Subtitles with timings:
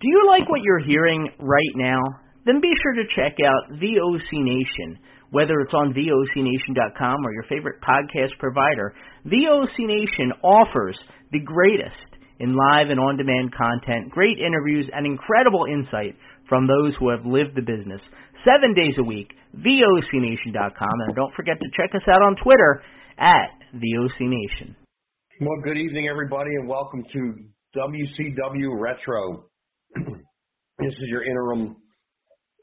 [0.00, 2.00] Do you like what you're hearing right now?
[2.46, 4.96] Then be sure to check out VOC Nation.
[5.28, 8.94] Whether it's on VOCNation.com or your favorite podcast provider,
[9.26, 10.98] VOC Nation offers
[11.32, 16.16] the greatest in live and on demand content, great interviews, and incredible insight
[16.48, 18.00] from those who have lived the business.
[18.42, 20.96] Seven days a week, VOCNation.com.
[21.04, 22.82] And don't forget to check us out on Twitter
[23.18, 24.74] at VOC Nation.
[25.42, 27.34] Well, good evening, everybody, and welcome to
[27.76, 29.49] WCW Retro.
[29.94, 31.76] This is your interim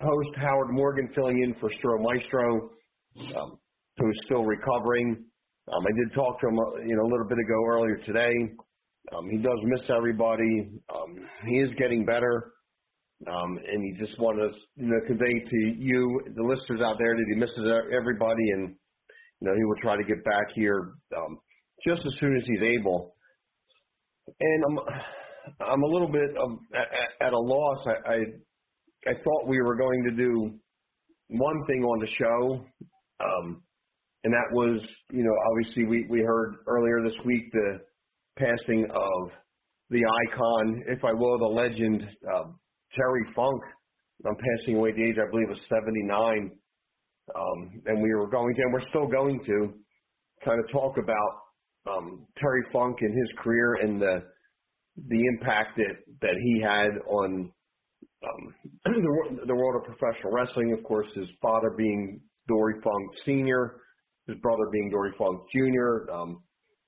[0.01, 2.69] host, Howard Morgan, filling in for Stro Maestro,
[3.35, 3.57] um,
[3.97, 5.25] who's still recovering.
[5.71, 8.33] Um, I did talk to him, uh, you know, a little bit ago earlier today.
[9.15, 10.69] Um, he does miss everybody.
[10.93, 11.15] Um,
[11.47, 12.53] he is getting better,
[13.27, 17.15] um, and he just wanted to, you know, convey to you, the listeners out there,
[17.15, 18.75] that he misses everybody, and
[19.41, 21.37] you know, he will try to get back here um,
[21.85, 23.15] just as soon as he's able.
[24.39, 24.79] And I'm,
[25.61, 27.87] I'm a little bit of, at, at a loss.
[27.87, 28.15] I, I,
[29.07, 30.51] I thought we were going to do
[31.29, 32.65] one thing on the show,
[33.23, 33.61] um,
[34.23, 34.81] and that was,
[35.11, 37.79] you know, obviously we, we heard earlier this week the
[38.37, 39.31] passing of
[39.89, 42.03] the icon, if I will, the legend,
[42.33, 42.43] uh,
[42.95, 43.61] Terry Funk.
[44.25, 46.51] I'm passing away at the age, I believe, of 79.
[47.35, 49.73] Um, and we were going to, and we're still going to,
[50.43, 54.23] kind of talk about um, Terry Funk and his career and the
[55.07, 57.51] the impact that that he had on
[58.23, 60.73] um, the, the world of professional wrestling.
[60.77, 63.77] Of course, his father being Dory Funk Senior,
[64.27, 66.09] his brother being Dory Funk Junior.
[66.11, 66.41] Um,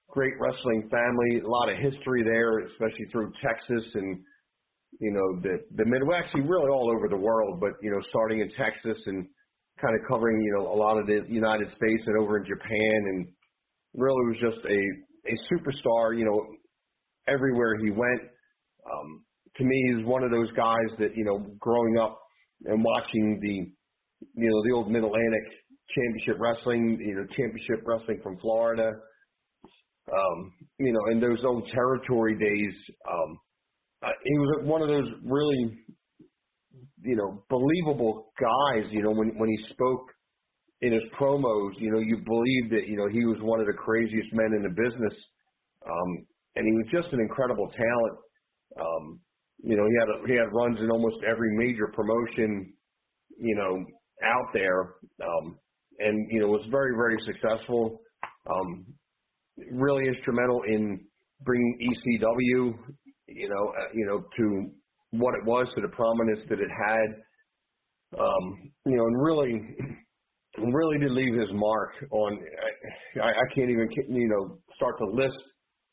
[0.10, 4.20] great wrestling family, a lot of history there, especially through Texas and
[5.00, 8.42] you know the the Midwest, actually really all over the world, but you know starting
[8.42, 9.28] in Texas and
[9.80, 13.00] kind of covering you know a lot of the United States and over in Japan,
[13.14, 13.28] and
[13.94, 14.82] really was just a
[15.30, 16.18] a superstar.
[16.18, 16.46] You know,
[17.32, 18.22] everywhere he went.
[18.86, 19.24] Um,
[19.58, 22.20] to me, he's one of those guys that you know, growing up
[22.66, 23.72] and watching the
[24.36, 25.46] you know the old Mid Atlantic
[25.96, 28.92] Championship Wrestling, you know, Championship Wrestling from Florida.
[30.12, 32.74] Um, you know, in those old territory days,
[33.10, 33.40] um,
[34.04, 35.78] uh, he was one of those really,
[37.04, 38.86] you know, believable guys.
[38.92, 40.06] You know, when when he spoke
[40.82, 43.74] in his promos, you know, you believed that you know he was one of the
[43.74, 45.14] craziest men in the business.
[45.86, 46.26] Um,
[46.60, 48.18] and he was just an incredible talent.
[48.80, 49.20] Um,
[49.64, 52.74] you know, he had a, he had runs in almost every major promotion,
[53.40, 53.86] you know,
[54.24, 55.58] out there, um,
[56.00, 58.02] and you know was very very successful.
[58.50, 58.86] Um,
[59.72, 61.00] really instrumental in
[61.42, 62.76] bringing ECW,
[63.28, 64.72] you know, uh, you know to
[65.12, 68.20] what it was to the prominence that it had.
[68.20, 69.62] Um, you know, and really,
[70.58, 72.40] really did leave his mark on.
[73.24, 75.38] I, I can't even you know start to list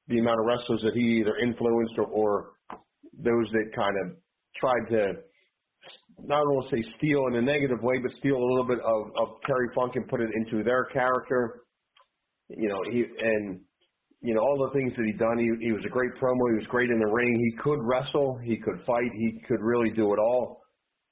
[0.09, 2.51] the amount of wrestlers that he either influenced or, or
[3.19, 4.17] those that kind of
[4.61, 5.13] tried to
[6.25, 9.37] not to say steal in a negative way, but steal a little bit of, of
[9.47, 11.63] Terry Funk and put it into their character.
[12.49, 13.61] You know, he and
[14.23, 15.39] you know all the things that he done.
[15.39, 16.41] He he was a great promo.
[16.51, 17.35] He was great in the ring.
[17.39, 18.39] He could wrestle.
[18.43, 19.11] He could fight.
[19.15, 20.63] He could really do it all.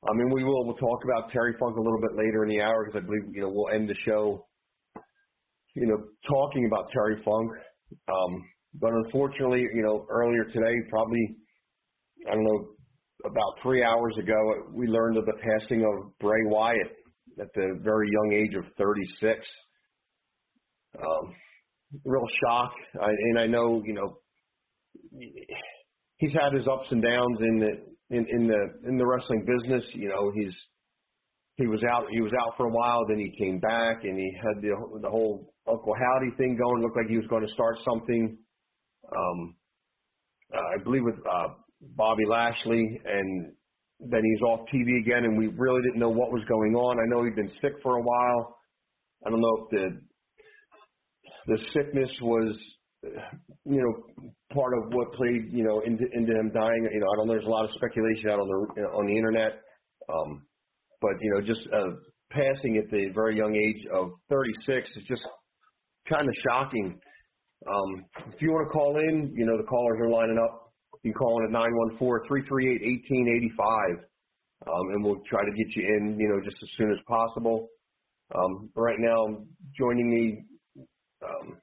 [0.08, 2.62] I mean, we will we'll talk about Terry Funk a little bit later in the
[2.62, 4.46] hour because I believe you know we'll end the show.
[5.74, 7.50] You know, talking about Terry Funk.
[8.08, 8.44] Um,
[8.80, 11.36] but unfortunately, you know, earlier today, probably,
[12.28, 12.68] I don't know,
[13.24, 14.34] about three hours ago,
[14.72, 16.92] we learned of the passing of Bray Wyatt
[17.40, 19.40] at the very young age of 36.
[20.98, 21.34] Um,
[22.04, 22.72] real shock.
[23.00, 24.18] I, and I know, you know,
[26.18, 29.82] he's had his ups and downs in the in, in the in the wrestling business.
[29.94, 30.52] You know, he's
[31.56, 34.30] he was out he was out for a while, then he came back and he
[34.36, 36.82] had the the whole Uncle Howdy thing going.
[36.82, 38.36] Looked like he was going to start something
[39.16, 39.54] um,
[40.54, 41.48] uh, I believe with uh,
[41.96, 43.52] Bobby Lashley, and
[44.00, 46.98] then he's off TV again, and we really didn't know what was going on.
[46.98, 48.56] I know he'd been sick for a while.
[49.26, 50.00] I don't know if the
[51.46, 52.56] the sickness was,
[53.02, 56.88] you know, part of what played, you know, into into him dying.
[56.92, 57.34] You know, I don't know.
[57.34, 59.60] There's a lot of speculation out on the on the internet,
[60.08, 60.42] um,
[61.00, 61.96] but you know, just uh,
[62.30, 65.22] passing at the very young age of 36 is just
[66.08, 66.98] kind of shocking.
[67.66, 70.72] Um, if you want to call in, you know, the callers are lining up.
[71.02, 71.52] You can call in at
[72.00, 74.04] 914-338-1885,
[74.66, 77.68] um, and we'll try to get you in, you know, just as soon as possible.
[78.34, 79.44] Um, right now,
[79.78, 80.44] joining me
[81.22, 81.58] um,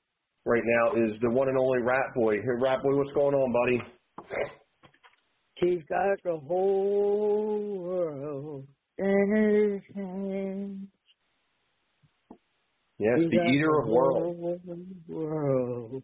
[0.45, 2.36] right now is the one and only Rat Boy.
[2.38, 3.81] Hey, Rat Boy, what's going on, buddy?
[5.56, 8.68] He's got the whole world
[8.98, 10.88] in his hands.
[13.01, 14.62] Yes, He's the eater of worlds.
[15.07, 16.03] World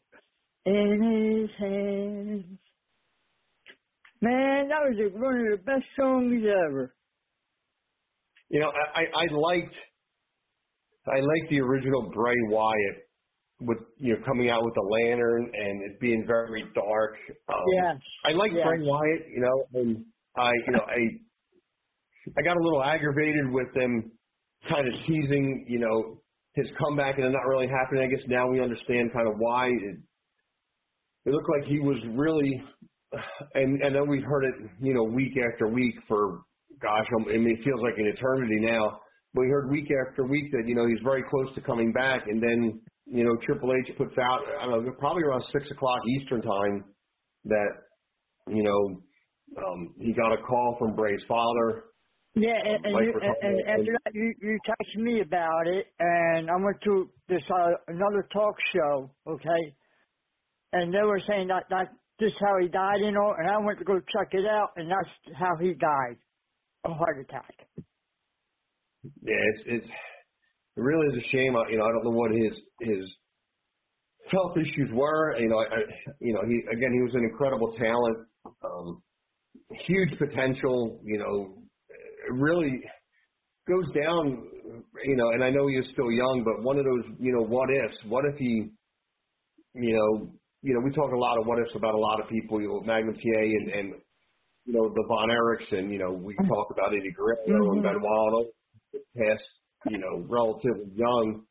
[0.65, 2.59] in his hands.
[4.19, 6.95] Man, that was one of the best songs ever.
[8.49, 9.75] You know, I, I liked
[11.07, 13.07] I liked the original Bray Wyatt
[13.61, 17.15] with you know coming out with the lantern and it being very dark.
[17.47, 17.93] Um, yeah.
[18.25, 18.63] I like yeah.
[18.65, 20.03] Bray Wyatt, you know, and
[20.35, 24.11] I you know I I got a little aggravated with them
[24.67, 26.21] kind of teasing, you know,
[26.57, 28.03] his comeback and it not really happening.
[28.03, 29.97] I guess now we understand kind of why it,
[31.25, 32.61] it looked like he was really,
[33.53, 36.41] and and then we've heard it, you know, week after week for,
[36.81, 38.99] gosh, I mean, it feels like an eternity now.
[39.33, 42.23] But we heard week after week that you know he's very close to coming back,
[42.27, 46.01] and then you know Triple H puts out, I don't know, probably around six o'clock
[46.19, 46.85] Eastern time
[47.45, 47.69] that
[48.47, 51.83] you know um, he got a call from Bray's father
[52.37, 56.49] yeah, and, and, you, and, and after that, you, you texted me about it, and
[56.49, 59.75] I went to this uh, another talk show, okay,
[60.73, 61.89] and they were saying that that
[62.19, 64.89] this how he died, you know, and I went to go check it out, and
[64.89, 66.17] that's how he died,
[66.85, 67.53] a heart attack.
[69.21, 69.87] Yeah, it's it's
[70.77, 71.55] it really is a shame.
[71.69, 73.05] You know, I don't know what his his
[74.31, 75.37] health issues were.
[75.39, 75.79] You know, I, I
[76.19, 78.17] you know he again he was an incredible talent,
[78.63, 79.01] um,
[79.87, 80.99] huge potential.
[81.03, 81.57] You know,
[82.31, 82.81] really
[83.67, 84.47] goes down,
[85.03, 87.43] you know, and I know he is still young, but one of those, you know,
[87.43, 87.97] what ifs.
[88.07, 88.71] What if he,
[89.75, 90.31] you know,
[90.61, 92.69] you know, we talk a lot of what ifs about a lot of people, you
[92.69, 93.93] know, Magnum TA and, and
[94.65, 96.47] you know, the Von Erichs and, you know, we mm-hmm.
[96.47, 97.85] talk about Eddie Guerrero mm-hmm.
[97.85, 98.47] and Benoit,
[99.15, 99.43] past,
[99.89, 101.43] you know, relatively young.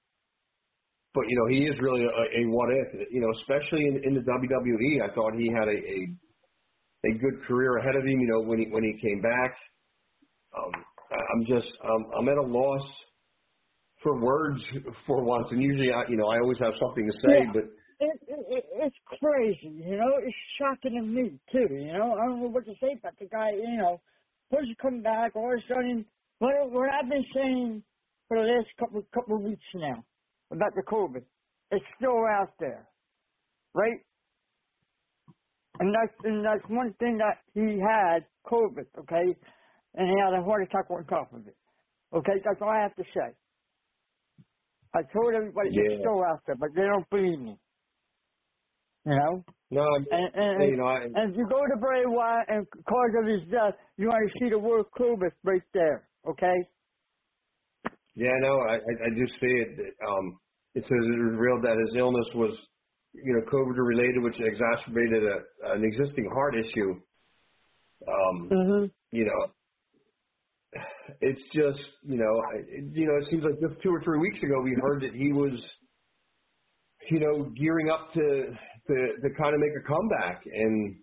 [1.15, 4.15] But, you know, he is really a, a what if, you know, especially in, in
[4.15, 5.01] the WWE.
[5.01, 5.99] I thought he had a, a,
[7.09, 9.57] a good career ahead of him, you know, when he, when he came back
[10.57, 10.73] um,
[11.13, 12.83] I'm just um, I'm at a loss
[14.03, 14.61] for words
[15.07, 17.53] for once, and usually I you know I always have something to say, yeah.
[17.53, 17.63] but.
[17.99, 20.21] It, it, it's crazy, you know.
[20.21, 22.13] It's shocking to me too, you know.
[22.13, 24.03] I don't know what to say about the guy, you know.
[24.51, 26.05] Supposed to come back all of a sudden.
[26.39, 27.83] What what I've been saying
[28.29, 30.05] for the last couple couple of weeks now
[30.51, 31.23] about the COVID,
[31.71, 32.87] it's still out there,
[33.73, 34.01] right?
[35.81, 39.35] And that's and that's one thing that he had COVID, okay
[39.97, 41.57] and he had a heart attack on top of it.
[42.15, 43.35] Okay, that's all I have to say.
[44.95, 45.93] I told everybody yeah.
[45.93, 47.59] it's still out there, but they don't believe me.
[49.05, 49.45] You know?
[49.71, 53.13] No, and, and, you know, I, and if you go to Bray Wyatt and cause
[53.21, 56.55] of his death, you want to see the word Clovis right there, okay?
[58.15, 59.95] Yeah, no, I, I do see it.
[60.07, 60.39] Um,
[60.75, 62.57] it says it was revealed that his illness was,
[63.13, 66.95] you know, COVID related, which exacerbated a, an existing heart issue.
[68.07, 68.85] Um, mm-hmm.
[69.11, 69.53] You know,
[71.21, 72.43] it's just you know
[72.93, 75.33] you know it seems like just two or three weeks ago we heard that he
[75.33, 75.53] was
[77.11, 78.47] you know gearing up to
[78.89, 80.97] to to kind of make a comeback and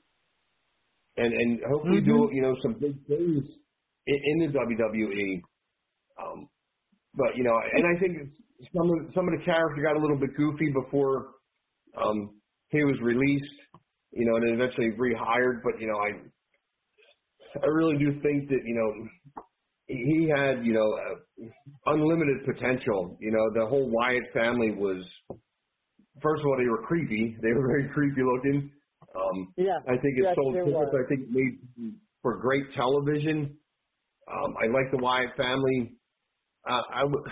[1.18, 2.28] and and hopefully mm-hmm.
[2.28, 3.44] do you know some big things
[4.08, 5.42] in, in the WWE.
[6.22, 6.48] Um,
[7.16, 8.18] but you know, and I think
[8.76, 11.28] some of some of the character got a little bit goofy before
[12.02, 12.32] um,
[12.70, 13.46] he was released.
[14.12, 15.62] You know, and then eventually rehired.
[15.64, 16.10] But you know, I
[17.64, 19.44] I really do think that you know
[19.88, 21.46] he had, you know, uh,
[21.88, 23.18] unlimited potential.
[23.20, 25.04] You know, the whole Wyatt family was,
[26.22, 27.38] first of all, they were creepy.
[27.42, 28.72] They were very creepy looking.
[29.16, 29.80] Um, yeah.
[29.88, 30.76] I think it yes, sold tickets.
[30.76, 33.58] I think it made for great television.
[34.32, 35.98] Um, I like the Wyatt family.
[36.68, 37.26] Uh, I, w-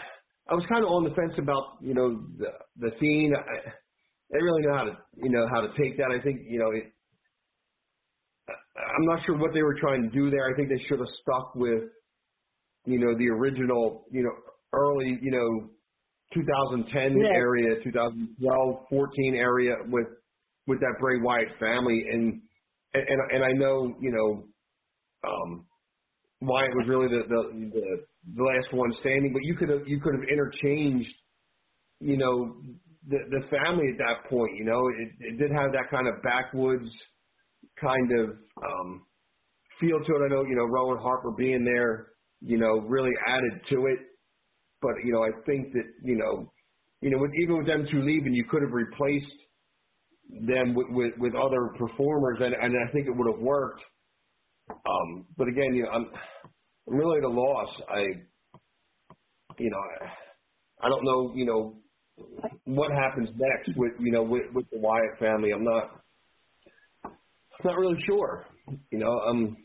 [0.50, 3.34] I was kind of on the fence about, you know, the, the Fiend.
[3.36, 3.70] I,
[4.34, 6.12] I really know how to, you know, how to take that.
[6.12, 6.92] I think, you know, it,
[8.76, 10.52] I'm not sure what they were trying to do there.
[10.52, 11.84] I think they should have stuck with
[12.86, 14.32] you know, the original, you know,
[14.74, 15.70] early, you know,
[16.34, 17.28] 2010 yeah.
[17.36, 20.08] area, 2012, 14 area with
[20.68, 22.42] with that Bray Wyatt family, and
[22.94, 24.44] and and I know, you know,
[25.28, 25.66] um,
[26.42, 30.00] Wyatt was really the the the, the last one standing, but you could have you
[30.00, 31.14] could have interchanged,
[32.00, 32.56] you know,
[33.08, 34.56] the the family at that point.
[34.56, 36.90] You know, it, it did have that kind of backwoods
[37.80, 38.30] kind of
[38.64, 39.06] um,
[39.80, 40.26] feel to it.
[40.26, 42.11] I know, you know, Rowan Harper being there
[42.42, 44.00] you know, really added to it.
[44.82, 46.52] But you know, I think that you know,
[47.02, 49.26] you know, with, even with them two leaving, you could have replaced
[50.48, 53.82] them with with, with other performers, and and I think it would have worked.
[54.70, 56.06] Um, but again, you know, I'm,
[56.88, 57.70] I'm really at a loss.
[57.90, 58.00] I,
[59.60, 61.76] you know, I, I don't know, you know,
[62.66, 65.52] what happens next with you know with with the Wyatt family.
[65.52, 66.02] I'm not,
[67.06, 68.46] I'm not really sure.
[68.92, 69.58] You know, um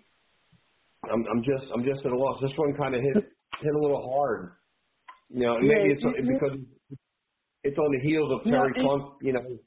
[1.12, 2.40] I'm I'm just I'm just at a loss.
[2.42, 4.52] This one kind of hit hit a little hard.
[5.28, 6.58] You know, yeah, maybe it's you, because
[7.64, 9.02] it's on the heels of Terry yeah, Funk.
[9.22, 9.58] You know.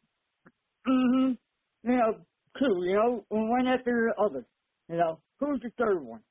[0.87, 1.37] Mhm.
[1.83, 2.13] You know,
[2.59, 2.85] too.
[2.85, 4.45] You know, one after the other.
[4.89, 6.21] You know, who's the third one?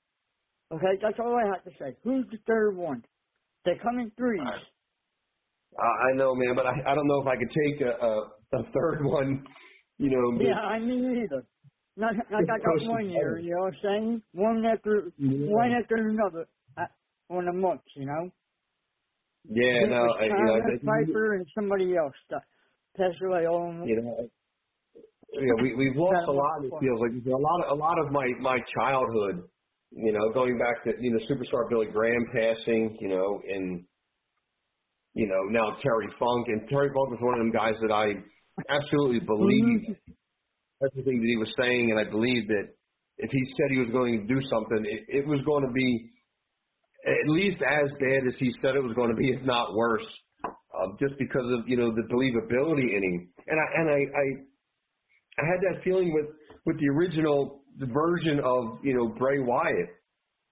[0.73, 1.97] Okay, that's all I have to say.
[2.05, 3.05] Who's the third one?
[3.65, 4.43] They come in threes.
[5.79, 8.61] I, I know, man, but I, I don't know if I could take a, a,
[8.61, 9.45] a third one.
[9.99, 10.45] You know.
[10.45, 11.45] Yeah, I mean either.
[11.99, 14.23] Not like I got one year, you know what I'm saying?
[14.33, 15.47] One after Yeah.
[15.53, 16.47] one after another
[16.79, 16.87] uh,
[17.35, 18.31] on a month, you know.
[19.45, 22.43] Yeah, It no, I, you know, I Piper and somebody else that
[22.97, 24.29] passed away all in you know,
[25.33, 26.65] yeah, we we've lost a lot.
[26.65, 29.49] It feels like a lot of a lot of my my childhood.
[29.91, 32.97] You know, going back to you know superstar Billy Graham passing.
[33.01, 33.85] You know, and
[35.15, 38.15] you know now Terry Funk and Terry Funk was one of them guys that I
[38.71, 39.99] absolutely believed
[40.85, 42.69] everything that he was saying, and I believed that
[43.19, 46.11] if he said he was going to do something, it, it was going to be
[47.07, 50.07] at least as bad as he said it was going to be, if not worse.
[50.79, 54.25] Um, just because of you know the believability in him, and I and I, I
[55.43, 56.27] I had that feeling with
[56.67, 59.91] with the original version of you know Bray Wyatt.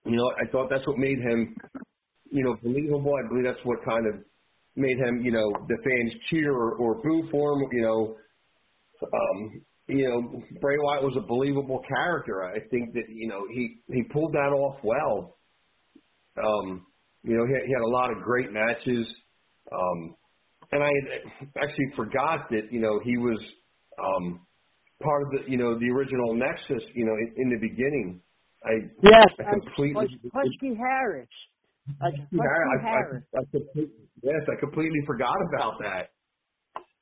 [0.05, 1.55] You know, I thought that's what made him
[2.31, 3.15] you know believable.
[3.15, 4.15] I believe that's what kind of
[4.75, 7.69] made him you know the fans cheer or, or boo for him.
[7.73, 8.17] You know,
[9.03, 12.45] um, you know Bray Wyatt was a believable character.
[12.45, 15.37] I think that you know he he pulled that off well.
[16.37, 16.87] Um,
[17.23, 19.07] you know, he had, he had a lot of great matches.
[19.73, 20.15] Um,
[20.73, 23.39] and I had actually forgot that you know he was
[23.99, 24.41] um,
[25.03, 26.83] part of the you know the original Nexus.
[26.95, 28.21] You know, in, in the beginning,
[28.65, 31.29] I Yes, I completely Hus- Husky Harris.
[32.01, 33.23] Like Husky I, I, Harris.
[33.35, 36.11] I, I completely, yes, I completely forgot about that.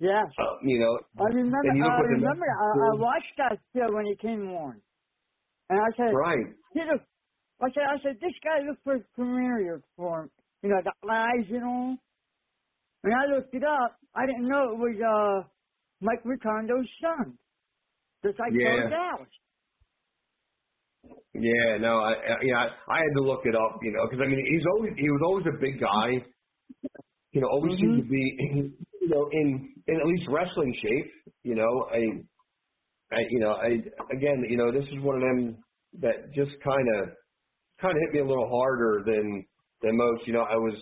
[0.00, 0.26] Yes.
[0.38, 1.68] Uh, you know, I remember.
[1.68, 2.46] and you look I remember.
[2.46, 4.80] I, I watched that show when he came on,
[5.70, 6.46] and I said, right?
[6.74, 6.98] "You know,"
[7.62, 10.30] I said, "I said this guy looks for familiar for him.
[10.62, 11.96] You know, the eyes and all."
[13.02, 15.48] When I looked it up, I didn't know it was uh
[16.00, 17.38] Mike Rotunda's son.
[18.24, 18.88] Just like Yeah.
[18.88, 19.28] Dallas.
[21.34, 24.22] Yeah, no, I, I yeah, I, I had to look it up, you know, because
[24.24, 26.24] I mean, he's always he was always a big guy,
[27.32, 28.22] you know, always seemed to be,
[29.02, 31.86] you know, in in at least wrestling shape, you know.
[31.92, 32.00] I,
[33.14, 33.68] I, you know, I
[34.14, 35.56] again, you know, this is one of them
[36.00, 37.08] that just kind of
[37.80, 39.44] kind of hit me a little harder than
[39.82, 40.26] than most.
[40.26, 40.74] You know, I was,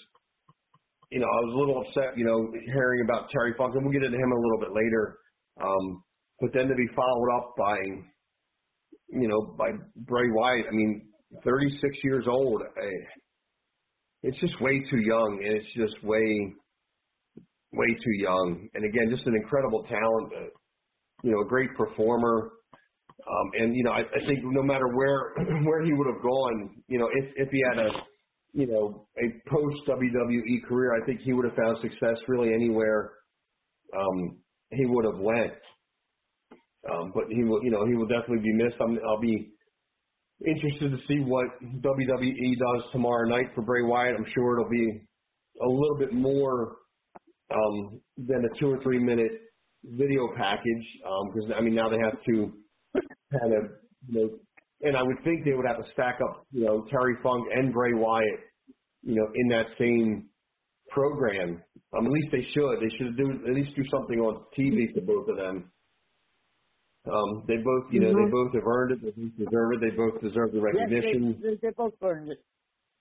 [1.10, 3.92] you know, I was a little upset, you know, hearing about Terry Funk, and we'll
[3.92, 5.18] get into him a little bit later.
[5.62, 6.02] Um,
[6.40, 7.76] but then to be followed up by
[9.12, 10.66] you know, by Bray Wyatt.
[10.68, 11.02] I mean,
[11.44, 12.62] 36 years old.
[12.62, 12.88] I,
[14.22, 16.54] it's just way too young, and it's just way,
[17.72, 18.68] way too young.
[18.74, 20.32] And again, just an incredible talent.
[20.36, 20.50] Uh,
[21.22, 22.50] you know, a great performer.
[23.20, 26.82] Um, and you know, I, I think no matter where where he would have gone,
[26.88, 27.90] you know, if if he had a
[28.52, 33.12] you know a post WWE career, I think he would have found success really anywhere
[33.96, 34.38] um,
[34.70, 35.52] he would have went.
[36.90, 38.74] Um, but he will, you know, he will definitely be missed.
[38.80, 39.52] I'm, I'll be
[40.44, 44.16] interested to see what WWE does tomorrow night for Bray Wyatt.
[44.18, 45.00] I'm sure it'll be
[45.62, 46.76] a little bit more
[47.54, 49.32] um, than a two or three minute
[49.84, 50.86] video package
[51.34, 52.52] because I mean now they have to
[53.32, 53.70] kind of
[54.08, 54.30] you know,
[54.82, 57.72] and I would think they would have to stack up you know Terry Funk and
[57.72, 58.40] Bray Wyatt
[59.02, 60.28] you know in that same
[60.90, 61.62] program.
[61.96, 62.76] Um, at least they should.
[62.80, 65.70] They should do at least do something on TV for both of them.
[67.06, 68.30] Um, they both, you know, they Mhm.
[68.30, 69.02] both have earned it.
[69.02, 69.80] They both deserve it.
[69.80, 71.22] They both deserve the recognition.
[71.32, 72.44] Yes, they, they, they both earned it.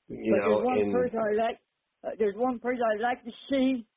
[0.09, 1.59] you but know, there's one and person I like.
[2.03, 3.87] Uh, there's one person I'd like to see.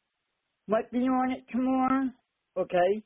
[0.67, 2.11] Might be on it tomorrow.
[2.57, 3.03] Okay.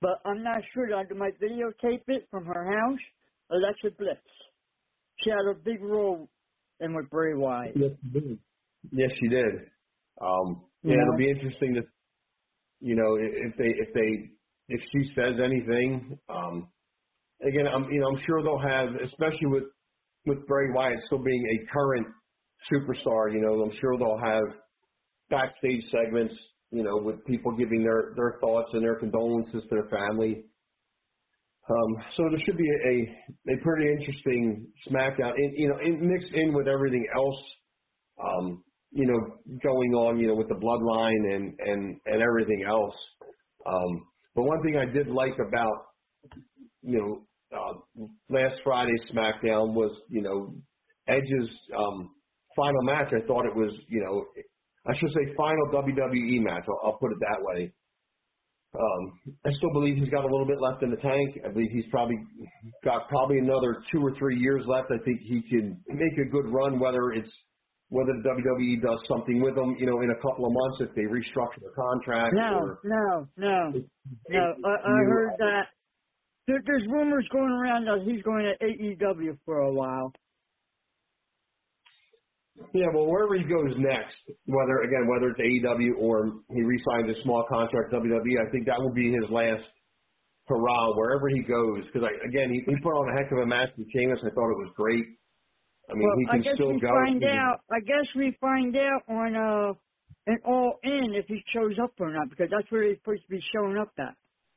[0.00, 3.00] But I'm not sure I might videotape it from her house.
[3.50, 4.16] Alexa Bliss.
[5.22, 6.28] She had a big role
[6.80, 7.74] in with Bray Wyatt.
[7.76, 8.38] yes, she did.
[8.92, 9.54] Yes, she did.
[10.20, 11.82] Um, yeah, it'll be interesting to,
[12.80, 14.30] you know, if they if they
[14.68, 16.18] if she says anything.
[16.28, 16.68] Um,
[17.42, 19.64] again, I'm you know I'm sure they'll have, especially with
[20.26, 22.06] with Bray Wyatt still being a current
[22.72, 23.32] superstar.
[23.32, 24.44] You know, I'm sure they'll have
[25.30, 26.34] backstage segments.
[26.70, 30.44] You know, with people giving their their thoughts and their condolences to their family.
[31.70, 36.32] Um, so there should be a, a, pretty interesting SmackDown, in, you know, in, mixed
[36.32, 37.36] in with everything else,
[38.24, 42.94] um, you know, going on, you know, with the bloodline and and and everything else.
[43.66, 45.86] Um, but one thing I did like about,
[46.82, 50.54] you know, uh, last Friday's SmackDown was, you know,
[51.06, 52.10] Edge's um,
[52.56, 53.12] final match.
[53.12, 54.24] I thought it was, you know,
[54.88, 56.64] I should say final WWE match.
[56.68, 57.72] I'll, I'll put it that way.
[58.74, 61.40] Um, I still believe he's got a little bit left in the tank.
[61.44, 62.16] I believe he's probably
[62.84, 64.88] got probably another two or three years left.
[64.90, 67.30] I think he can make a good run, whether it's
[67.90, 70.94] whether the WWE does something with him, you know, in a couple of months if
[70.94, 72.34] they restructure the contract.
[72.34, 73.72] No, or, no, no,
[74.28, 74.54] no.
[74.64, 75.62] I, I heard that
[76.46, 80.12] there, there's rumors going around that he's going to AEW for a while.
[82.74, 87.22] Yeah, well, wherever he goes next, whether again whether it's AEW or he re-signs a
[87.22, 89.64] small contract WWE, I think that will be his last
[90.46, 91.84] hurrah wherever he goes.
[91.86, 94.18] Because again, he, he put on a heck of a match with Sheamus.
[94.20, 95.04] I thought it was great.
[95.90, 96.88] I mean, well, he can I guess still we go.
[96.88, 97.60] find out.
[97.70, 99.72] I guess we find out on uh
[100.26, 103.28] an All In if he shows up or not, because that's where he's supposed to
[103.30, 104.14] be showing up at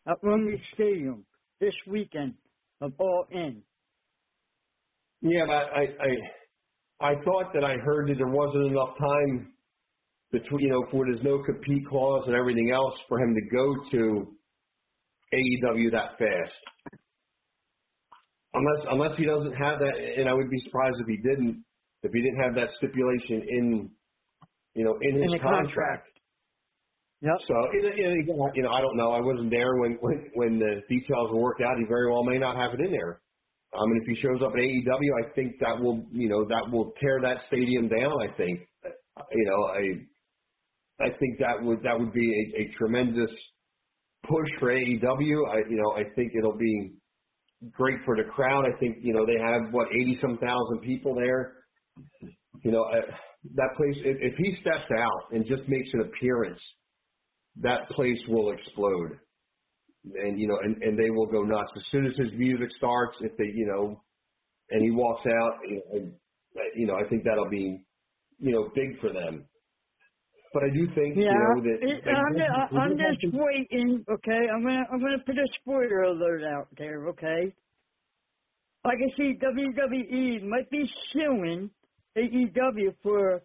[0.08, 1.26] at Wembley Stadium
[1.60, 2.34] this weekend
[2.82, 3.62] of All In.
[5.22, 6.10] Yeah, but I I
[7.02, 9.54] I thought that I heard that there wasn't enough time
[10.32, 13.76] between you know for there's no compete clause and everything else for him to go
[13.92, 14.36] to
[15.34, 16.54] AEW that fast.
[18.54, 21.64] Unless unless he doesn't have that, and I would be surprised if he didn't.
[22.04, 23.90] If he didn't have that stipulation in,
[24.74, 25.68] you know, in his In contract.
[25.68, 26.08] contract.
[27.22, 27.38] Yep.
[27.48, 29.12] So, and, and again, you know, I don't know.
[29.12, 31.78] I wasn't there when when when the details were worked out.
[31.78, 33.22] He very well may not have it in there.
[33.74, 36.70] Um, and if he shows up at AEW, I think that will, you know, that
[36.72, 38.12] will tear that stadium down.
[38.22, 38.60] I think,
[39.32, 43.32] you know, I, I think that would that would be a, a tremendous
[44.24, 45.50] push for AEW.
[45.50, 46.94] I, you know, I think it'll be
[47.72, 48.66] great for the crowd.
[48.66, 51.54] I think, you know, they have what eighty some thousand people there.
[52.64, 53.10] You know, uh,
[53.56, 53.96] that place.
[54.04, 56.60] If, if he steps out and just makes an appearance,
[57.62, 59.18] that place will explode
[60.04, 63.16] and you know, and, and they will go nuts as soon as his music starts.
[63.22, 64.02] If they, you know,
[64.70, 66.12] and he walks out, you know,
[66.76, 67.84] you know, I think that'll be,
[68.40, 69.46] you know, big for them.
[70.54, 74.04] But I do think, Yeah, you know, that, it, I'm, just, I'm just waiting.
[74.10, 77.08] Okay, I'm gonna I'm gonna put a spoiler alert out there.
[77.10, 77.54] Okay,
[78.84, 81.70] I can see WWE might be suing
[82.18, 83.42] AEW for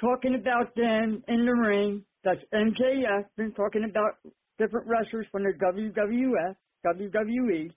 [0.00, 2.04] talking about them in the ring.
[2.22, 4.18] That's MJF been talking about
[4.58, 6.54] different wrestlers from the WWF,
[6.86, 7.70] WWE.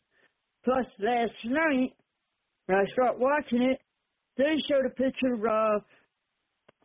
[0.63, 1.93] Plus, last night
[2.65, 3.79] when I start watching it,
[4.37, 5.79] they showed a picture of uh,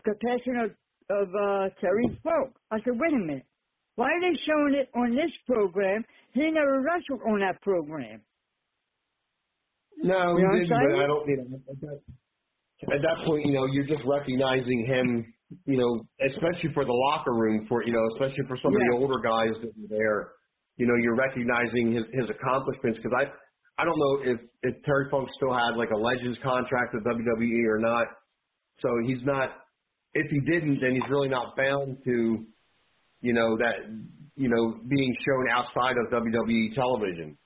[0.04, 0.70] the passing of
[1.08, 2.52] of uh, Terry Funk.
[2.70, 3.46] I said, wait a minute.
[3.94, 6.04] Why are they showing it on this program?
[6.32, 8.20] He never wrestled on that program.
[9.98, 11.00] No, You know he didn't, but?
[11.00, 11.98] I don't, you know, at that,
[12.94, 15.32] at that point, you know, you're just recognizing him,
[15.64, 18.96] you know, especially for the locker room, for, you know, especially for some of the
[18.96, 20.32] older guys that were there,
[20.76, 23.30] you know, you're recognizing his, his accomplishments because I,
[23.80, 27.64] I don't know if, if Terry Funk still had like a Legends contract with WWE
[27.68, 28.06] or not.
[28.80, 29.50] So he's not,
[30.14, 32.44] if he didn't, then he's really not bound to,
[33.20, 33.86] you know, that,
[34.36, 37.38] you know, being shown outside of WWE television.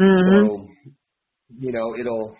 [0.00, 0.46] Mm-hmm.
[0.46, 0.68] So,
[1.58, 2.36] you know, it'll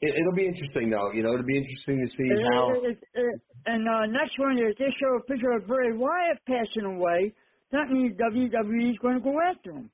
[0.00, 1.10] it, it'll be interesting though.
[1.12, 2.70] You know, it'll be interesting to see how.
[2.70, 6.38] Uh, it- it- and uh, next one is they show a picture of Bray Wyatt
[6.46, 7.34] passing away.
[7.72, 9.90] That means WWE is going to go after him.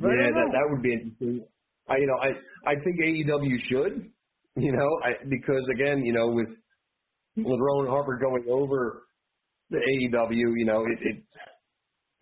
[0.00, 1.44] Yeah, that that would be interesting.
[1.88, 2.30] I you know I
[2.70, 4.10] I think AEW should.
[4.56, 6.48] You know, I because again, you know, with
[7.36, 9.02] with Rowan Harper going over
[9.70, 11.22] the AEW, you know, it it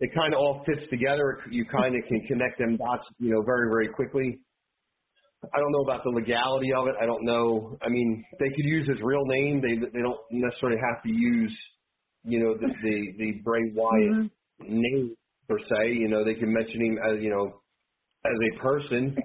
[0.01, 1.39] it kind of all fits together.
[1.49, 4.39] You kind of can connect them dots, you know, very very quickly.
[5.53, 6.95] I don't know about the legality of it.
[7.01, 7.77] I don't know.
[7.81, 9.61] I mean, they could use his real name.
[9.61, 11.55] They they don't necessarily have to use,
[12.23, 14.31] you know, the the, the Bray Wyatt Mhm.
[14.59, 15.15] name
[15.49, 15.93] per se.
[15.93, 17.61] You know, they can mention him as you know,
[18.25, 19.17] as a person.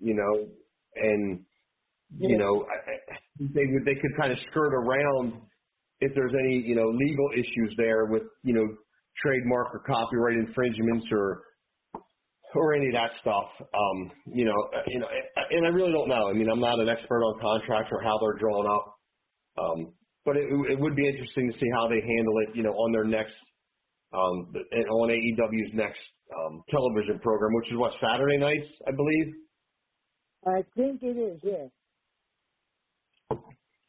[0.00, 0.48] You know,
[0.96, 1.44] and
[2.18, 2.38] you Yeah.
[2.38, 5.42] know, I, I- they they could kind of skirt around
[6.00, 8.66] if there's any you know legal issues there with you know
[9.22, 11.44] trademark or copyright infringements or
[12.54, 13.48] or any of that stuff.
[13.60, 15.08] Um, you know, uh, you know,
[15.50, 16.28] and I really don't know.
[16.28, 18.96] I mean, I'm not an expert on contracts or how they're drawn up.
[19.58, 22.72] Um, but it, it would be interesting to see how they handle it, you know,
[22.72, 23.34] on their next,
[24.12, 26.00] um, on AEW's next
[26.36, 29.34] um, television program, which is what Saturday nights, I believe.
[30.46, 31.40] I think it is.
[31.42, 31.70] Yes.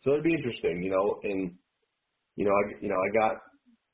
[0.03, 1.55] So it'd be interesting, you know, and
[2.35, 3.41] you know, I, you know, I got,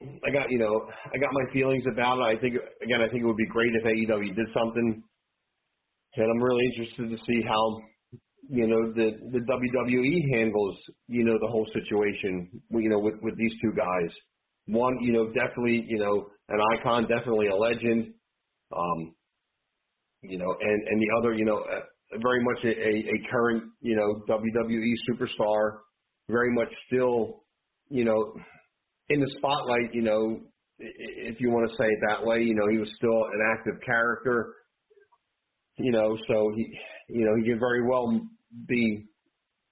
[0.02, 2.38] I got, you know, I got my feelings about it.
[2.38, 5.04] I think, again, I think it would be great if AEW did something,
[6.16, 7.80] and I'm really interested to see how,
[8.50, 10.78] you know, the the WWE handles,
[11.08, 14.12] you know, the whole situation, you know, with with these two guys.
[14.68, 18.14] One, you know, definitely, you know, an icon, definitely a legend,
[18.76, 19.16] um,
[20.22, 23.64] you know, and and the other, you know, uh, very much a, a, a current,
[23.82, 25.78] you know, WWE superstar,
[26.30, 27.44] very much still,
[27.90, 28.34] you know,
[29.10, 30.40] in the spotlight, you know,
[30.80, 33.80] if you want to say it that way, you know, he was still an active
[33.86, 34.56] character,
[35.78, 36.68] you know, so he,
[37.10, 38.22] you know, he could very well
[38.68, 39.06] be,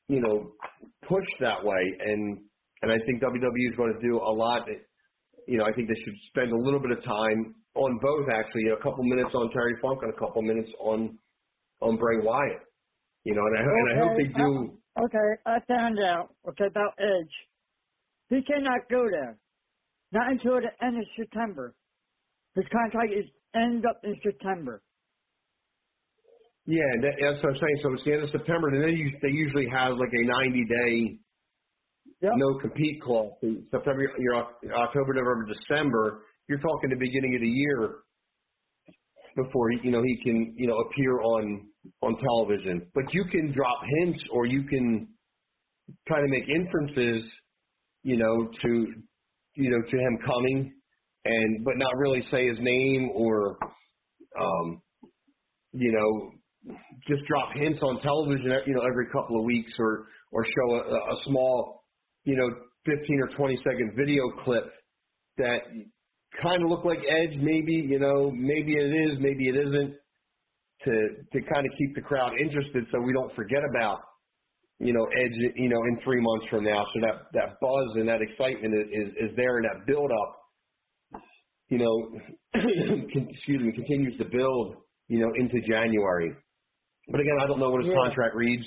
[0.07, 0.51] you know,
[1.07, 2.39] pushed that way, and
[2.81, 4.67] and I think WWE is going to do a lot.
[5.47, 8.67] You know, I think they should spend a little bit of time on both actually.
[8.69, 11.17] A couple minutes on Terry Funk and a couple minutes on
[11.81, 12.59] on Bray Wyatt.
[13.23, 14.77] You know, and I, and I hope they do.
[15.05, 16.35] Okay, I found out.
[16.49, 17.33] Okay, about Edge.
[18.33, 19.37] He cannot go there.
[20.11, 21.75] Not until the end of September.
[22.55, 24.81] His contract is ends up in September.
[26.65, 27.77] Yeah, that, that's what I'm saying.
[27.83, 30.65] So it's the end of September, and then you, they usually have like a 90
[30.65, 31.19] day
[32.21, 32.33] Yep.
[32.33, 33.33] no compete clause.
[33.71, 36.23] September, you're October, November, December.
[36.49, 38.03] You're talking the beginning of the year
[39.35, 41.67] before he, you know he can you know appear on
[42.01, 42.89] on television.
[42.95, 45.09] But you can drop hints, or you can
[46.09, 47.29] kind of make inferences,
[48.03, 48.93] you know, to
[49.55, 50.73] you know to him coming,
[51.25, 53.57] and but not really say his name or
[54.39, 54.81] um,
[55.73, 56.31] you know
[57.07, 60.79] just drop hints on television, you know, every couple of weeks, or or show a,
[60.79, 61.83] a small,
[62.23, 62.49] you know,
[62.85, 64.65] 15 or 20 second video clip
[65.37, 65.59] that
[66.41, 69.95] kind of look like Edge, maybe, you know, maybe it is, maybe it isn't,
[70.85, 70.91] to
[71.33, 73.99] to kind of keep the crowd interested, so we don't forget about,
[74.79, 76.83] you know, Edge, you know, in three months from now.
[76.93, 80.31] So that that buzz and that excitement is is, there, and that build up,
[81.69, 81.95] you know,
[82.55, 84.75] excuse me, continues to build,
[85.07, 86.31] you know, into January.
[87.09, 87.99] But again, I don't know what his Yeah.
[88.03, 88.65] contract reads.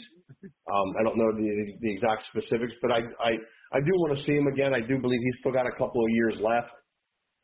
[0.70, 1.48] Um, I don't know the
[1.80, 3.30] the exact specifics, but I I
[3.72, 4.74] I do want to see him again.
[4.74, 6.72] I do believe he's still got a couple of years left.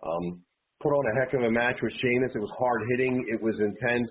[0.05, 0.42] Um,
[0.83, 2.33] put on a heck of a match with Sheamus.
[2.35, 3.25] It was hard hitting.
[3.33, 4.11] It was intense.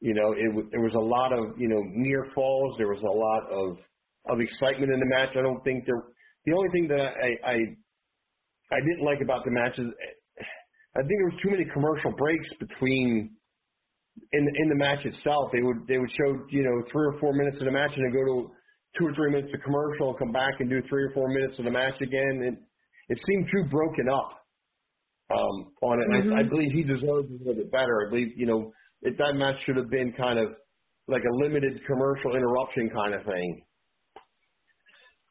[0.00, 2.74] You know, it there was a lot of you know near falls.
[2.78, 3.76] There was a lot of
[4.32, 5.30] of excitement in the match.
[5.36, 6.02] I don't think there.
[6.46, 7.56] The only thing that I I
[8.72, 9.88] I didn't like about the match is
[10.96, 13.30] I think there was too many commercial breaks between
[14.32, 15.50] in in the match itself.
[15.52, 18.04] They would they would show you know three or four minutes of the match and
[18.04, 18.50] then go to
[18.98, 21.54] two or three minutes of commercial and come back and do three or four minutes
[21.58, 22.42] of the match again.
[22.46, 22.56] And
[23.08, 24.32] it seemed too broken up
[25.30, 26.06] um, on it.
[26.08, 28.06] And I, I believe he deserves a little bit better.
[28.06, 30.48] I believe you know that that match should have been kind of
[31.08, 33.62] like a limited commercial interruption kind of thing.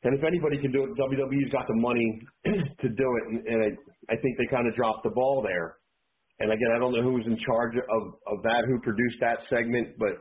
[0.04, 3.60] And if anybody can do it, WWE's got the money to do it, and, and
[3.64, 5.76] I, I think they kind of dropped the ball there.
[6.40, 9.40] And again, I don't know who was in charge of of that, who produced that
[9.50, 10.16] segment, but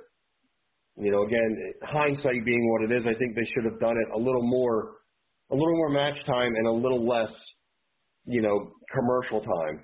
[0.98, 4.12] you know, again, hindsight being what it is, I think they should have done it
[4.12, 4.96] a little more,
[5.52, 7.30] a little more match time and a little less,
[8.26, 9.80] you know, commercial time.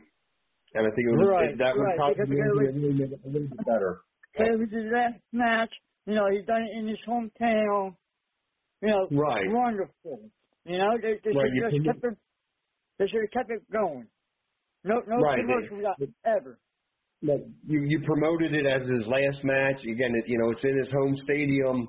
[0.75, 3.21] And I think it was Right, that would right, probably because be a little bit,
[3.25, 4.01] a little bit better.
[4.35, 5.71] It was his last match.
[6.07, 7.95] You know, he's done it in his hometown.
[8.83, 9.47] You know, Right.
[9.49, 10.29] wonderful.
[10.67, 12.19] You know, they, they Right, should just kept it.
[12.99, 14.07] They should have kept it going.
[14.83, 15.95] No, no Right, they- commercial
[16.27, 16.59] ever.
[17.23, 19.81] Like you you promoted it as his last match.
[19.85, 21.89] Again, it, you know, it's in his home stadium.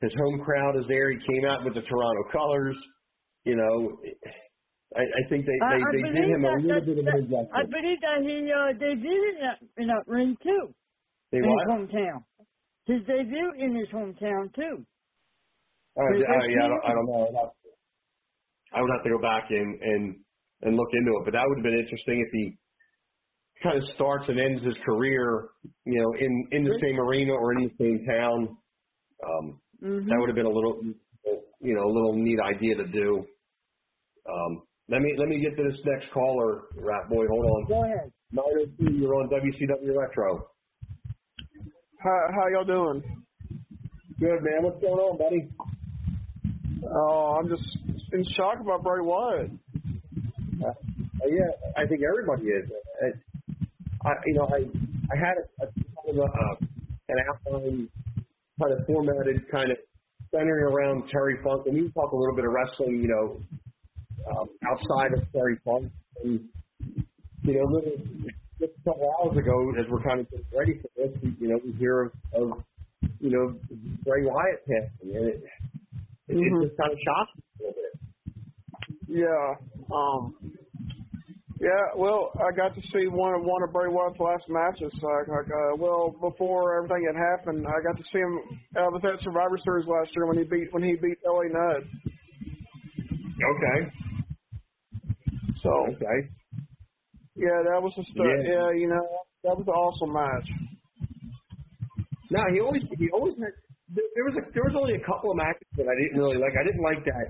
[0.00, 1.10] His home crowd is there.
[1.10, 2.76] He came out with the Toronto colors.
[3.44, 3.98] You know,
[4.96, 7.06] I, I think they I, they, I they did him a little that, bit of
[7.06, 7.52] that, an injustice.
[7.54, 10.74] I believe that he uh, debuted in that, in that ring too.
[11.32, 11.60] They in what?
[11.60, 12.24] his hometown.
[12.86, 14.86] His debut in his hometown too.
[15.98, 17.26] Uh, yeah, I don't, I don't know.
[17.28, 17.52] I'd have,
[18.74, 20.04] I would have to go back and and
[20.62, 21.24] and look into it.
[21.26, 22.58] But that would have been interesting if he
[23.62, 25.50] kind of starts and ends his career,
[25.86, 28.58] you know, in in the same arena or in the same town.
[29.24, 30.08] Um, Mm-hmm.
[30.08, 30.82] that would have been a little,
[31.60, 33.26] you know, a little neat idea to do.
[34.28, 37.26] Um, let me let me get to this next caller, Rat Boy.
[37.28, 37.64] Hold on.
[37.68, 38.10] Go ahead.
[38.32, 40.48] Nine oh two, you're on WCW Retro.
[41.98, 43.02] How how y'all doing?
[44.18, 44.62] Good man.
[44.62, 45.48] What's going on, buddy?
[46.92, 47.62] Oh, I'm just
[48.12, 49.50] in shock about Bray Wyatt.
[50.64, 50.72] Uh,
[51.26, 52.68] yeah, I think everybody is.
[53.02, 54.58] I, I you know, I
[55.12, 56.54] I had a, a kind of a, uh,
[57.08, 57.88] an outline,
[58.60, 59.76] kind of formatted, kind of
[60.34, 63.40] centering around Terry Funk, and we can talk a little bit of wrestling, you know,
[64.30, 65.90] um, outside of Terry Funk,
[66.24, 66.48] and
[67.42, 67.80] you know,
[68.58, 71.48] just a couple hours ago, as we're kind of getting ready for this, we, you
[71.48, 72.62] know, we hear of, of
[73.20, 73.56] you know
[74.04, 75.42] Bray Wyatt passing, and it,
[76.28, 76.62] it, Mhm.
[76.62, 77.94] it just kind of shocked me a little bit.
[79.08, 79.54] Yeah.
[79.90, 80.52] Um.
[81.60, 81.92] Yeah.
[81.96, 84.92] Well, I got to see one of one of Bray Wyatt's last matches.
[85.02, 88.38] Like, like uh, well, before everything had happened, I got to see him.
[88.76, 91.84] I was at Survivor Series last year when he beat when he beat LA Knight.
[93.40, 93.78] Okay.
[95.62, 96.18] So Okay.
[97.36, 98.42] yeah, that was just uh, Yeah.
[98.44, 98.70] yeah.
[98.78, 99.04] You know,
[99.44, 100.48] that was an awesome match.
[102.30, 103.54] No, he always he always had.
[103.88, 106.38] There there was a, there was only a couple of matches that I didn't really
[106.38, 106.54] like.
[106.58, 107.28] I didn't like that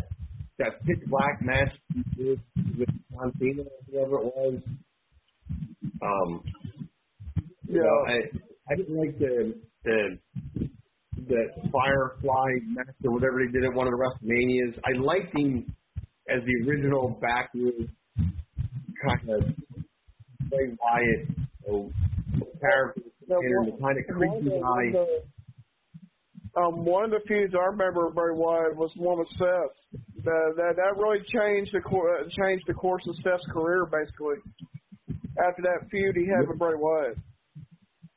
[0.58, 2.40] that pitch black match he did
[2.78, 4.62] with John Cena or whoever it was.
[6.02, 6.44] Um,
[7.68, 7.82] you Yeah.
[7.82, 8.16] know, I
[8.72, 10.18] I didn't like the the
[11.16, 14.80] the Firefly match or whatever they did at one of the WrestleManias.
[14.84, 15.74] I liked him
[16.28, 17.92] as the original backwoods
[19.02, 19.42] kind of
[20.50, 21.28] Bray Wyatt
[21.66, 21.90] know,
[22.60, 25.06] character and the kind of creepy guy.
[26.56, 30.02] Um, one of the feuds I remember very well was one with Seth.
[30.24, 34.36] That that that really changed the co- changed the course of Seth's career basically.
[35.38, 37.16] After that feud he had with Bray Wyatt.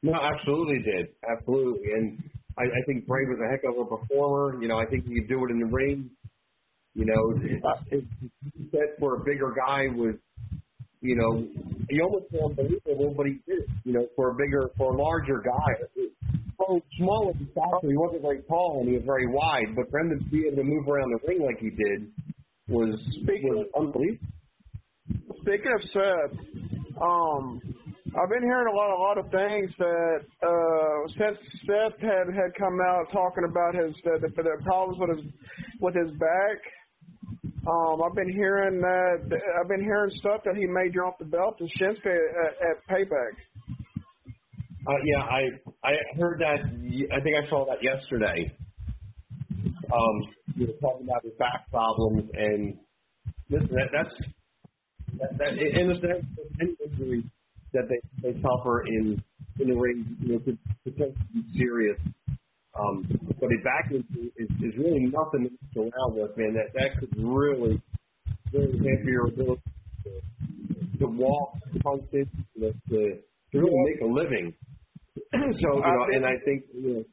[0.01, 2.19] No, absolutely did, absolutely, and
[2.57, 4.61] I, I think Bray was a heck of a performer.
[4.61, 6.09] You know, I think he could do it in the ring.
[6.93, 7.39] You know,
[7.89, 8.03] his
[8.71, 10.15] set for a bigger guy was,
[11.03, 11.45] you know,
[11.89, 13.69] he almost was unbelievable, but he did it.
[13.83, 16.07] You know, for a bigger, for a larger guy.
[16.57, 19.91] So small as he stature, he wasn't very tall and he was very wide, but
[19.91, 22.07] for him to be able to move around the ring like he did
[22.69, 24.31] was Speaking was unbelievable.
[25.43, 26.39] Speaking of Seth,
[27.03, 27.59] um,
[28.15, 31.37] I've been hearing a lot, a lot of things that uh, since
[31.67, 35.25] Seth had had come out talking about his the, the, the problems with his
[35.81, 36.59] with his back.
[37.65, 41.57] Um, I've been hearing that I've been hearing stuff that he may drop the belt
[41.59, 43.35] to Shinsuke at, at Payback.
[44.85, 45.41] Uh, yeah, I
[45.87, 46.59] I heard that.
[46.59, 48.51] I think I saw that yesterday.
[49.65, 52.77] Um, you know, talking about his back problems and
[53.49, 54.15] listen, that, that's
[55.19, 56.25] that, that in the sense
[56.59, 57.23] any injury
[57.71, 59.23] that they they suffer in
[59.59, 61.97] in the ring, you know, could potentially be serious.
[62.73, 63.05] Um,
[63.39, 64.01] but a back is,
[64.37, 66.53] is really nothing to mess around with, man.
[66.53, 67.81] That that could really
[68.51, 69.61] really hamper your ability
[70.03, 71.79] to, to walk, to
[72.55, 72.97] you know, to
[73.51, 74.53] to really make a living.
[75.33, 77.03] so you know, and I think you know,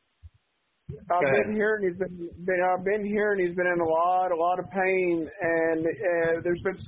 [1.11, 4.37] I've been hearing he's been, been I've been hearing he's been in a lot a
[4.37, 6.79] lot of pain and uh, there's been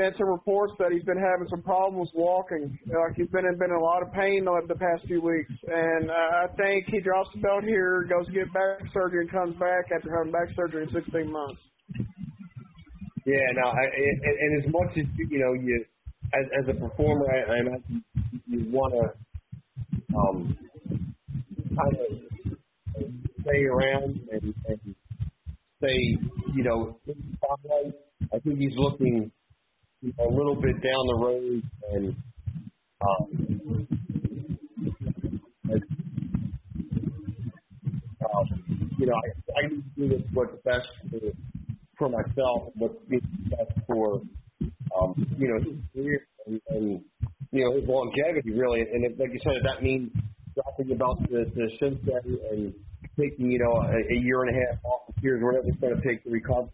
[0.00, 2.72] been some reports that he's been having some problems walking.
[2.86, 5.52] Like he's been in been in a lot of pain the the past few weeks,
[5.68, 9.30] and uh, I think he drops the belt here, goes to get back surgery, and
[9.30, 11.60] comes back after having back surgery in 16 months.
[13.26, 15.84] Yeah, no, I, and, and as much as you know, you
[16.32, 18.04] as as a performer, I, I imagine
[18.46, 19.04] you want to
[20.16, 20.56] um,
[21.76, 22.29] kind of
[23.42, 24.94] stay around and, and
[25.78, 26.16] stay,
[26.54, 27.94] you know, in spotlight.
[28.32, 29.30] I think he's looking
[30.04, 32.16] a little bit down the road and.
[33.02, 33.88] Um,
[38.34, 41.20] um, you know, I, I need to do what's best for
[41.98, 44.20] for myself, what's best for
[44.98, 47.04] um, you know his career and, and
[47.52, 48.80] you know his longevity really.
[48.80, 50.10] And if, like you said, if that means
[50.54, 52.74] dropping about the the Cincinnati and
[53.18, 55.96] taking you know a, a year and a half off the years, whatever it's going
[55.96, 56.68] to take to recover,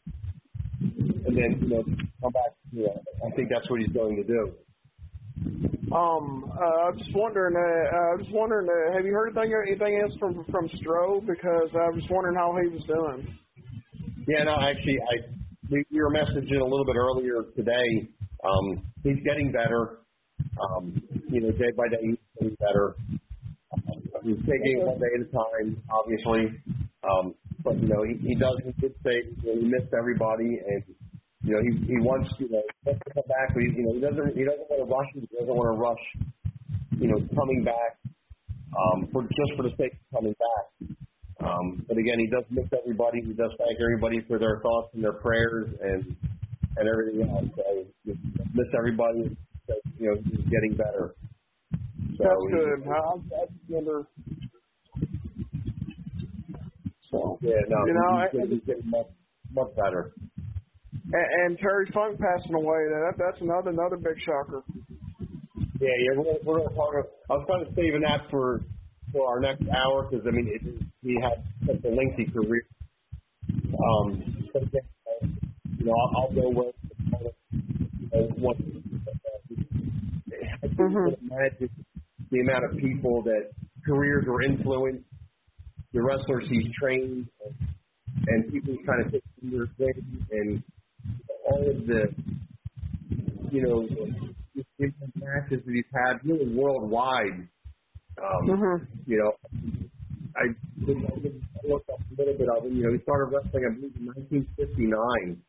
[0.80, 1.82] and then you know
[2.20, 2.56] come back.
[2.72, 4.52] You know, I think that's what he's going to do.
[5.94, 7.54] Um, uh, I'm just wondering.
[7.54, 8.68] Uh, uh, I'm just wondering.
[8.68, 11.20] Uh, have you heard anything anything else from from Stro?
[11.20, 13.38] Because I was wondering how he was doing.
[14.26, 15.36] Yeah, no, actually, I
[15.70, 18.08] we, we were messaging a little bit earlier today.
[18.44, 20.00] Um, he's getting better.
[20.60, 22.94] Um, you know, day by day, he's getting better.
[24.26, 26.50] He's taking one day at a time, obviously.
[27.06, 28.58] Um, but you know, he, he does.
[28.66, 30.82] He did say you know, he missed everybody, and
[31.46, 33.94] you know, he he wants you know wants to come back, but he, you know,
[33.94, 35.10] he doesn't he doesn't want to rush.
[35.14, 36.04] He doesn't want to rush.
[36.98, 38.02] You know, coming back
[38.74, 40.64] um, for just for the sake of coming back.
[41.46, 43.22] Um, but again, he does miss everybody.
[43.22, 46.16] He does thank everybody for their thoughts and their prayers and
[46.76, 47.46] and everything else.
[47.54, 47.86] So
[48.58, 49.36] miss everybody.
[49.98, 51.14] You know, he's getting better.
[52.14, 52.78] So That's he- good.
[52.88, 52.98] I, I
[53.68, 54.06] wonder.
[57.10, 58.00] So Yeah, no, You know,
[58.32, 59.06] he's, I- he's getting much
[59.52, 60.12] much better.
[61.12, 62.78] and, and Terry Funk passing away.
[62.90, 64.62] That that's another another big shocker.
[65.80, 66.94] Yeah, yeah, we're, we're gonna talk.
[67.30, 68.60] I was kind of saving that for
[69.12, 70.62] for our next hour because I mean, it,
[71.02, 72.62] he had such a lengthy career.
[73.76, 75.26] Um, but again, uh,
[75.78, 76.74] you know, I'll, I'll go with
[77.14, 77.18] uh,
[78.40, 78.56] what.
[78.56, 78.58] I
[80.68, 81.70] think you can imagine
[82.30, 83.50] the amount of people that
[83.86, 85.04] careers were influenced,
[85.92, 87.54] the wrestlers he's trained, and,
[88.26, 90.62] and people he's kind of under his wing, and
[91.48, 92.02] all of the,
[93.52, 93.86] you know,
[94.78, 97.48] different matches that he's had really worldwide.
[98.18, 98.86] Um, Mhm.
[99.06, 99.32] You know,
[100.36, 102.76] I, I looked up a little bit of him.
[102.76, 105.42] You know, he started wrestling, I believe, in 1959.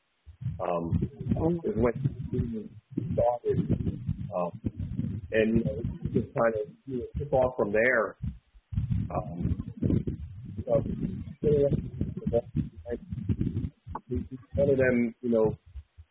[0.60, 1.94] Um, is when
[2.32, 4.00] he started.
[4.36, 4.52] Um,
[5.32, 5.82] and you know,
[6.14, 8.16] just kind of you know, took off from there.
[9.14, 9.56] Um,
[10.66, 10.84] so,
[14.56, 15.58] one of them, you know,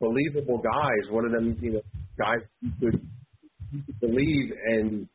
[0.01, 1.11] believable guys.
[1.11, 1.83] One of them, you know,
[2.19, 3.01] guys you could
[3.73, 5.09] you could believe and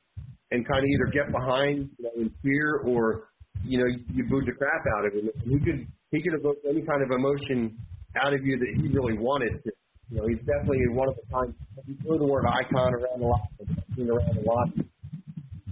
[0.51, 3.29] and kind of either get behind, you know, in fear or
[3.63, 5.29] you know you booed the crap out of him.
[5.43, 7.77] He could he could evoke any kind of emotion
[8.21, 9.63] out of you that he really wanted.
[9.63, 9.71] To.
[10.11, 11.55] You know, he's definitely one of the times.
[11.87, 13.47] You throw the word icon around a lot,
[13.95, 14.67] seen around a lot.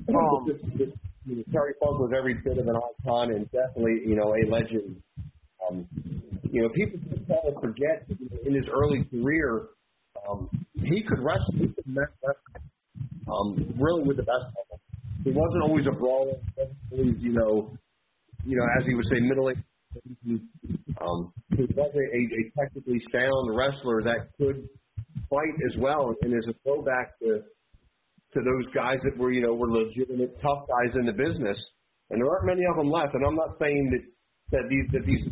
[0.08, 0.48] Um,
[1.26, 4.48] you know, Terry Funk was every bit of an icon and definitely, you know, a
[4.50, 4.96] legend.
[5.68, 5.86] Um,
[6.50, 8.08] you know, people just kind of forget
[8.46, 9.68] in his early career,
[10.28, 11.54] um, he could wrestle.
[11.54, 12.34] He could wrestle,
[13.28, 14.80] um, really with the best of them.
[15.26, 16.40] He wasn't always a brawler.
[16.56, 17.78] He wasn't always, you know,
[18.46, 19.64] you know, as he would say, middle-aged.
[21.02, 24.68] Um, he was a, a, technically sound wrestler that could
[25.30, 27.42] fight as well, and is a throwback to
[28.34, 31.58] to those guys that were, you know, were legitimate tough guys in the business.
[32.12, 33.16] And there aren't many of them left.
[33.16, 34.06] And I'm not saying that
[34.52, 35.26] that these that these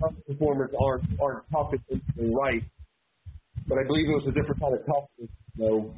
[0.00, 2.62] tough performers aren't aren't tough and right,
[3.66, 5.94] but I believe it was a different kind of toughness, you know,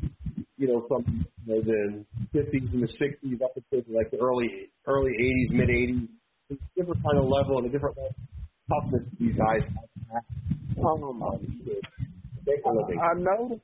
[0.56, 2.04] you know, from you know, the
[2.34, 6.08] 50s and the 60s up to like the early early 80s, mid 80s.
[6.88, 9.60] Different kind of level and a different level of toughness these guys
[10.08, 10.24] have.
[10.80, 12.98] um, a living.
[12.98, 13.60] I know.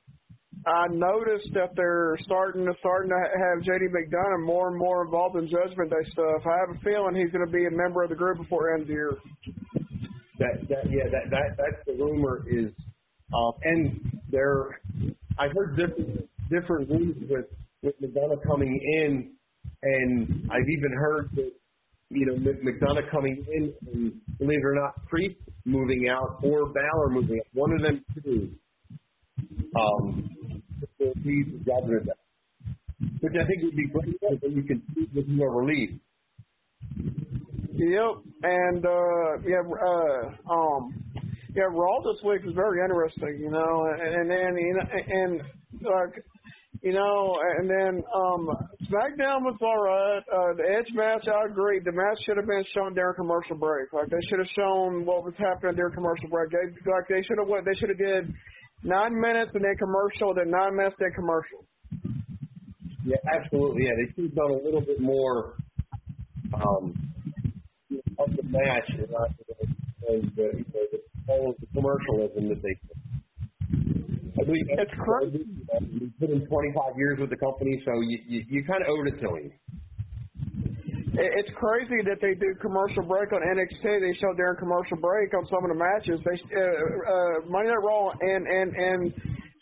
[0.66, 5.36] I noticed that they're starting to starting to have JD McDonagh more and more involved
[5.36, 6.44] in Judgment Day stuff.
[6.44, 8.82] I have a feeling he's going to be a member of the group before end
[8.82, 9.12] of the year.
[10.38, 12.72] That that yeah that that that's the rumor is,
[13.32, 14.80] um, and there
[15.38, 17.46] I heard different different news with
[17.82, 19.32] with McDonagh coming in,
[19.82, 21.52] and I've even heard that
[22.10, 27.10] you know McDonagh coming in and believe it or not, Priest moving out or Balor
[27.10, 28.50] moving out, one of them two.
[29.76, 30.30] Um,
[30.98, 31.12] will
[33.20, 36.00] which I think would be great because you can see with whoever leaves.
[37.72, 40.94] Yep, and uh yeah, uh um
[41.54, 45.40] yeah, Raw this week was very interesting, you know, and you know, and
[45.82, 46.24] like
[46.84, 48.44] you know, and then um
[48.92, 50.20] SmackDown was all right.
[50.28, 51.80] Uh the Edge match, I agree.
[51.80, 53.88] The match should have been shown during commercial break.
[53.92, 56.52] Like they should have shown what was happening during commercial break.
[56.52, 58.28] They like they should have what they should have did
[58.84, 61.64] nine minutes and then commercial, then nine minutes then commercial.
[63.04, 63.84] Yeah, absolutely.
[63.88, 65.56] Yeah, they should have done a little bit more
[66.52, 66.92] um,
[68.20, 72.76] of the match and not the, the, the, all of the commercialism that they.
[74.42, 75.46] Believe It's crazy.
[75.94, 79.06] He's been in 25 years with the company, so you you, you kind of owed
[79.06, 79.52] it to him.
[81.14, 83.86] It's crazy that they do commercial break on NXT.
[83.86, 86.18] They show during commercial break on some of the matches.
[86.26, 89.00] They uh, uh, Monday Night Raw and and and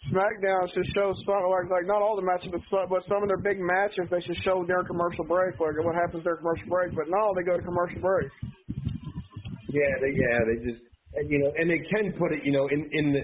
[0.09, 3.29] SmackDown should show some like like not all the matches, but some, but some of
[3.29, 5.61] their big matches they should show during commercial break.
[5.61, 6.97] Like what happens during commercial break.
[6.97, 8.33] But no, they go to commercial break.
[9.69, 10.81] Yeah, they yeah they just
[11.29, 13.23] you know and they can put it you know in in the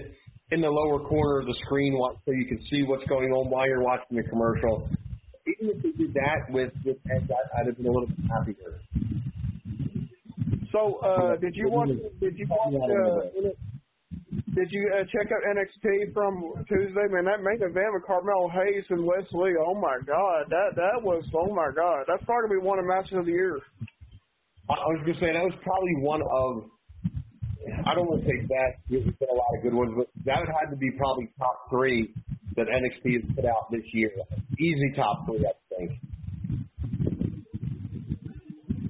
[0.51, 1.93] in the lower corner of the screen
[2.25, 4.89] so you can see what's going on while you're watching the commercial.
[5.47, 8.17] Even if they did that with with Edge, I- I'd have been a little bit
[8.29, 8.81] happier.
[10.71, 11.89] So uh, did you watch?
[12.19, 12.73] Did you watch?
[12.73, 13.49] Uh,
[14.53, 17.07] did you uh, check out NXT from Tuesday?
[17.09, 19.53] Man, that main event with Carmelo Hayes and Wesley.
[19.59, 22.05] Oh my God, that that was oh my God.
[22.07, 23.57] That's probably one of the matches of the year.
[24.69, 26.69] I I was gonna say that was probably one of
[27.67, 30.39] I don't want to say that there's been a lot of good ones, but that
[30.39, 32.13] would have to be probably top three
[32.55, 34.11] that NXT has put out this year.
[34.59, 35.91] Easy top three, I think.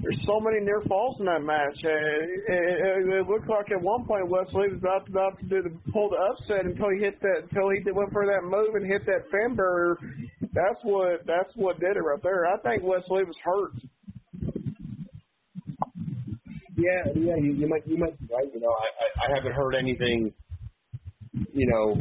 [0.01, 1.77] There's so many near falls in that match.
[1.85, 5.61] Uh, it, it, it looked like at one point Wesley was about about to do
[5.61, 8.73] the pull the upset until he hit that until he did, went for that move
[8.73, 9.97] and hit that fan barrier.
[10.41, 12.47] That's what that's what did it right there.
[12.47, 13.73] I think Wesley was hurt.
[16.79, 18.47] Yeah, yeah, you, you might you might be right.
[18.53, 20.33] You know, I, I I haven't heard anything,
[21.53, 21.91] you know,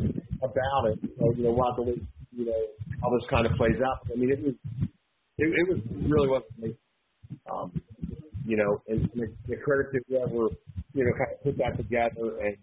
[0.43, 1.01] about it.
[1.19, 2.62] So, you know, we'll have to wait, you know,
[3.03, 4.07] how this kind of plays out.
[4.12, 4.55] I mean, it was
[5.38, 6.77] it, it was really wasn't me.
[7.51, 7.73] Um,
[8.47, 10.55] you know, and the, the credit to whoever
[10.95, 12.57] you know kind of put that together, and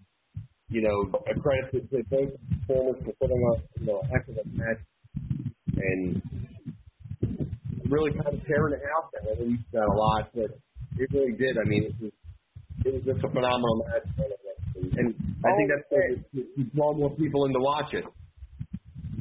[0.70, 2.32] you know, a credit to both
[2.68, 4.82] performers for putting on you know a heck of a match,
[5.76, 6.22] and
[7.90, 9.34] really kind of tearing it out there.
[9.34, 10.60] I know you said a lot, but
[10.98, 11.58] it really did.
[11.58, 12.12] I mean, it was
[12.86, 14.08] it was just a phenomenal match,
[14.98, 15.90] and I think that's
[16.36, 18.06] to draw more people in to watch it.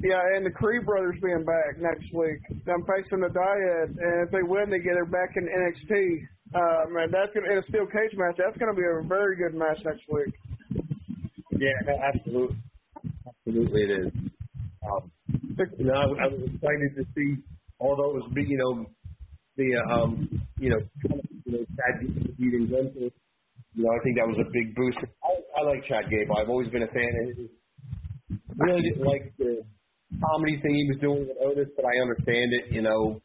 [0.05, 2.41] Yeah, and the Creed brothers being back next week.
[2.67, 6.29] Them facing the Dyad, and if they win, they get her back in NXT.
[6.55, 8.37] Uh, man, that's gonna in a steel cage match.
[8.37, 10.35] That's gonna be a very good match next week.
[11.57, 11.73] Yeah,
[12.13, 12.57] absolutely,
[13.27, 14.13] absolutely it is.
[14.85, 15.11] Um,
[15.79, 17.37] you know, I, was- I was excited to see,
[17.81, 18.87] was big, you know,
[19.57, 20.81] the uh, um, you know,
[21.55, 23.11] know, beating Gunther.
[23.75, 24.99] You know, I think that was a big boost.
[25.23, 26.39] I, I like Chad Gable.
[26.39, 27.51] I've always been a fan of his.
[28.57, 29.63] Really didn't like the
[30.23, 32.71] comedy thing he was doing with Otis, but I understand it.
[32.71, 33.21] You know,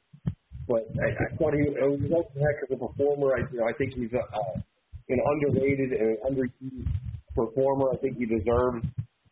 [0.67, 3.37] but I, I thought he, was a heck of a performer.
[3.37, 4.57] I, you know, I think he's a, uh,
[5.09, 6.89] an underrated and underused
[7.35, 7.93] performer.
[7.93, 8.85] I think he deserves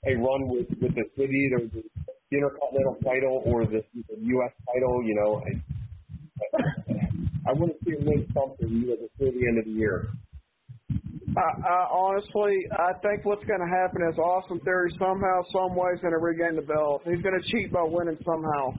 [0.05, 1.83] a run with with the city or the
[2.29, 4.53] Intercontinental title or the, the U.S.
[4.69, 5.01] title.
[5.05, 5.49] You know, I
[7.53, 10.07] want to see him win something you know, before the end of the year.
[11.37, 15.91] I, I honestly, I think what's going to happen is Austin Theory somehow, some way
[15.93, 17.03] is going to regain the belt.
[17.05, 18.73] He's going to cheat by winning somehow.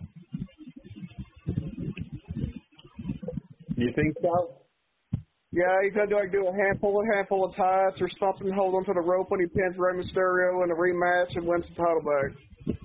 [3.77, 4.59] You think so?
[5.53, 8.75] Yeah, he's going to like do a handful, a handful of ties or something, hold
[8.75, 11.75] on to the rope when he pins Rey Mysterio in a rematch and wins the
[11.75, 12.77] title back.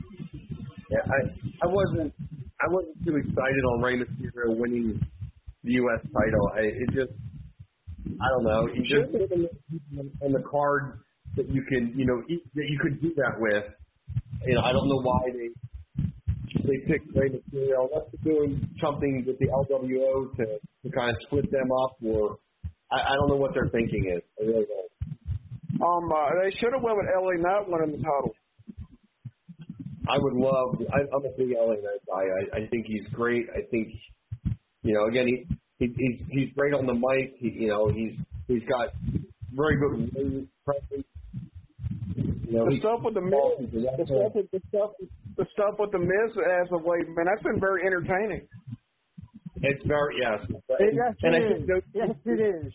[0.90, 2.14] Yeah, I I wasn't
[2.62, 5.02] I wasn't too excited on Rey Mysterio winning
[5.64, 6.02] the U.S.
[6.14, 6.52] title.
[6.56, 7.14] I it just
[8.08, 8.68] I don't know.
[8.74, 9.12] You just
[10.22, 11.00] on the card
[11.36, 13.64] that you can you know eat, that you could do that with.
[14.46, 15.50] You know, I don't know why they
[16.64, 17.88] they picked Rey Mysterio.
[17.88, 22.38] Unless they're doing something with the LWO to to kind of split them up, or
[22.92, 24.24] I, I don't know what their thinking is.
[24.40, 24.94] I really don't.
[25.82, 28.36] Um, uh, they should have went with LA Knight winning the title.
[30.08, 30.80] I would love.
[30.94, 32.24] I, I'm a big LA Knight guy.
[32.24, 33.48] I, I think he's great.
[33.56, 33.88] I think,
[34.84, 35.46] you know, again, he,
[35.80, 37.36] he he's he's great on the mic.
[37.40, 38.14] He, you know, he's
[38.48, 38.90] he's got
[39.56, 41.08] very good ring presence.
[42.16, 44.92] You know, The stuff with the Miz, the stuff with the stuff,
[45.38, 46.32] the stuff with the Miz
[46.62, 48.48] as of late, man, that's been very entertaining.
[49.66, 50.40] It's very yes.
[50.80, 51.68] Yes, and I it think is.
[51.68, 52.74] those, Yes, it is.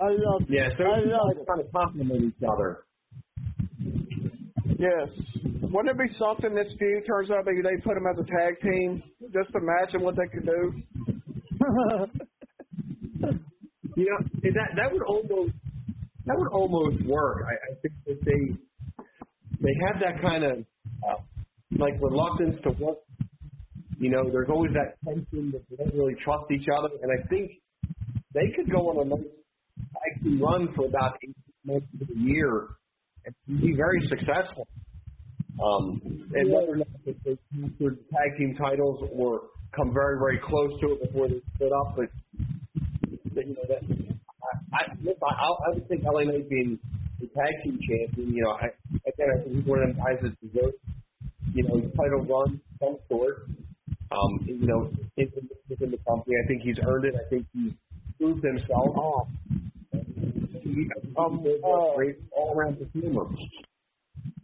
[0.00, 0.48] I love it.
[0.50, 1.46] yeah, so I those love it.
[1.48, 2.84] kind of complement each other.
[4.78, 5.08] Yes.
[5.72, 8.60] Wouldn't it be something this feud turns out they they put them as a tag
[8.62, 11.17] team just imagine what they could do?
[13.96, 14.18] You know,
[14.54, 15.54] that that would almost
[16.26, 17.44] that would almost work.
[17.46, 18.56] I, I think that they
[19.60, 20.58] they have that kind of
[21.02, 21.20] uh,
[21.78, 22.98] like reluctance to work.
[23.98, 27.26] You know, there's always that tension that they don't really trust each other, and I
[27.28, 27.50] think
[28.34, 32.68] they could go on a nice team run for about eight months to a year
[33.24, 34.68] and be very successful.
[35.60, 36.00] Um,
[36.34, 39.42] and whether or not they they tag team titles or
[39.74, 42.08] come very very close to it before they split up, but
[43.08, 43.82] you know that
[44.72, 46.78] I, I, I, I would think LA Knight being
[47.20, 48.34] the tag team champion.
[48.34, 48.66] You know, I
[49.06, 50.76] again I think he's one of them guys that deserves
[51.54, 53.46] you know title run some sort.
[54.10, 57.14] Um, you know, in, in, within the company, I think he's earned it.
[57.14, 57.72] I think he's
[58.18, 59.28] proved himself.
[59.92, 60.88] He,
[61.18, 63.28] um, he's a great all around performer.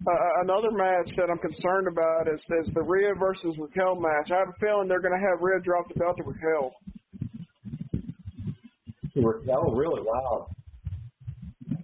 [0.07, 4.29] Uh, another match that I'm concerned about is, is the Rhea versus Raquel match.
[4.31, 6.75] I have a feeling they're going to have Rhea drop the belt to Raquel.
[9.17, 10.03] Oh, really?
[10.03, 10.49] Wow.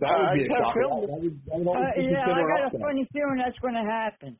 [0.00, 0.74] That would I be a can't shock.
[0.74, 2.80] feel That, that would, that would Uh, yeah, I got a upset.
[2.80, 4.36] funny feeling that's going to happen.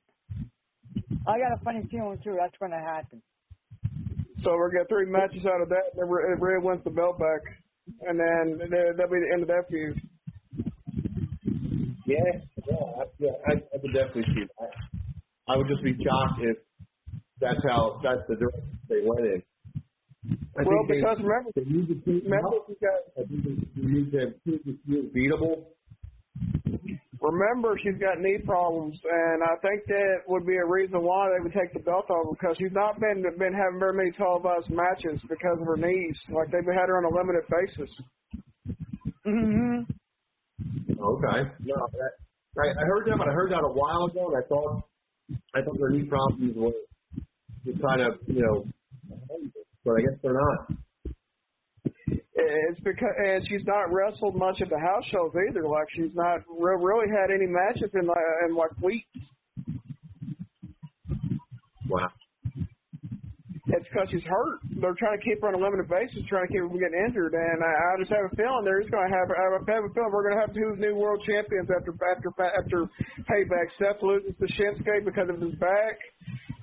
[1.27, 2.37] I got a funny feeling too.
[2.39, 3.23] That's going to happen.
[4.43, 5.97] So we're going to get three matches out of that.
[5.97, 7.41] Then Rhea Rhea wins the belt back.
[8.09, 10.01] And then that- that'll be the end of that feud.
[12.07, 14.71] Yeah, yeah, I, yeah, I, I could definitely see that.
[15.49, 16.59] I would just be shocked if
[17.41, 19.43] that's how that's the direction they went in.
[20.59, 23.45] I Well, think they, because remember, they need to keep remember you got I think
[23.45, 25.67] they, they need to keep this feud beatable.
[27.21, 31.43] remember she's got knee problems, and I think that would be a reason why they
[31.43, 35.21] would take the belt off because she's not been been having very many televised matches
[35.29, 36.17] because of her knees.
[36.31, 37.91] Like they've had her on a limited basis.
[39.25, 39.83] hmm
[40.91, 41.41] Okay.
[41.65, 42.13] No, that,
[42.59, 44.83] I, I heard that, but I heard that a while ago, and I thought
[45.55, 46.73] I thought their knee problems were
[47.65, 48.65] just kind of you know,
[49.85, 50.73] but I guess they're not.
[52.07, 55.69] It's because and she's not wrestled much at the house shows either.
[55.69, 58.17] Like she's not re- really had any matches in like
[58.49, 59.07] in like weeks.
[61.89, 62.09] Wow.
[63.71, 64.59] It's because she's hurt.
[64.83, 66.99] They're trying to keep her on a limited basis, trying to keep her from getting
[67.07, 67.39] injured.
[67.39, 69.31] And I, I just have a feeling they're going to have.
[69.31, 69.65] I have a
[69.95, 72.79] feeling we're going to have two new world champions after after after
[73.31, 73.71] payback.
[73.79, 75.97] Seth loses to Shinsuke because of his back,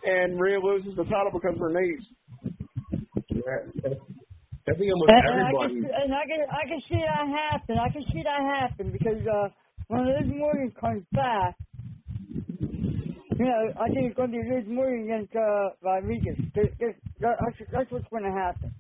[0.04, 2.04] and Rhea loses the title because of her knees.
[3.32, 3.96] Yeah.
[4.68, 7.80] I think almost And, and I can, and I can, I can see that happen.
[7.80, 9.48] I can see that happen because uh,
[9.88, 11.56] when Liv Morgan comes back,
[13.38, 16.38] you know, I think it's going to be Liv Morgan against uh, Rodriguez.
[16.56, 18.74] There's, that's, that's what's going to happen.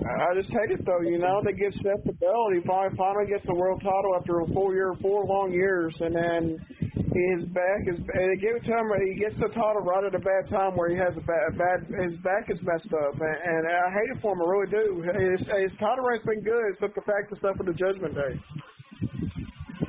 [0.00, 1.42] I just hate it though, you know.
[1.44, 2.50] They give Seth the belt.
[2.54, 6.14] He finally, finally gets the world title after a four year, four long years, and
[6.14, 6.42] then
[6.80, 8.00] his back is.
[8.00, 8.90] They give it to him.
[9.06, 11.54] He gets the title right at a bad time where he has a bad, a
[11.54, 11.78] bad
[12.10, 14.42] his back is messed up, and, and I hate it for him.
[14.42, 14.86] I really do.
[15.04, 18.34] His, his title reign's been good, except the fact of stuff with the Judgment Day.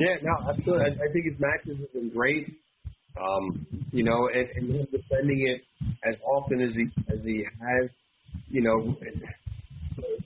[0.02, 0.82] Yeah, no, absolutely.
[0.82, 2.48] I, I think his matches have been great.
[3.22, 5.62] Um, you know, and, and him defending it
[6.10, 7.90] as often as he as he has,
[8.50, 8.96] you know,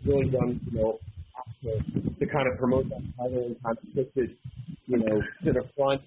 [0.05, 0.99] really done, you know,
[1.63, 1.71] to,
[2.19, 4.38] to kind of promote that title and kind of push it,
[4.86, 6.01] you know, to the front.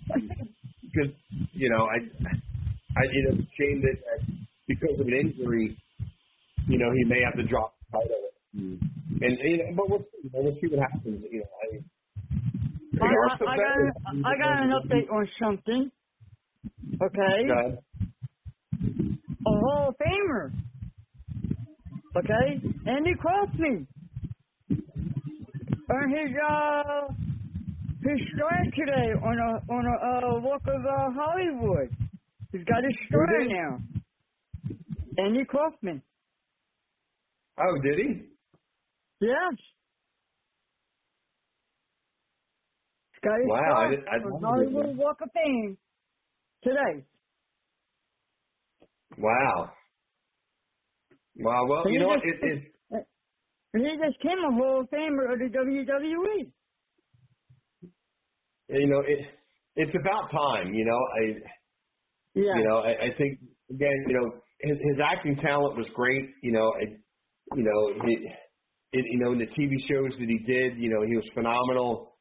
[0.81, 1.13] Because
[1.53, 3.99] you know, I, I, it's a shame that,
[4.67, 5.77] because of an injury,
[6.69, 8.25] you know, he may have to drop the title.
[8.55, 8.81] And,
[9.21, 11.23] and but we'll see, we'll see what happens.
[11.31, 11.98] You know, I,
[13.01, 15.91] I, I, I got I got an update on something.
[17.03, 17.79] Okay.
[19.47, 20.53] A Hall of Famer.
[22.17, 23.87] Okay, Andy Kaufman.
[25.91, 27.09] Earned his uh
[28.03, 31.91] his strike today on a on a uh, walk of uh, Hollywood.
[32.53, 33.79] He's got his strike now.
[35.19, 36.03] Andy Kaufman.
[37.61, 38.23] Oh, did he?
[39.21, 39.55] Yes.
[43.23, 44.97] His Wow, I didn't- I on didn't know Hollywood that.
[44.97, 45.77] Walk of Fame
[46.63, 47.05] today.
[49.19, 49.73] Wow.
[51.37, 51.67] Wow.
[51.67, 52.23] Well, So you know what?
[52.23, 53.07] just- It, it,
[53.75, 55.49] he just came a Hall of Famer of the.
[55.49, 56.51] WWE.
[58.71, 59.19] you know, it,
[59.77, 60.73] it's about time.
[60.75, 61.23] You know, I,
[62.35, 62.55] Yeah.
[62.59, 63.39] you know, I, I think
[63.71, 66.31] again, you know, his, his acting talent was great.
[66.43, 66.97] You know, I,
[67.57, 68.13] you know, he,
[68.93, 72.17] it, you know, in the TV shows that he did, you know, he was phenomenal.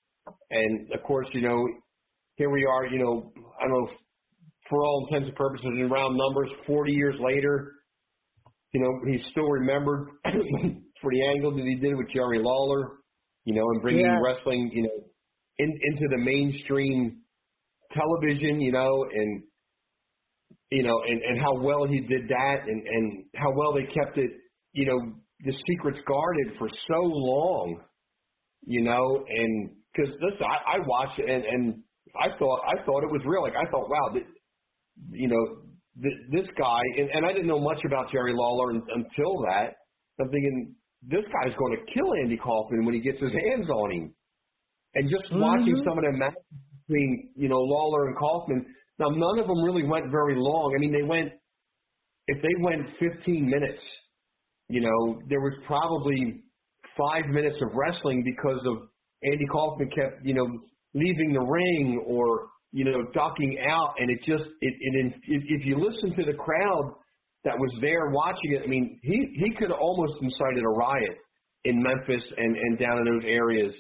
[0.52, 1.68] And of course, you know,
[2.36, 2.86] here we are.
[2.88, 3.90] You know, I don't know,
[4.70, 7.74] for all intents and purposes, in round numbers, 40 years later,
[8.74, 10.10] you know, he's still remembered
[11.02, 12.98] for the angle that he did with Jerry Lawler.
[13.46, 14.20] You know, and bringing Yeah.
[14.22, 15.04] wrestling, you know,
[15.58, 17.22] in, into the mainstream
[17.94, 19.44] television, you know, and
[20.70, 24.18] you know, and, and how well he did that and, and how well they kept
[24.18, 24.32] it,
[24.74, 25.14] you know,
[25.46, 27.80] the secrets guarded for so long,
[28.66, 31.84] you know, and because this, I, I watched it and, and
[32.16, 33.42] I thought, I thought it was real.
[33.44, 34.28] Like I thought, wow, th-
[35.12, 35.64] you know,
[36.02, 39.76] th- this guy, and, and I didn't know much about Jerry Lawler un, until that.
[40.22, 43.92] I'm thinking, this guy's going to kill Andy Kaufman when he gets his hands on
[43.92, 44.16] him.
[44.96, 45.84] And just watching Mhm.
[45.86, 46.44] some of the matches
[46.88, 48.66] between, you know, Lawler and Kaufman,
[49.00, 50.74] now none of them really went very long.
[50.76, 51.34] I mean, they went,
[52.28, 53.84] if they went 15 minutes,
[54.70, 56.44] you know, there was probably
[56.98, 58.90] five minutes of wrestling because of
[59.24, 60.48] Andy Kaufman kept, you know,
[60.94, 63.96] leaving the ring or, you know, ducking out.
[64.00, 66.94] And it just, it, it, it if you listen to the crowd
[67.44, 71.18] that was there watching it, I mean, he, he could have almost incited a riot
[71.66, 73.74] in Memphis and, and down in those areas,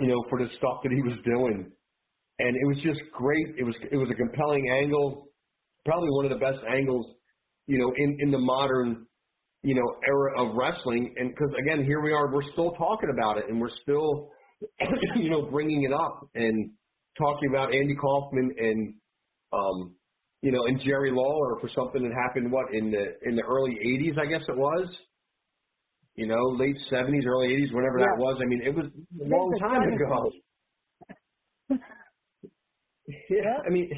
[0.00, 1.70] you know, for the stuff that he was doing.
[2.38, 3.54] And it was just great.
[3.58, 5.28] It was, it was a compelling angle,
[5.84, 7.06] probably one of the best angles,
[7.66, 9.06] you know, in, in the modern,
[9.64, 11.14] you know, era of wrestling.
[11.16, 14.28] And because again, here we are, we're still talking about it and we're still,
[15.16, 16.70] you know, bringing it up and
[17.18, 18.94] talking about Andy Kaufman and,
[19.54, 19.94] um,
[20.42, 23.78] you know, and Jerry Lawler for something that happened what in the in the early
[23.82, 24.86] '80s, I guess it was.
[26.16, 28.38] You know, late '70s, early '80s, whenever that was.
[28.42, 30.30] I mean, it was a long time ago.
[33.30, 33.90] yeah, I mean,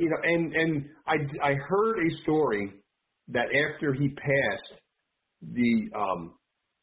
[0.00, 2.72] you know, and and I I heard a story
[3.28, 4.80] that after he passed,
[5.42, 6.34] the um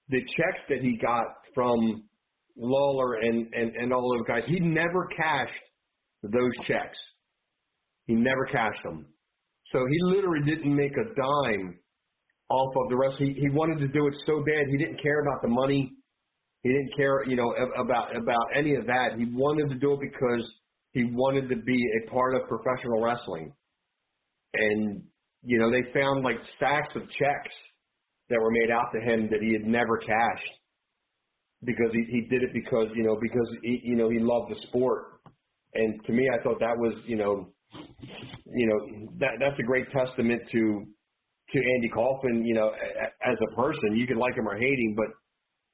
[0.10, 1.26] the checks that he got
[1.56, 2.04] from
[2.58, 5.52] Lawler and and and all those guys, he never cashed
[6.24, 6.98] those checks.
[8.06, 9.06] He never cashed them.
[9.72, 11.80] So he literally didn't make a dime
[12.50, 13.16] off of the rest.
[13.20, 14.68] He he wanted to do it so bad.
[14.70, 15.92] He didn't care about the money.
[16.62, 19.18] He didn't care, you know, about about any of that.
[19.18, 20.44] He wanted to do it because
[20.92, 23.52] he wanted to be a part of professional wrestling.
[24.54, 25.04] And
[25.44, 27.56] you know, they found like stacks of checks
[28.30, 30.54] that were made out to him that he had never cashed
[31.66, 34.56] because he he did it because you know because he you know he loved the
[34.68, 35.20] sport.
[35.76, 39.86] And to me, I thought that was you know you know that that's a great
[39.92, 40.86] testament to
[41.54, 42.46] to Andy Kaufman.
[42.46, 42.72] You know,
[43.26, 45.08] as a person, you can like him or hate him, but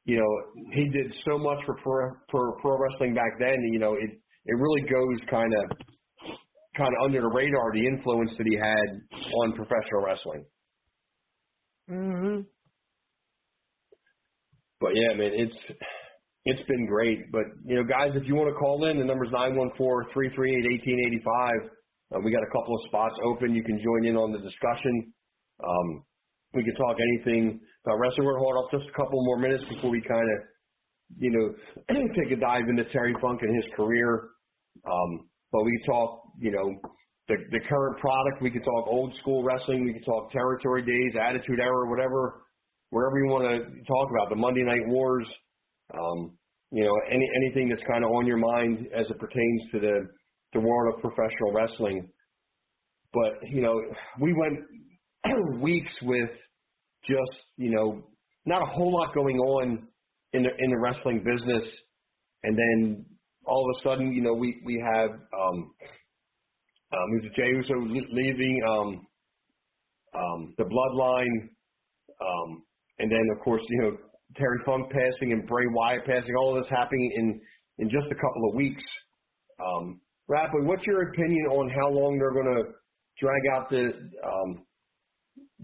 [0.06, 3.58] you know he did so much for pro, for pro wrestling back then.
[3.72, 4.10] You know, it
[4.46, 5.78] it really goes kind of
[6.80, 8.88] kind of under the radar the influence that he had
[9.44, 10.46] on professional wrestling.
[11.92, 12.42] Mm-hmm.
[14.80, 15.60] But yeah, man, it's
[16.46, 17.20] it's been great.
[17.32, 20.08] But you know, guys, if you want to call in, the number's nine one four
[20.14, 21.70] three three eight eighteen eighty five.
[22.16, 23.54] Uh, we got a couple of spots open.
[23.54, 25.14] You can join in on the discussion.
[25.62, 26.04] Um,
[26.54, 28.26] we can talk anything about wrestling.
[28.26, 30.38] We're hold off just a couple more minutes before we kind of,
[31.20, 31.46] you know,
[32.18, 34.30] take a dive into Terry Funk and his career.
[34.90, 36.74] Um, but we can talk, you know,
[37.28, 38.42] the the current product.
[38.42, 39.86] We can talk old school wrestling.
[39.86, 42.44] We can talk territory days, attitude era, whatever,
[42.90, 45.28] wherever you want to talk about the Monday Night Wars.
[45.94, 46.38] Um,
[46.72, 50.08] you know, any anything that's kind of on your mind as it pertains to the
[50.54, 52.10] the world of professional wrestling.
[53.14, 53.82] But you know,
[54.20, 56.30] we went weeks with
[57.08, 58.04] just you know
[58.46, 59.88] not a whole lot going on
[60.34, 61.68] in the in the wrestling business,
[62.44, 63.06] and then
[63.46, 65.72] all of a sudden, you know, we we have um,
[66.94, 67.74] um, who's Jey Uso
[68.12, 69.08] leaving um,
[70.16, 71.50] um, the Bloodline.
[72.22, 72.64] Um,
[73.00, 73.98] and then of course, you know,
[74.36, 77.42] Terry Funk passing and Bray Wyatt passing, all of this happening in
[77.80, 78.84] in just a couple of weeks.
[79.60, 82.72] Um, what's your opinion on how long they're going to
[83.20, 83.92] drag out the
[84.26, 84.66] um,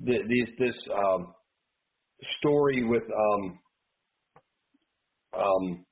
[0.04, 1.34] the, these this um,
[2.40, 3.60] story with um,
[5.38, 5.86] um,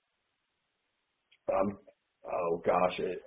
[1.53, 1.77] um,
[2.25, 3.19] oh gosh, it,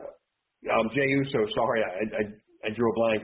[0.73, 1.47] um, Jey Uso.
[1.55, 2.23] Sorry, I, I
[2.67, 3.23] I drew a blank.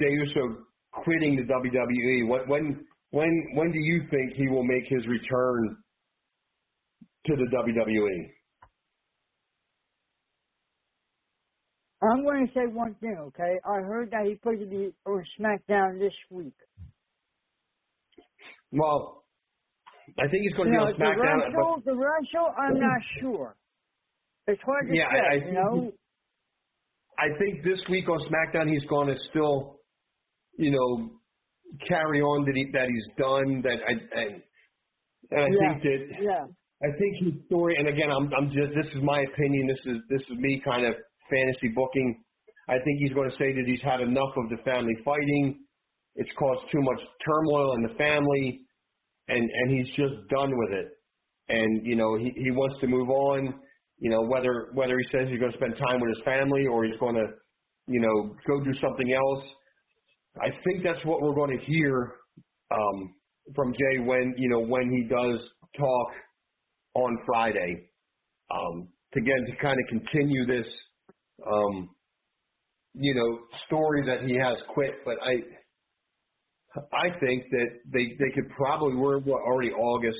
[0.00, 2.28] Jey Uso quitting the WWE.
[2.28, 5.76] When when when when do you think he will make his return
[7.26, 8.30] to the WWE?
[12.02, 13.58] I'm going to say one thing, okay?
[13.66, 16.54] I heard that he's supposed to be on SmackDown this week.
[18.72, 19.24] Well,
[20.18, 21.52] I think he's going to you be know, on SmackDown.
[21.52, 23.56] The wrestle, the wrestle, I'm not sure.
[24.46, 25.92] It's hard to Yeah, say, I- I you know?
[27.20, 29.80] I think this week on SmackDown he's going to still,
[30.58, 31.10] you know,
[31.88, 33.62] carry on that he that he's done.
[33.62, 34.42] That I and,
[35.30, 36.44] and I Yeah, think that Yeah.
[36.82, 37.76] I think his story.
[37.78, 39.68] And again, I'm I'm just this is my opinion.
[39.68, 40.94] This is this is me kind of
[41.30, 42.24] fantasy booking.
[42.68, 45.60] I think he's going to say that he's had enough of the family fighting.
[46.16, 48.60] It's caused too much turmoil in the family,
[49.28, 50.88] and and he's just done with it.
[51.48, 53.60] And you know he he wants to move on.
[54.00, 56.84] You know whether whether he says he's going to spend time with his family or
[56.84, 57.26] he's going to,
[57.86, 59.44] you know, go do something else.
[60.40, 62.14] I think that's what we're going to hear
[62.70, 63.14] um,
[63.54, 65.38] from Jey when you know when he does
[65.76, 66.08] talk
[66.94, 67.88] on Friday.
[68.50, 70.66] Um, to again to kind of continue this,
[71.46, 71.90] um,
[72.94, 74.94] you know, story that he has quit.
[75.04, 75.34] But I,
[76.96, 80.18] I think that they they could probably we're already August.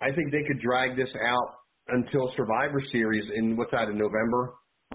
[0.00, 1.54] I think they could drag this out
[1.88, 4.54] until Survivor Series in what's that in November.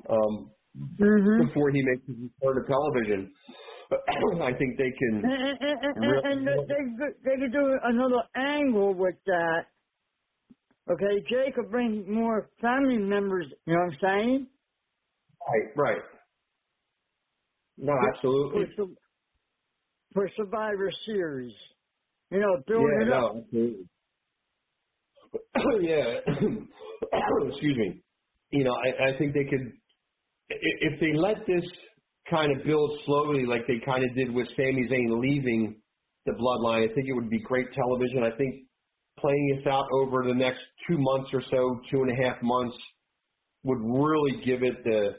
[0.10, 0.52] Um,
[1.00, 3.34] hmm before he makes his return to television.
[4.44, 5.24] I think they can.
[5.24, 9.66] And, and, and, and they, they could- they could do another angle with that.
[10.92, 13.48] Okay, Jey could bring more family members.
[13.68, 14.48] You know what I'm saying?
[15.48, 16.04] Right, right.
[17.78, 18.66] No, For, absolutely.
[18.78, 18.96] Sur-
[20.14, 21.54] for Survivor Series.
[22.32, 23.32] You know, build Yeah, it up.
[23.34, 23.90] no, absolutely.
[25.82, 26.20] yeah.
[27.50, 28.04] Excuse me.
[28.52, 29.74] You know, I, I think they could,
[30.50, 31.64] if they let this
[32.30, 35.82] kind of build slowly, like they kind of did with Sami Zayn leaving
[36.26, 38.24] the bloodline, I think it would be great television.
[38.24, 38.66] I think
[39.20, 40.60] playing this out over the next
[40.90, 42.76] two months or so, two and a half months,
[43.64, 45.12] would really give it the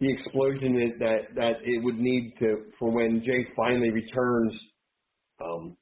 [0.00, 4.52] the explosion that that, that it would need to for when Jey finally returns
[5.42, 5.76] um,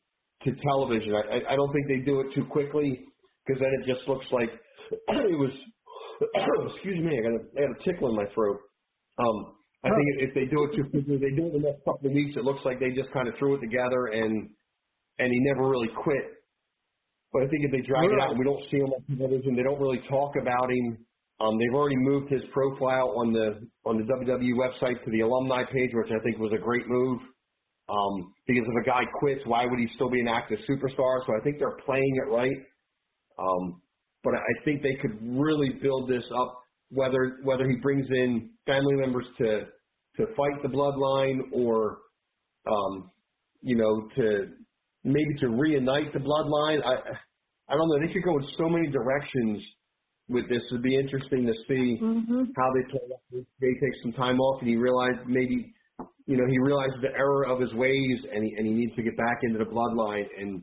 [0.44, 1.14] to television.
[1.14, 3.07] I, I- I don't think they do it too quickly
[3.49, 4.53] because then it just looks like
[4.92, 5.53] it was.
[6.74, 8.59] excuse me, I got a, I got a tickle in my throat.
[9.18, 12.11] Um, I think if they do it too quickly, they do it the next couple
[12.11, 12.34] of weeks.
[12.34, 14.51] It looks like they just kind of threw it together and
[15.18, 16.38] and he never really quit.
[17.32, 19.55] But I think if they drag it out and we don't see him on television,
[19.55, 20.99] they don't really talk about him.
[21.40, 25.62] Um, they've already moved his profile on the on the WWE website to the alumni
[25.70, 27.20] page, which I think was a great move.
[27.88, 31.22] Um, because if a guy quits, why would he still be an active superstar?
[31.26, 32.59] So I think they're playing it right.
[33.39, 33.82] Um,
[34.24, 38.97] but I think they could really build this up, whether whether he brings in family
[38.97, 39.66] members to
[40.18, 41.99] to fight the bloodline or
[42.70, 43.11] um,
[43.62, 44.49] you know to
[45.05, 46.80] maybe to reunite the bloodline.
[46.84, 46.97] I
[47.68, 48.07] I don't know.
[48.07, 49.62] They could go in so many directions
[50.28, 50.61] with this.
[50.70, 52.45] It'd be interesting to see Mm-hmm.
[52.57, 53.47] how they play out.
[53.61, 55.72] They take some time off, and he realized maybe,
[56.26, 59.03] you know, he realized the error of his ways, and he and he needs to
[59.03, 60.62] get back into the bloodline, and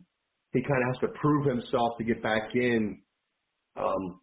[0.56, 2.98] he kind of has to prove himself to get back in.
[3.76, 4.20] Um,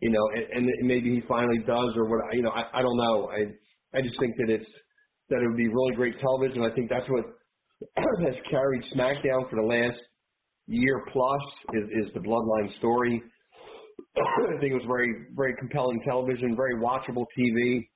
[0.00, 2.20] you know, and, and maybe he finally does, or what?
[2.32, 3.30] You know, I I don't know.
[3.30, 4.70] I I just think that it's
[5.30, 6.62] that it would be really great television.
[6.64, 7.24] I think that's what
[8.24, 9.98] has carried SmackDown for the last
[10.66, 11.42] year plus
[11.74, 13.22] is, is the Bloodline story.
[14.16, 17.86] I think it was very, very compelling television, very watchable TV.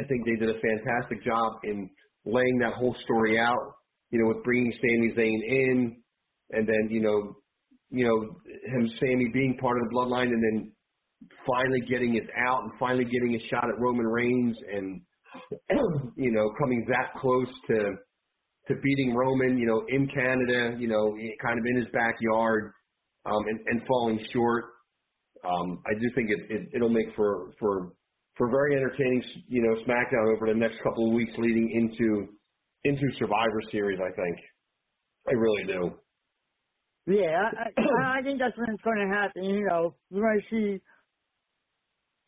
[0.00, 1.90] I think they did a fantastic job in
[2.24, 3.74] laying that whole story out.
[4.10, 5.96] You know, with bringing Sami Zayn in,
[6.50, 7.36] and then you know,
[7.90, 8.36] you know
[8.66, 10.72] him Sami being part of the Bloodline, and then
[11.46, 15.00] finally getting it out, and finally getting a shot at Roman Reigns, and
[16.16, 17.94] you know, coming that close to
[18.68, 22.72] to beating Roman, you know, in Canada, you know, kind of in his backyard,
[23.24, 24.64] um, and, and falling short.
[25.44, 27.92] Um, I do think it, it it'll make for for
[28.36, 32.28] for very entertaining, you know, SmackDown over the next couple of weeks leading into
[32.84, 33.98] into Survivor Series.
[34.00, 34.36] I think
[35.28, 35.92] I really do.
[37.08, 39.44] Yeah, I, I, I think that's when it's going to happen.
[39.44, 40.82] You know, we're going to see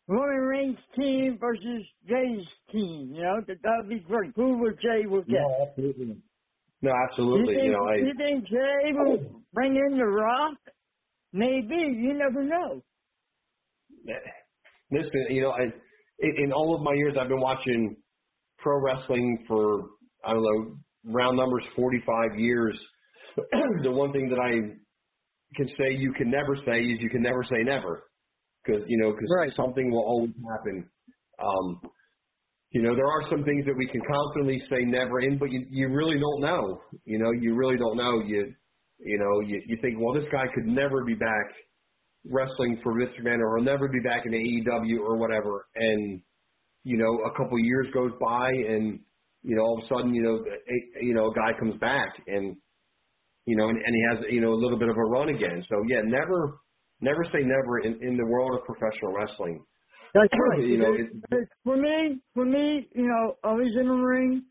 [0.09, 3.13] Roman Reigns' team versus Jey's team.
[3.15, 4.33] You know, that that would be great.
[4.37, 5.41] Who will Jey will get?
[5.41, 6.23] No, absolutely.
[6.83, 7.55] No, you absolutely.
[7.55, 10.57] think, You know, I you think Jey will bring in The Rock?
[11.33, 11.77] Maybe.
[11.77, 12.83] You never know.
[14.91, 15.65] Listen, you know, I,
[16.21, 17.97] in, in all of my years, I've been watching
[18.59, 19.91] pro wrestling for
[20.25, 20.77] I don't know
[21.13, 22.79] round numbers 45 years.
[23.83, 24.77] the one thing that I
[25.57, 28.05] can say you can never say is you can never say never
[28.65, 29.53] because you know because Right.
[29.57, 30.89] something will always happen.
[31.43, 31.81] Um,
[32.71, 35.67] you know, there are some things that we can confidently say never in, but you
[35.71, 36.81] you really don't know.
[37.05, 38.21] You know, you really don't know.
[38.21, 38.53] You
[38.99, 41.47] you know, you you think, well, this guy could never be back
[42.31, 45.67] wrestling for Vince McMahon, or he'll never be back in AEW or whatever.
[45.75, 46.21] And
[46.85, 49.01] you know, a couple of years goes by, and
[49.43, 52.11] you know, all of a sudden, you know, a, you know, a guy comes back,
[52.27, 52.57] and
[53.51, 55.65] you know, and, and he has you know a little bit of a run again.
[55.69, 56.63] So yeah, never
[57.03, 59.67] never say never in in the world of professional wrestling.
[60.15, 60.65] That's right.
[60.67, 64.45] You know, it- for me, for me, you know, always in the ring.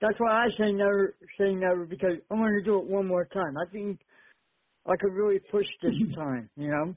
[0.00, 3.26] That's why I say never, say never, because I want to do it one more
[3.26, 3.54] time.
[3.56, 4.00] I think
[4.86, 6.50] I could really push this time.
[6.56, 6.94] You know,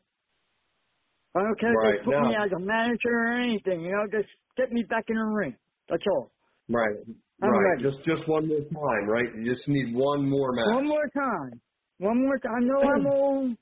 [1.35, 3.81] I don't care Right, if they put me as a manager or anything.
[3.81, 5.55] You know, just get me back in the ring.
[5.89, 6.33] That's all.
[6.69, 6.97] Right.
[7.43, 7.59] I'm right.
[7.71, 7.83] ready.
[7.83, 9.27] Just just one more time, right?
[9.35, 10.75] You just need one more match.
[10.75, 11.61] One more time.
[11.99, 12.53] One more time.
[12.55, 13.57] I know I'm old.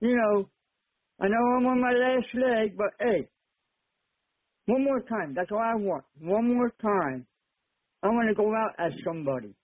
[0.00, 0.48] You know,
[1.20, 3.28] I know I'm on my last leg, but hey,
[4.66, 5.34] one more time.
[5.34, 6.04] That's all I want.
[6.20, 7.26] One more time.
[8.02, 9.54] I want to go out as somebody.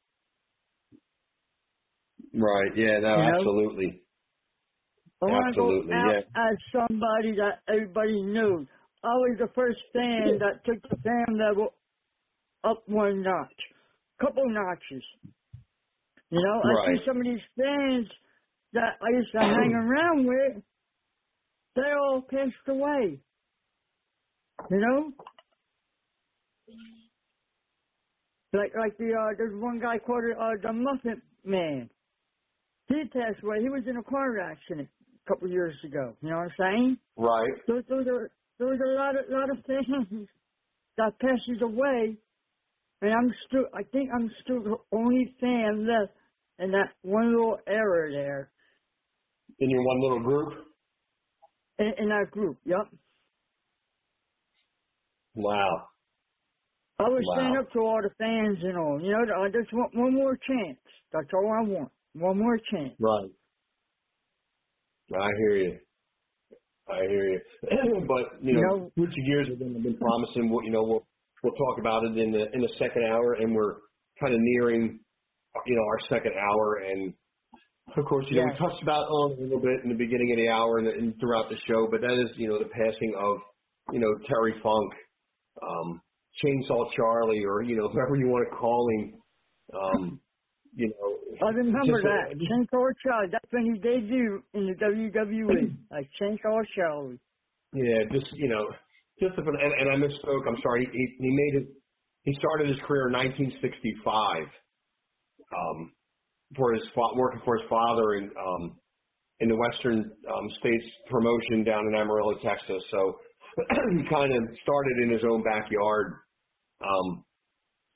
[2.35, 2.73] Right.
[2.75, 2.99] Yeah.
[3.01, 3.17] No.
[3.17, 3.37] You know?
[3.37, 4.01] Absolutely.
[5.23, 6.51] I want to go Absolutely, out yeah.
[6.51, 8.67] as somebody that everybody knew.
[9.05, 11.75] I was the first fan that took the fan level
[12.65, 13.61] up one notch,
[14.21, 15.05] couple notches.
[16.31, 16.99] You know, I Right.
[16.99, 18.09] see some of these fans
[18.73, 20.63] that I used to hang around with.
[21.77, 23.21] They all passed away.
[24.71, 25.13] You know,
[28.55, 31.91] like like the uh, there's one guy called uh, the Muffin Man.
[32.89, 33.63] He passed away.
[33.63, 34.89] He was in a car accident
[35.27, 36.17] a couple years ago.
[36.23, 36.99] You know what I'm saying?
[37.17, 37.53] Right.
[37.67, 40.29] There, there, was a, there was a lot of lot of things
[40.99, 42.19] that passes away,
[43.05, 43.67] and I'm still.
[43.75, 46.13] I think I'm still the only fan left
[46.59, 48.51] in that one little error there
[49.61, 50.53] In your one little group.
[51.79, 52.59] in, in that group.
[52.65, 52.87] Yep.
[55.35, 55.89] Wow.
[57.01, 57.35] I would Wow.
[57.37, 59.01] stand up to all the fans and all.
[59.03, 60.79] You know, I just want one more chance.
[61.13, 61.91] That's all I want.
[62.15, 62.95] One more chance.
[63.01, 63.31] Right.
[65.13, 65.79] I hear you.
[66.89, 67.41] I hear you.
[68.09, 70.45] but you know, You know- Gears have been, been promising.
[70.65, 71.04] You know, we'll
[71.45, 73.77] we'll talk about it in the in the second hour, and we're
[74.21, 74.99] kind of nearing,
[75.67, 76.77] you know, our second hour.
[76.91, 77.13] And
[77.97, 78.53] of course, you know, Yeah.
[78.53, 81.15] we touched about um, a little bit in the beginning of the hour and, and
[81.21, 83.37] throughout the show, but that is, you know, the passing of,
[83.93, 84.93] you know, Terry Funk,
[85.63, 86.01] um,
[86.43, 89.15] Chainsaw Charlie, or you know, whoever you want to call him.
[89.75, 90.21] Um,
[90.77, 92.39] you know, I remember just a- that.
[92.39, 93.29] Chainsaw Charlie.
[93.31, 95.77] That's when he debuted in the WWE.
[95.91, 97.19] Like Chainsaw Charlie.
[97.73, 98.67] Yeah, just you know,
[99.21, 100.43] just if, and, and I misspoke.
[100.49, 100.89] I'm sorry.
[100.93, 101.69] He he made it.
[102.23, 104.49] He started his career in 1965,
[105.53, 105.93] um,
[106.57, 106.83] for his
[107.17, 108.77] working for his father in um,
[109.41, 112.83] in the Western um, States promotion down in Amarillo, Texas.
[112.91, 113.19] So
[113.99, 116.15] he kind of started in his own backyard,
[116.83, 117.25] um,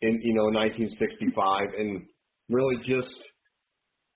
[0.03, 2.03] in you know 1965, and
[2.49, 3.15] really just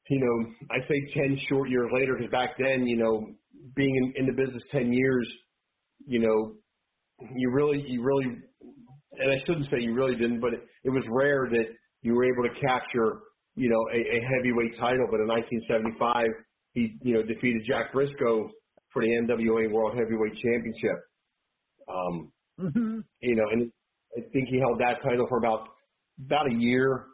[0.09, 3.27] you know I say 10 short years later because back then you know
[3.75, 5.29] being in, in the business 10 years,
[6.07, 6.62] you know
[7.37, 8.27] you really you really
[9.13, 11.67] and I shouldn't say you really didn't, but it, it was rare that
[12.03, 13.21] you were able to capture
[13.55, 15.07] you know a, a heavyweight title.
[15.11, 16.27] But in 1975,
[16.73, 18.49] he you know defeated Jack Brisco
[18.93, 20.99] for the NWA World Heavyweight Championship.
[21.89, 23.71] Um, hmm you know, and
[24.17, 25.69] I think he held that title for about
[26.27, 27.07] about a year,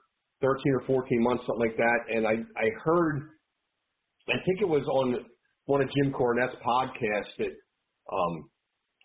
[0.42, 1.98] 13 or 14 months, something like that.
[2.14, 3.30] And I I heard,
[4.28, 5.24] I think it was on
[5.66, 7.52] one of Jim Cornette's podcasts that
[8.12, 8.48] um,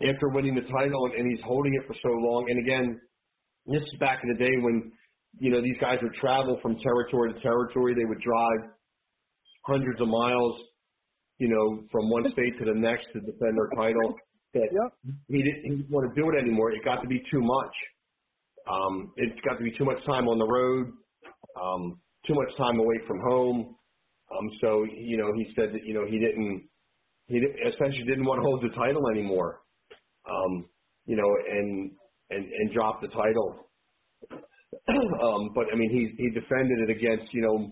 [0.01, 2.99] after winning the title and, and he's holding it for so long, and again,
[3.67, 4.91] this is back in the day when
[5.39, 7.93] you know these guys would travel from territory to territory.
[7.95, 8.71] They would drive
[9.65, 10.55] hundreds of miles,
[11.39, 14.15] you know, from one state to the next to defend their title.
[14.53, 15.15] That Yep.
[15.29, 16.71] he didn't, he didn't want to do it anymore.
[16.71, 17.73] It got to be too much.
[18.69, 20.93] Um, it's got to be too much time on the road,
[21.59, 23.75] um, too much time away from home.
[24.31, 26.69] Um, so you know, he said that you know he didn't,
[27.27, 29.61] he didn't, essentially didn't want to hold the title anymore.
[30.29, 30.65] Um,
[31.05, 31.91] you know, and
[32.29, 33.55] and and drop the title.
[34.89, 37.71] um, but I mean, he he defended it against you know,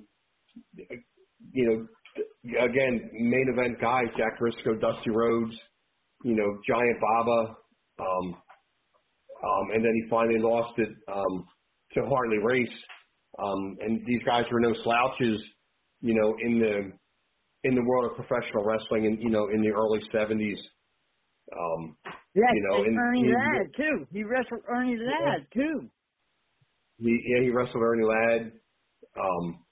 [1.53, 5.53] you know, again main event guys: Jack Brisco, Dusty Rhodes,
[6.23, 7.55] you know, Giant Baba,
[7.99, 8.35] um,
[9.43, 11.45] um, and then he finally lost it um,
[11.93, 12.67] to Harley Race.
[13.39, 15.41] Um, and these guys were no slouches,
[16.01, 16.91] you know, in the
[17.67, 20.57] in the world of professional wrestling, and you know, in the early '70s.
[21.57, 21.97] Um,
[22.33, 24.07] Yes, you know, and Ernie he- Ladd too.
[24.11, 25.89] He wrestled Ernie Ladd too.
[26.99, 28.51] He yeah, he wrestled Ernie Ladd.
[29.19, 29.65] Um,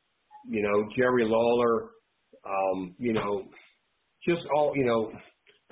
[0.50, 1.92] you know, Jerry Lawler.
[2.46, 3.44] Um, you know,
[4.28, 5.12] just all you know,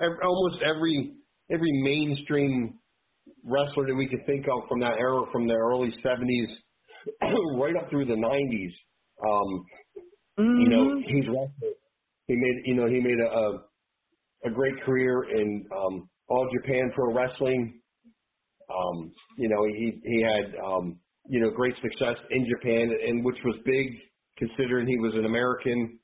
[0.00, 1.14] ev almost every
[1.50, 2.78] every mainstream
[3.44, 6.48] wrestler that we could think of from that era, from the early '70s,
[7.58, 8.72] right up through the '90s.
[9.26, 9.64] Um,
[10.38, 11.02] you know, Mhm.
[11.06, 11.74] he's wrestled.
[12.28, 13.64] He made you know he made a a,
[14.46, 17.80] a great career in um, all Japan Pro Wrestling.
[18.70, 20.98] Um, you know, he he had um,
[21.28, 23.86] you know great success in Japan, and which was big
[24.36, 25.98] considering he was an American.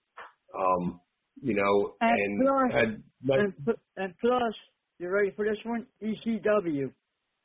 [0.59, 1.01] Um,
[1.43, 3.55] you know, And and plus- had like, and,
[3.97, 4.55] and plus,
[4.99, 5.87] you ready for this one?
[6.03, 6.91] ECW,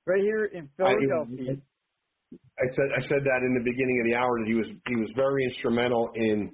[0.05, 1.57] right here in I- Philadelphia.
[2.59, 4.95] I said I said that in the beginning of the hour that he was he
[4.95, 6.51] was very instrumental in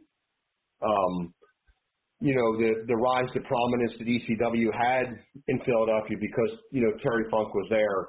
[0.82, 1.34] um
[2.22, 6.92] you know the the rise to prominence that ECW had in Philadelphia because you know
[7.04, 8.08] Terry Funk was there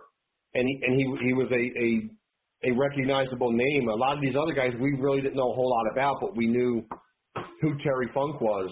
[0.55, 3.89] and he and he he was a a a recognizable name.
[3.89, 6.37] A lot of these other guys we really didn't know a whole lot about, but
[6.37, 6.87] we knew
[7.61, 8.71] who Terry Funk was.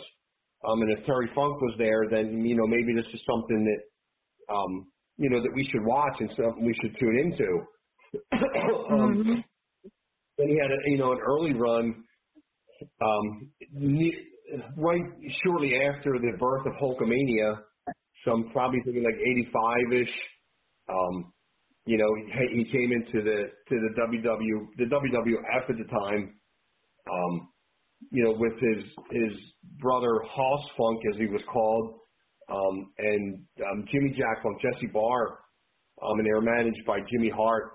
[0.67, 4.55] Um and if Terry Funk was there then you know maybe this is something that
[4.55, 7.67] um you know that we should watch and something we should tune into.
[8.91, 9.45] um, Mhm.
[10.39, 12.05] then he had a you know an early run,
[13.01, 14.25] um, ne-
[14.77, 15.03] right
[15.45, 17.59] shortly after the birth of Hulkamania.
[18.25, 20.15] So I'm probably thinking like 85 ish.
[20.89, 21.33] Um,
[21.87, 26.35] you know, he, he came into the to the WW the WWF at the time.
[27.11, 27.49] Um,
[28.11, 29.33] you know, with his his
[29.81, 31.99] brother Hoss Funk, as he was called,
[32.51, 35.39] um, and um, Jimmy Jack Funk, Jesse Barr,
[36.03, 37.73] um, and they were managed by Jimmy Hart.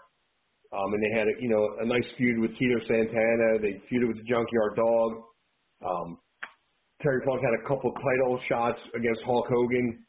[0.71, 3.57] Um, and they had a, you know a nice feud with Tito Santana.
[3.61, 5.11] They feuded with the Junkyard Dog.
[5.85, 6.17] Um,
[7.01, 10.03] Terry Funk had a couple title shots against Hulk Hogan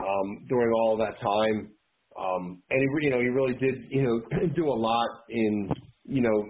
[0.00, 1.70] um, during all that time.
[2.18, 5.68] Um, and he, you know, he really did, you know, do a lot in,
[6.04, 6.44] you know,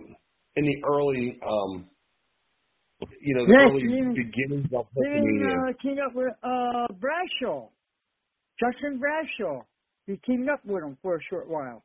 [0.57, 1.87] in the early, um,
[3.21, 5.71] you know, the Yes, early even- beginnings of Then Hulkamania.
[5.71, 7.69] uh, teamed up with uh, Bradshaw,
[8.61, 9.63] Justin Bradshaw.
[10.07, 11.83] He teamed up with him for a short while.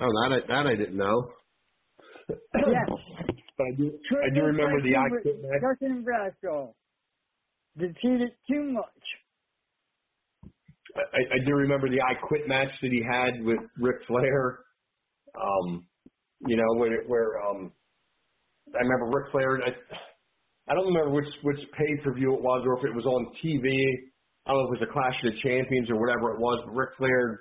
[0.00, 1.32] Oh, that I, that I didn't know.
[2.28, 2.88] Yes.
[3.58, 5.60] But I do, I do remember the I Quit match.
[5.60, 6.70] Justin Bradshaw
[7.76, 9.04] defeated too much.
[10.94, 14.60] I, I do remember the I Quit match that he had with Ric Flair.
[15.34, 15.86] Um,
[16.46, 17.72] you know, where where um,
[18.74, 19.58] I remember Ric Flair.
[19.66, 19.70] I,
[20.70, 23.26] I don't remember which which pay per view it was, or if it was on
[23.44, 23.66] TV.
[24.46, 26.62] I don't know if it was a Clash of the Champions or whatever it was.
[26.64, 27.40] But Ric Flair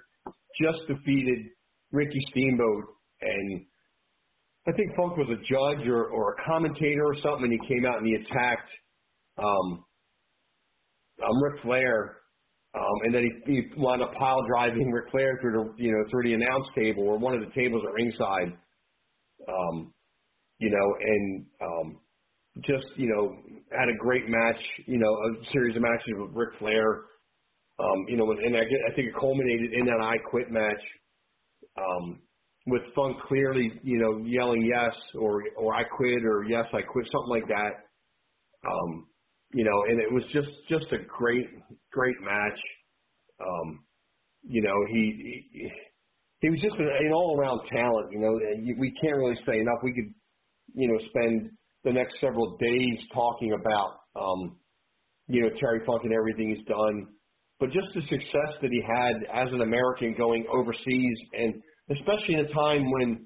[0.59, 1.45] just defeated
[1.91, 2.85] Ricky Steamboat,
[3.21, 3.65] and
[4.67, 7.85] I think Funk was a judge or or a commentator or something, and he came
[7.85, 8.69] out and he attacked
[9.37, 9.85] um,
[11.23, 12.17] um Ric Flair
[12.77, 16.03] um, and then he, he wound up pile driving Ric Flair through the you know
[16.11, 18.53] through the announce table or one of the tables at ringside.
[19.47, 19.93] Um,
[20.59, 21.99] you know, and um,
[22.65, 23.35] just you know
[23.71, 24.61] had a great match.
[24.85, 27.05] You know, a series of matches with Ric Flair.
[27.79, 30.81] Um, you know, and I, I think it culminated in that I Quit match.
[31.77, 32.19] Um,
[32.67, 37.05] with Funk clearly, you know, yelling yes or or I quit or yes I quit,
[37.05, 38.69] something like that.
[38.69, 39.07] Um,
[39.53, 41.47] you know, and it was just just a great
[41.91, 42.59] great match.
[43.39, 43.79] Um,
[44.43, 45.71] you know, he, he
[46.41, 48.11] he was just an, all around talent.
[48.11, 48.39] You know,
[48.77, 49.79] we can't really say enough.
[49.83, 50.13] We could,
[50.75, 51.51] you know, spend
[51.83, 54.57] the next several days talking about, um,
[55.27, 57.07] you know, Terry Funk and everything he's done,
[57.59, 61.55] but just the success that he had as an American going overseas, and
[61.91, 63.25] especially in a time when,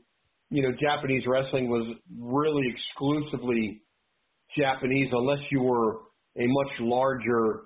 [0.50, 3.82] you know, Japanese wrestling was really exclusively
[4.58, 5.94] Japanese, unless you were
[6.38, 7.62] a much larger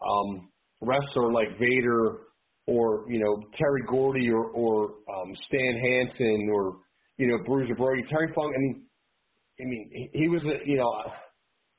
[0.00, 0.48] um,
[0.80, 2.18] wrestler like Vader
[2.66, 4.84] or you know Terry Gordy or, or
[5.14, 6.76] um, Stan Hansen or
[7.18, 8.02] you know Bruiser Brody.
[8.10, 8.54] Terry Funk.
[8.54, 8.86] I mean,
[9.60, 10.92] I mean he, was a you know.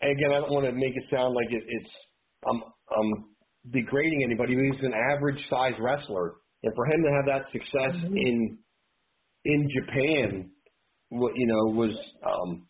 [0.01, 1.89] Again, I don't want to make it sound like it, it's
[2.49, 2.63] um
[2.97, 3.25] um
[3.71, 4.53] degrading anybody.
[4.53, 8.57] He was an average size wrestler, and for him to have that success in
[9.45, 10.49] in Japan,
[11.09, 11.95] what you know was
[12.25, 12.67] um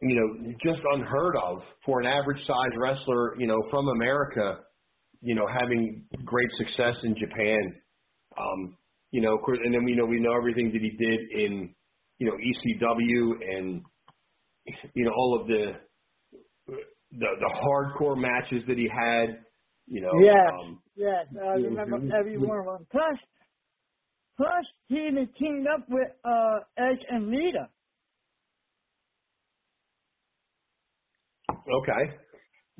[0.00, 4.60] you know, just unheard of for an average size wrestler, you know, from America,
[5.22, 7.74] you know, having great success in Japan.
[8.38, 8.76] Um,
[9.10, 11.74] you know, of course, and then we know we know everything that he did in,
[12.18, 13.82] you know, ECW and
[14.94, 15.72] you know all of the
[17.12, 19.38] the the hardcore matches that he had.
[19.86, 20.52] You know, Yes.
[20.62, 22.86] um, Yes, I remember every one of them.
[22.90, 23.18] Plus,
[24.36, 27.68] plus he even teamed up with uh, Edge and Lita.
[31.50, 32.16] okay,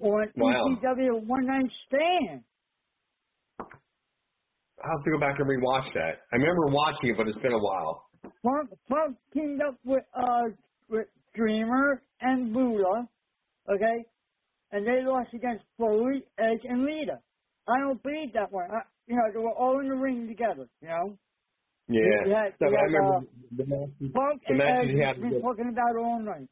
[0.00, 0.78] on Wow.
[0.82, 2.42] ECW One Night Stand.
[4.82, 6.20] I'll have to go back and rewatch that.
[6.32, 8.04] I remember watching it, but it's been a while.
[8.42, 10.44] Punk, Punk teamed up with uh
[10.88, 13.08] with Dreamer and Buddha,
[13.70, 14.04] okay,
[14.72, 17.18] and they lost against Foley, Edge, and Lita.
[17.68, 18.70] I don't believe that one.
[18.70, 20.66] I, you know, they were all in the ring together.
[20.82, 21.18] You know,
[21.88, 22.02] Yeah.
[22.34, 23.20] Had- you but I remember uh,
[23.56, 24.12] the matches.
[24.14, 26.48] Punk The matches Edge he had been talking about all night.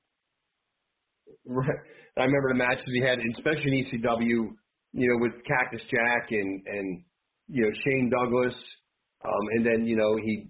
[1.46, 1.68] Right.
[2.16, 4.56] I remember the matches he had, especially in ECW.
[4.96, 7.02] You know, with Cactus Jack and and
[7.48, 8.54] you know Shane Douglas,
[9.24, 10.48] um, and then you know he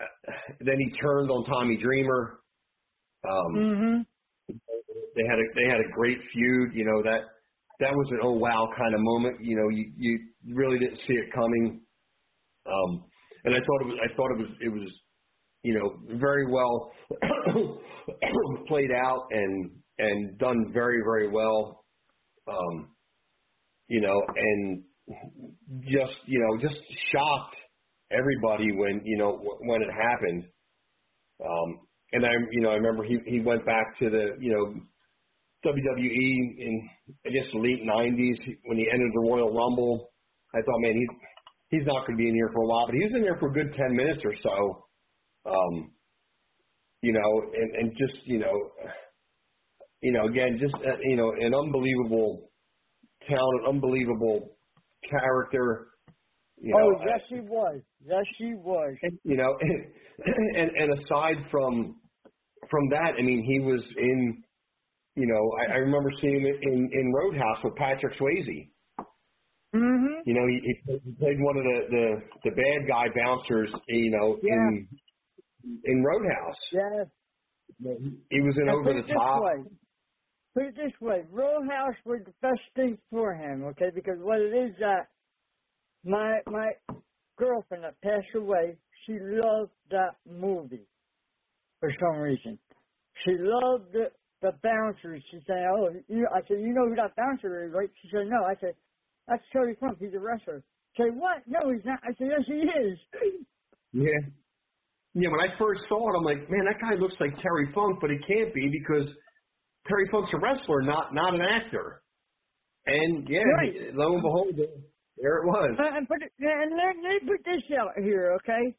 [0.00, 2.40] uh, then he turned on Tommy Dreamer.
[3.28, 4.02] Um, Mm-hmm.
[5.16, 6.74] They had a they had a great feud.
[6.74, 7.20] You know that
[7.80, 9.38] that was an oh wow kind of moment.
[9.40, 11.80] You know you you really didn't see it coming.
[12.66, 13.04] Um,
[13.44, 14.88] and I thought it was I thought it was it was
[15.62, 16.92] you know very well
[18.68, 21.84] played out and and done very very well.
[22.48, 22.90] Um,
[23.88, 24.84] you know and
[25.82, 26.80] just you know just
[27.12, 27.56] shocked
[28.10, 30.44] everybody when you know when it happened.
[31.44, 31.80] Um,
[32.12, 34.74] and I, you know, I remember he he went back to the, you know,
[35.66, 36.88] WWE in
[37.26, 40.10] I guess the late '90s when he entered the Royal Rumble.
[40.54, 41.18] I thought, man, he's
[41.70, 43.36] he's not going to be in here for a while, but he was in there
[43.38, 44.84] for a good ten minutes or so.
[45.50, 45.90] Um,
[47.02, 48.70] you know, and and just you know,
[50.00, 52.50] you know, again, just uh, you know, an unbelievable
[53.28, 54.56] talent, unbelievable
[55.10, 55.88] character.
[56.58, 57.80] You know, oh yes, he was.
[58.04, 58.94] Yes, he was.
[59.24, 59.54] you know,
[60.24, 61.96] and and aside from
[62.70, 64.42] from that, I mean, he was in,
[65.16, 68.70] you know, I, I remember seeing him in in Roadhouse with Patrick Swayze.
[69.74, 70.20] Mm-hmm.
[70.24, 73.70] You know, he, he played- one of the the the bad guy bouncers.
[73.88, 74.88] You know, in
[75.84, 76.56] in Roadhouse.
[76.72, 77.04] Yeah.
[78.30, 79.42] He was in Now, Over put the it this Top.
[79.42, 79.64] way.
[80.54, 83.90] Put it this way, Roadhouse was the best thing for him, okay?
[83.94, 85.08] Because what it is that
[86.04, 86.70] my my
[87.36, 90.86] girlfriend that passed away, she loved that movie
[91.80, 92.58] for some reason.
[93.24, 94.06] She loved the
[94.46, 95.22] the bouncers.
[95.30, 98.26] She said, "Oh, you," I said, "You know who that bouncer is, right?" She said,
[98.30, 98.74] "No." I said,
[99.26, 99.98] "That's Terry Funk.
[99.98, 100.62] He's a wrestler."
[100.96, 101.42] She said, "What?
[101.46, 102.98] No, he's not." I said, "Yes, he is."
[103.92, 104.20] Yeah.
[105.14, 107.96] Yeah, when I first saw it, I'm like, man, that guy looks like Terry Funk,
[108.02, 109.08] but it can't be because
[109.88, 112.02] Terry Funk's a wrestler, not not an actor.
[112.84, 113.94] And yeah, Right.
[113.94, 115.78] lo and behold, there it was.
[115.80, 118.74] Uh, and put it, and let, me put this out here, okay?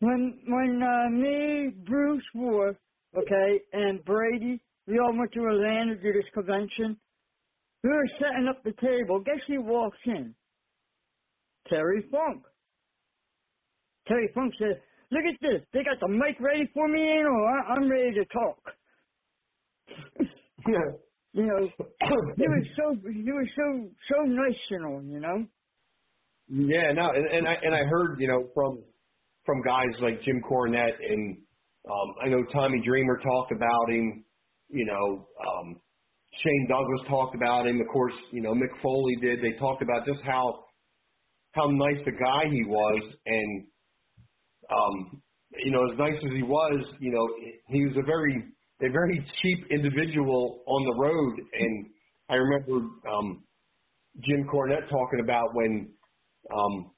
[0.00, 2.76] When when uh, me, Bruce Ward,
[3.18, 6.96] okay, and Brady, we all went to Atlanta to this convention.
[7.82, 9.20] We were setting up the table.
[9.20, 10.34] Guess who walks in?
[11.68, 12.44] Terry Funk.
[14.06, 15.62] Terry Funk said, "Look at this.
[15.72, 17.44] They got the mic ready for me, you know.
[17.44, 18.58] I- I'm ready to talk."
[20.68, 20.90] yeah.
[21.32, 21.68] you know,
[22.36, 25.00] he was so he was so so nice, you know.
[25.00, 25.46] You know.
[26.48, 28.82] yeah, no, and, and I and I heard you know from
[29.44, 31.38] from guys like Jim Cornette and
[31.90, 34.24] um, I know Tommy Dreamer talked about him.
[34.68, 35.76] You know, um,
[36.42, 37.80] Shane Douglas talked about him.
[37.80, 39.40] Of course, you know Mick Foley did.
[39.40, 40.64] They talked about just how
[41.52, 43.66] how nice a guy he was, and
[44.70, 45.22] um,
[45.64, 47.26] you know, as nice as he was, you know,
[47.68, 48.34] he was a very
[48.82, 51.40] a very cheap individual on the road.
[51.58, 51.86] And
[52.28, 53.44] I remember um,
[54.20, 55.88] Jim Cornette talking about when
[56.54, 56.90] um,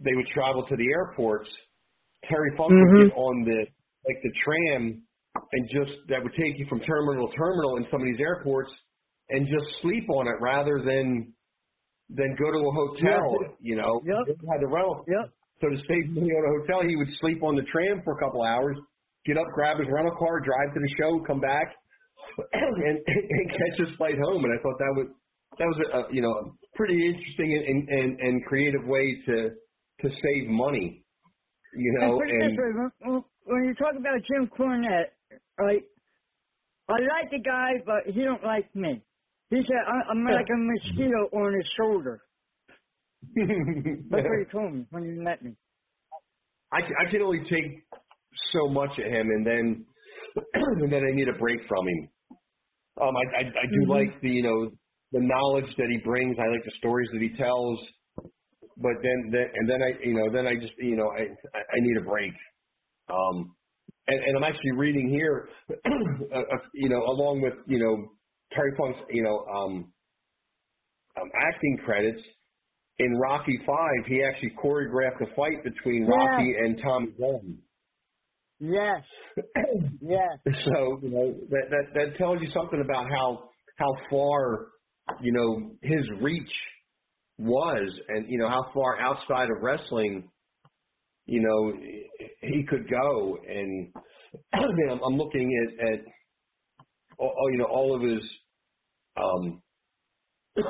[0.00, 1.48] they would travel to the airports.
[2.28, 2.98] Terry Funk Mhm.
[2.98, 3.66] would get on the
[4.08, 5.02] like the tram
[5.52, 8.70] and just that would take you from terminal to terminal in some of these airports
[9.30, 11.32] and just sleep on it rather than
[12.10, 13.36] than go to a hotel.
[13.42, 13.56] Yep.
[13.60, 14.36] You know, Yep.
[14.50, 15.04] had to rental.
[15.06, 15.28] Yep.
[15.60, 18.20] So to save money on a hotel, he would sleep on the tram for a
[18.20, 18.78] couple hours,
[19.26, 21.74] get up, grab his rental car, drive to the show, come back,
[22.52, 24.44] and, and catch his flight home.
[24.44, 25.06] And I thought that was
[25.58, 26.42] that was a, a you know a
[26.76, 29.50] pretty interesting and, and and creative way to
[30.02, 31.04] to save money.
[31.74, 32.58] You know, and and
[33.00, 35.12] when, when you talk about Jim Cornette,
[35.58, 35.82] right?
[36.88, 39.02] I like the guy, but he don't like me.
[39.50, 42.22] He said I, I'm like a mosquito on his shoulder.
[43.34, 45.54] That's what he told me when you met me.
[46.72, 47.84] I I can only take
[48.52, 49.86] so much of him, and then
[50.54, 52.08] and then I need a break from him.
[53.00, 53.88] Um, I I, I do Mhm.
[53.88, 54.70] like the you know
[55.12, 56.36] the knowledge that he brings.
[56.38, 57.78] I like the stories that he tells.
[58.78, 61.78] But then, then and then I you know then I just you know I I
[61.80, 62.32] need a break.
[63.10, 63.56] Um,
[64.08, 66.42] and, and I'm actually reading here, uh, uh,
[66.74, 68.10] you know, along with you know
[68.54, 69.92] Terry Funk's you know um,
[71.20, 72.22] um acting credits.
[73.00, 76.44] In Rocky Five, he actually choreographed a fight between Yeah.
[76.44, 77.58] Rocky and Tommy Gunn.
[78.60, 79.04] Yes,
[80.00, 80.38] yes.
[80.46, 84.68] So you know that that that tells you something about how how far
[85.22, 86.52] you know his reach
[87.38, 90.30] was, and you know how far outside of wrestling,
[91.26, 91.72] you know,
[92.42, 93.38] he could go.
[93.48, 93.92] And
[94.52, 96.00] I mean, I'm, I'm looking at, at
[97.18, 98.22] all, you know all of his
[99.16, 99.62] um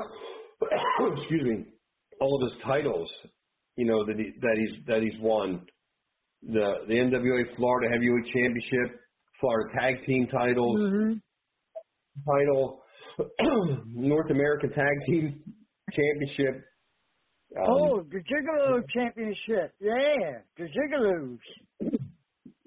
[1.18, 1.66] excuse me
[2.20, 3.10] all of his titles
[3.76, 5.66] you know that he that he's that he's won.
[6.42, 9.00] The the NWA Florida Heavyweight Championship,
[9.40, 11.12] Florida Tag Team titles, hmm
[12.26, 12.82] title,
[13.86, 15.42] North American Tag Team
[15.92, 16.64] Championship.
[17.56, 19.72] Um, oh, the Gigolo Championship.
[19.80, 21.38] Yeah, the Gigolos.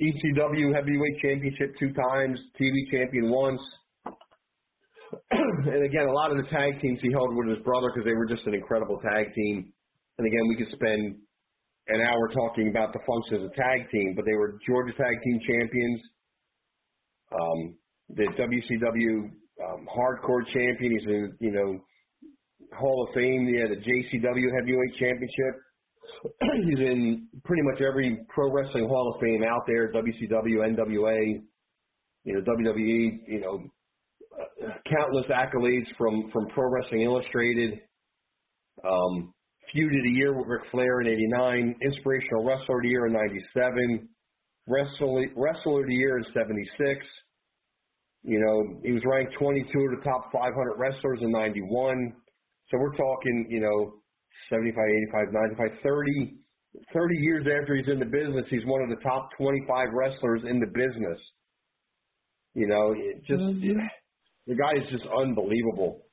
[0.01, 3.61] ECW Heavyweight Championship two times, TV Champion once.
[5.31, 8.15] and again, a lot of the tag teams he held with his brother because they
[8.15, 9.71] were just an incredible tag team.
[10.17, 11.21] And again, we could spend
[11.87, 15.15] an hour talking about the functions of a tag team, but they were Georgia Tag
[15.23, 16.01] Team Champions,
[17.33, 17.75] um,
[18.15, 19.29] the WCW
[19.65, 20.91] um, Hardcore Champion.
[20.91, 21.79] He's in, you know,
[22.73, 23.47] Hall of Fame.
[23.47, 25.55] Yeah, the JCW Heavyweight Championship.
[26.67, 29.91] He's in pretty much every pro wrestling Hall of Fame out there.
[29.91, 31.41] WCW, NWA,
[32.23, 33.19] you know, WWE.
[33.27, 33.59] You know,
[34.39, 37.79] uh, countless accolades from from Pro Wrestling Illustrated.
[38.83, 39.33] Um,
[39.71, 43.13] feud of the year with Ric Flair in '89, inspirational wrestler of the year in
[43.13, 44.09] '97,
[44.67, 47.05] wrestler wrestler of the year in '76.
[48.23, 52.13] You know, he was ranked 22 of the top 500 wrestlers in '91.
[52.71, 54.01] So we're talking, you know,
[54.49, 54.73] 75,
[55.11, 55.27] 85,
[55.59, 56.37] 95, 30,
[56.93, 60.59] 30 years after he's in the business, he's one of the top 25 wrestlers in
[60.59, 61.19] the business.
[62.55, 63.89] You know, it just Mhm.
[64.47, 66.05] the guy is just unbelievable.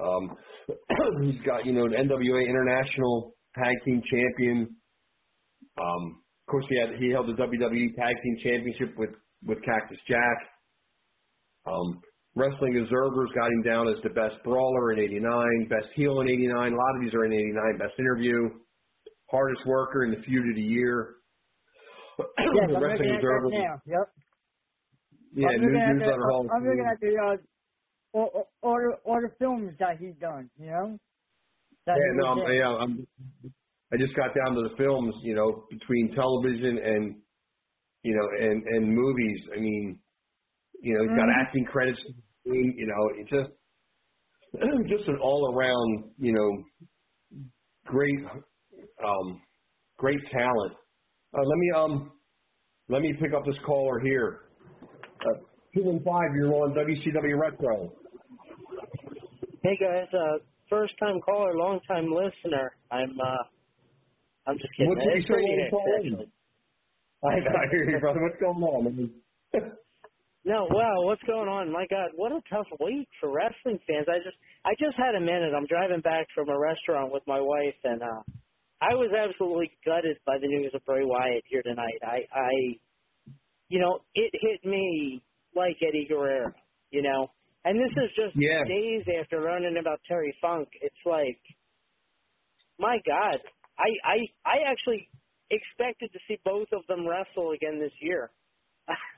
[0.00, 0.36] Um,
[1.24, 4.76] he's got, you know, an NWA International Tag Team Champion.
[5.78, 9.10] Um, of course, he had he held the WWE Tag Team Championship with
[9.44, 10.38] with Cactus Jack.
[11.66, 12.00] Um,
[12.36, 16.72] Wrestling Observers got him down as the best brawler in '89, best heel in '89.
[16.72, 17.78] A lot of these are in '89.
[17.78, 18.60] Best interview,
[19.30, 21.16] hardest worker in the feud of the year.
[22.52, 23.80] Yes, the I'm Wrestling looking Observer, now.
[23.86, 24.12] Yep.
[25.34, 26.50] yeah, I'm News at the, Hall.
[26.54, 27.36] I'm looking at the uh,
[28.18, 30.50] all, all, all the films that he's done.
[30.58, 30.98] You know.
[31.86, 33.06] That Yeah, no, I'm, yeah, I'm,
[33.92, 37.22] I just got down to the films, you know, between television and,
[38.02, 39.40] you know, and and movies.
[39.56, 40.00] I mean,
[40.82, 41.34] you know, he's got Mhm.
[41.40, 42.00] acting credits.
[42.44, 43.50] You know, it's just
[44.88, 47.40] just an all around, you know,
[47.86, 48.18] great,
[49.04, 49.40] um,
[49.96, 50.72] great talent.
[51.36, 52.12] Uh, let me um,
[52.88, 54.42] let me pick up this caller here.
[55.20, 55.40] Uh,
[55.74, 57.92] two and five, you're on WCW Retro.
[59.62, 60.38] Hey guys, uh,
[60.68, 62.72] first time caller, long time listener.
[62.90, 63.44] I'm uh,
[64.46, 64.90] I'm just kidding.
[64.90, 66.26] What's took you It's so pretty long to Hicks, call in?
[67.24, 68.20] I, I hear you, brother.
[68.22, 69.10] What's going on?
[70.44, 71.72] No, wow, what's going on?
[71.72, 74.06] My God, what a tough week for wrestling fans.
[74.08, 75.52] I just I just had a minute.
[75.56, 78.22] I'm driving back from a restaurant with my wife, and uh,
[78.80, 81.96] I was absolutely gutted by the news of Bray Wyatt here tonight.
[82.02, 82.50] I I,
[83.68, 85.22] you know, it hit me
[85.56, 86.52] like Eddie Guerrero.
[86.90, 87.28] You know,
[87.64, 88.64] and this is just Yeah.
[88.68, 90.68] days after learning about Terry Funk.
[90.82, 91.40] It's like,
[92.78, 93.40] my God,
[93.78, 95.08] I I I actually
[95.50, 98.30] expected to see both of them wrestle again this year.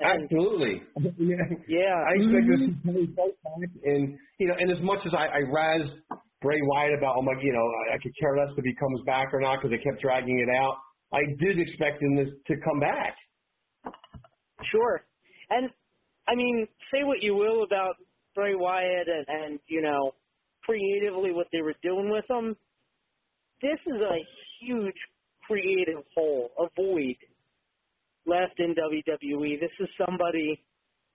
[0.00, 0.82] and Absolutely.
[1.18, 1.36] yeah.
[1.68, 5.12] yeah, I expect to see Tony Funk back, and you know, and as much as
[5.12, 5.92] I, I razzed
[6.40, 9.00] Bray Wyatt about, oh my, you know, I, I could care less if he comes
[9.04, 10.76] back or not because they kept dragging it out.
[11.12, 12.24] I did expect him to,
[12.54, 13.14] to come back.
[14.70, 15.04] Sure.
[15.50, 15.68] And
[16.28, 17.96] I mean, say what you will about
[18.34, 20.12] Bray Wyatt and, and you know,
[20.64, 22.56] creatively what they were doing with him.
[23.60, 24.16] This is a
[24.62, 24.96] huge
[25.46, 27.16] creative hole, a void
[28.26, 29.60] left in WWE.
[29.60, 30.62] This is somebody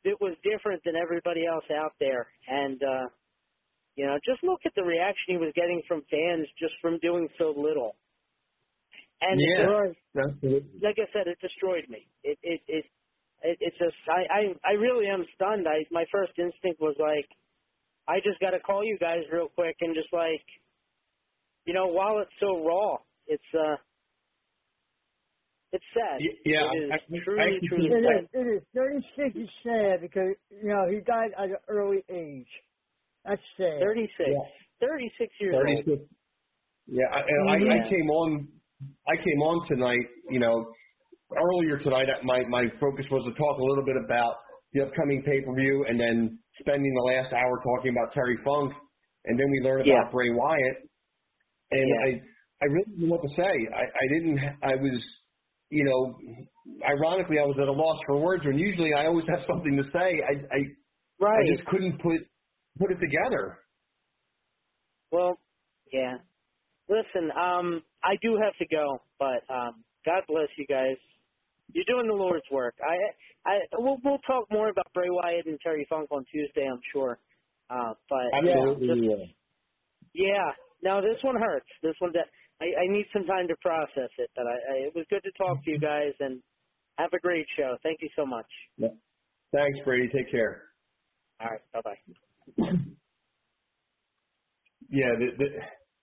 [0.04, 2.28] that was different than everybody else out there.
[2.48, 3.08] And uh
[3.96, 7.30] you know, just look at the reaction he was getting from fans just from doing
[7.38, 7.96] so little.
[9.22, 9.94] And Yeah.
[10.18, 10.80] Absolutely.
[10.82, 12.08] like I said, it destroyed me.
[12.24, 12.86] It it it,
[13.44, 15.68] it it's just I, I I really am stunned.
[15.68, 17.28] I my first instinct was like,
[18.08, 20.46] I just got to call you guys real quick and just like,
[21.66, 23.76] you know, while it's so raw, it's uh,
[25.74, 26.20] it's sad.
[26.46, 28.24] Yeah, it is I- I- truly I- truly It sad.
[28.24, 28.30] is.
[28.34, 28.64] It is.
[28.74, 32.48] Thirty-six is sad because you know he died at an early age.
[33.26, 33.80] That's sad.
[33.82, 34.30] Thirty six.
[34.30, 34.88] Yeah.
[34.88, 35.66] Thirty six years old.
[35.86, 36.02] 36.
[36.88, 38.48] Yeah, I, and I, I came on.
[39.08, 40.06] I came on tonight.
[40.30, 40.72] You know,
[41.36, 42.08] earlier tonight.
[42.24, 44.36] My my focus was to talk a little bit about
[44.74, 48.72] the upcoming pay per view, and then spending the last hour talking about Terry Funk,
[49.26, 50.12] and then we learn about Yeah.
[50.12, 50.78] Bray Wyatt.
[51.72, 52.06] And Yeah.
[52.06, 52.22] I
[52.62, 53.54] I really didn't know what to say.
[53.74, 54.40] I, I didn't.
[54.64, 55.04] I was,
[55.70, 56.18] you know,
[56.88, 58.46] ironically, I was at a loss for words.
[58.46, 60.22] When usually I always have something to say.
[60.22, 62.22] I I, I just couldn't put
[62.80, 63.60] put it together.
[65.12, 65.40] Well,
[65.92, 66.18] yeah.
[66.88, 70.98] Listen, um, I do have to go, but um, God bless you guys.
[71.74, 72.76] You're doing the Lord's work.
[72.80, 76.82] I, I, we'll, we'll talk more about Bray Wyatt and Terry Funk on Tuesday, I'm
[76.94, 77.18] sure.
[77.70, 78.88] Uh, but Absolutely.
[78.88, 79.34] yeah, just,
[80.14, 80.52] yeah.
[80.84, 81.66] No, this one hurts.
[81.82, 82.28] This one that
[82.62, 84.30] I, I need some time to process it.
[84.36, 86.42] But I, I, it was good to talk to you guys, and
[86.98, 87.78] have a great show.
[87.84, 88.48] Thank you so much.
[88.80, 90.10] Thanks, Brady.
[90.16, 90.64] Take care.
[91.42, 91.62] All right.
[91.74, 92.76] Bye bye.
[94.90, 95.46] Yeah, the, the,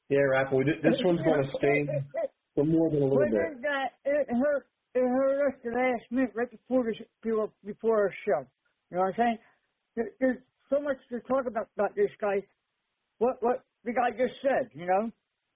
[0.09, 0.65] yeah, Rapple.
[0.65, 1.89] This one's going to stay
[2.55, 3.41] for more than a little But bit.
[3.41, 4.67] it, got, it hurt.
[4.95, 6.93] It hurt us the last minute, right before the
[7.23, 8.47] before, before our show.
[8.91, 9.39] You know what I'm saying?
[9.97, 10.37] There, there's
[10.69, 12.43] so much to talk about about this guy.
[13.19, 14.69] What what the guy just said.
[14.75, 15.11] You know,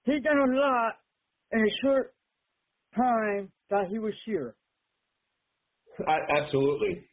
[0.07, 0.93] he done a lot
[1.51, 2.13] in a short
[2.95, 4.55] time that he was here.
[6.07, 7.05] I, absolutely,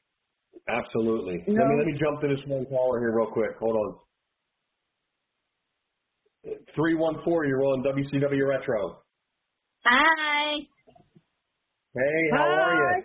[0.68, 1.44] absolutely.
[1.46, 3.56] You let me let me jump to this one caller here real quick.
[3.60, 3.98] Hold on.
[6.74, 7.44] Three one four.
[7.46, 9.02] You're on WCW Retro.
[9.84, 10.58] Hi.
[11.94, 13.04] Hey, how are you?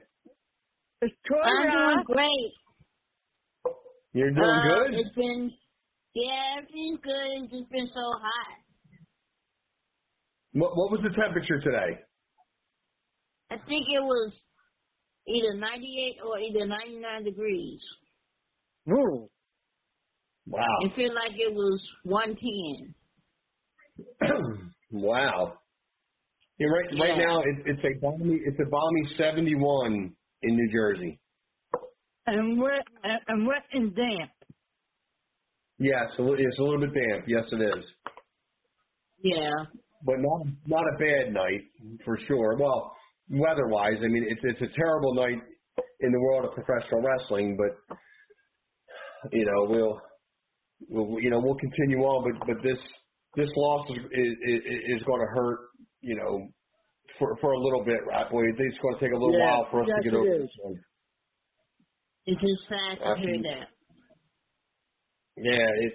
[1.02, 2.54] It's I'm doing great.
[4.14, 4.94] You're doing Uh, good.
[4.96, 5.52] It's been,
[6.16, 7.44] yeah, everything's good.
[7.44, 8.58] It's just been so hot.
[10.60, 12.00] What, what was the temperature today?
[13.52, 14.34] I think it was
[15.28, 17.80] either 98 or either 99 degrees.
[18.86, 19.30] Whoa.
[20.48, 20.62] Wow.
[20.82, 22.96] It felt like it was 110.
[24.92, 25.54] wow.
[26.58, 27.26] Yeah, right right Yeah.
[27.26, 30.14] now it, it's a balmy it's a balmy 71
[30.44, 31.20] in New Jersey.
[32.28, 34.32] And wet and, and wet and damp.
[35.78, 37.26] Yes, a li- it's a little bit damp.
[37.28, 37.86] Yes, it is,
[39.24, 39.52] Yeah.
[40.06, 41.62] But not not a bad night
[42.06, 42.58] for sure.
[42.58, 42.96] Well,
[43.30, 45.42] weather-wise, I mean it's it's a terrible night
[46.02, 47.98] in the world of professional wrestling, but
[49.32, 50.02] you know we'll
[50.90, 52.32] we'll you know we'll continue on.
[52.32, 52.78] But but this
[53.36, 54.62] this loss is is,
[54.98, 55.60] is going to hurt.
[56.02, 56.48] You know.
[57.18, 58.44] For, for a little bit, right, boy.
[58.48, 60.36] It's going to take a little Yeah, while for us yes, to get it over
[60.36, 60.42] is.
[60.44, 60.76] this one.
[62.28, 63.68] It's just sad to hear that.
[65.36, 65.94] Yeah, it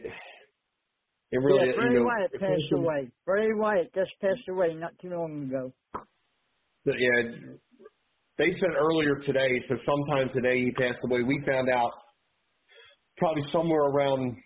[1.35, 3.11] it really yeah, Bray you know, Wyatt passed also- away.
[3.27, 5.73] Bray Wyatt just passed away not too long ago.
[6.86, 7.23] Yeah,
[8.39, 11.23] they said earlier today, so sometime today he passed away.
[11.23, 11.90] We found out
[13.19, 14.36] probably somewhere around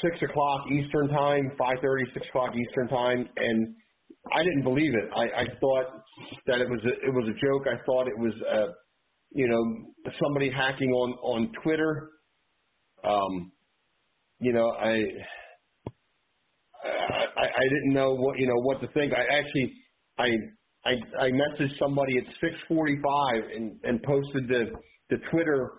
[0.00, 3.74] six o'clock Eastern time, five thirty, six o'clock Eastern time, and
[4.32, 5.10] I didn't believe it.
[5.14, 6.00] I, I thought
[6.46, 7.66] that it was a, it was a joke.
[7.66, 8.72] I thought it was uh,
[9.32, 12.08] you know somebody hacking on on Twitter.
[13.04, 13.52] Um,
[14.40, 15.02] you know, I
[17.56, 19.12] I, didn't know what you know what to think.
[19.12, 19.72] I actually
[20.18, 20.28] I
[20.84, 20.92] I
[21.24, 22.24] I messaged somebody at
[22.70, 24.64] 6:45 and and posted the
[25.10, 25.72] the Twitter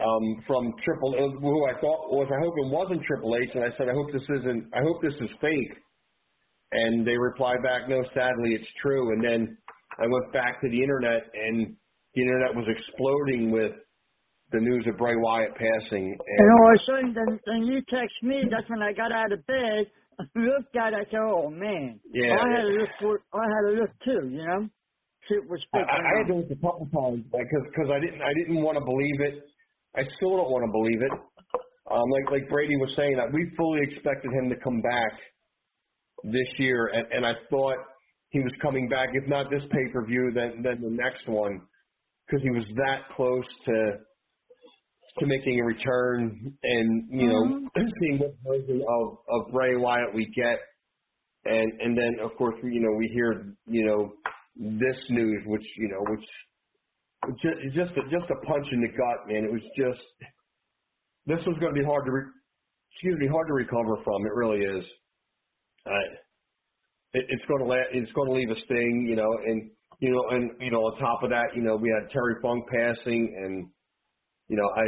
[0.00, 3.70] um from Triple who I thought was I hope it wasn't Triple H and I
[3.76, 5.74] said I hope this isn't I hope this is fake.
[6.72, 9.12] And they replied back, no, sadly it's true.
[9.12, 9.58] And then
[9.98, 11.76] I went back to the internet and
[12.14, 13.72] the internet was exploding with
[14.52, 16.16] the news of Bray Wyatt passing.
[16.16, 18.44] And And all of a sudden, then, then you text me.
[18.50, 19.84] That's when I got out of bed.
[20.34, 21.08] Looked at it.
[21.14, 22.36] "Oh man." Yeah.
[22.36, 23.20] I had to look for.
[23.32, 24.28] I had to look too.
[24.28, 24.68] You know.
[25.28, 25.78] See it was I.
[25.78, 28.78] I I had to look a couple times because because I didn't I didn't want
[28.78, 29.44] to believe it.
[29.94, 31.12] I still don't want to believe it.
[31.90, 35.12] Um, like like Brady was saying, that we fully expected him to come back
[36.24, 37.76] this year, and, and I thought
[38.30, 39.10] he was coming back.
[39.12, 41.60] If not this pay per view, then then the next one,
[42.26, 43.74] because he was that close to
[45.18, 47.68] to making a return, and you know
[48.00, 50.58] seeing what version of of Bray Wyatt we get,
[51.44, 54.12] and and then of course you know we hear you know
[54.56, 59.28] this news, which you know, which just just a, just a punch in the gut,
[59.28, 59.44] man.
[59.44, 60.00] It was just
[61.26, 62.32] this was going to be hard to re-
[62.92, 64.26] excuse me hard to recover from.
[64.26, 64.84] It really is.
[65.86, 65.90] Uh,
[67.14, 69.70] it, it's going to la- it's going to leave a sting, you know, and
[70.00, 72.64] you know, and you know, on top of that, you know, we had Terry Funk
[72.68, 73.68] passing, and
[74.48, 74.84] you know, I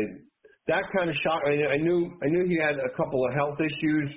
[0.68, 1.44] that kind of shocked.
[1.47, 4.10] I, I knew I knew he had a couple of health issues.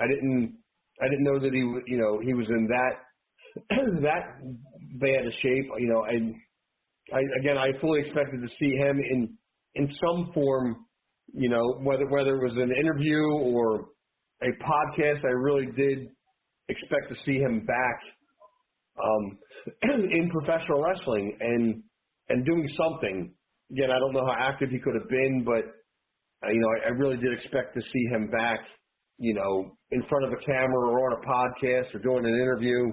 [0.00, 0.56] I didn't
[1.00, 2.94] I didn't know that he w- you know he was in that
[4.02, 4.40] that
[5.00, 5.66] bad a shape.
[5.78, 9.36] You know, I, I again, I fully expected to see him in
[9.74, 10.76] in some form.
[11.32, 13.88] You know, whether whether it was an interview or
[14.42, 16.08] a podcast, I really did
[16.68, 18.00] expect to see him back
[19.02, 19.38] um,
[19.82, 21.82] in professional wrestling and
[22.28, 23.32] and doing something.
[23.70, 25.64] Again, I don't know how active he could have been, but
[26.46, 28.60] uh, you know, I, I really did expect to see him back.
[29.18, 32.92] You know, in front of a camera or on a podcast or doing an interview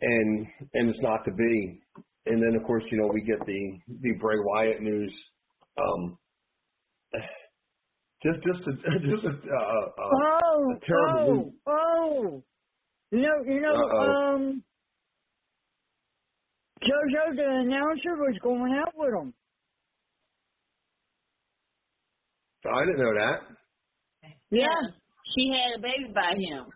[0.00, 1.80] and and it's not to be.
[2.26, 5.12] And then of course, you know, we get the the Bray Wyatt news.
[5.78, 6.18] Um,
[8.22, 8.72] Just, just, a,
[9.10, 11.52] just a, uh, uh, oh, a terrible.
[11.66, 12.44] oh, oh.
[13.10, 14.34] You know, you know, Uh-oh.
[14.34, 14.62] um,
[17.08, 19.34] JoJo, the announcer, was going out with him.
[22.64, 23.40] I didn't know that.
[24.50, 24.66] Yeah.
[25.34, 26.66] She had a baby by him.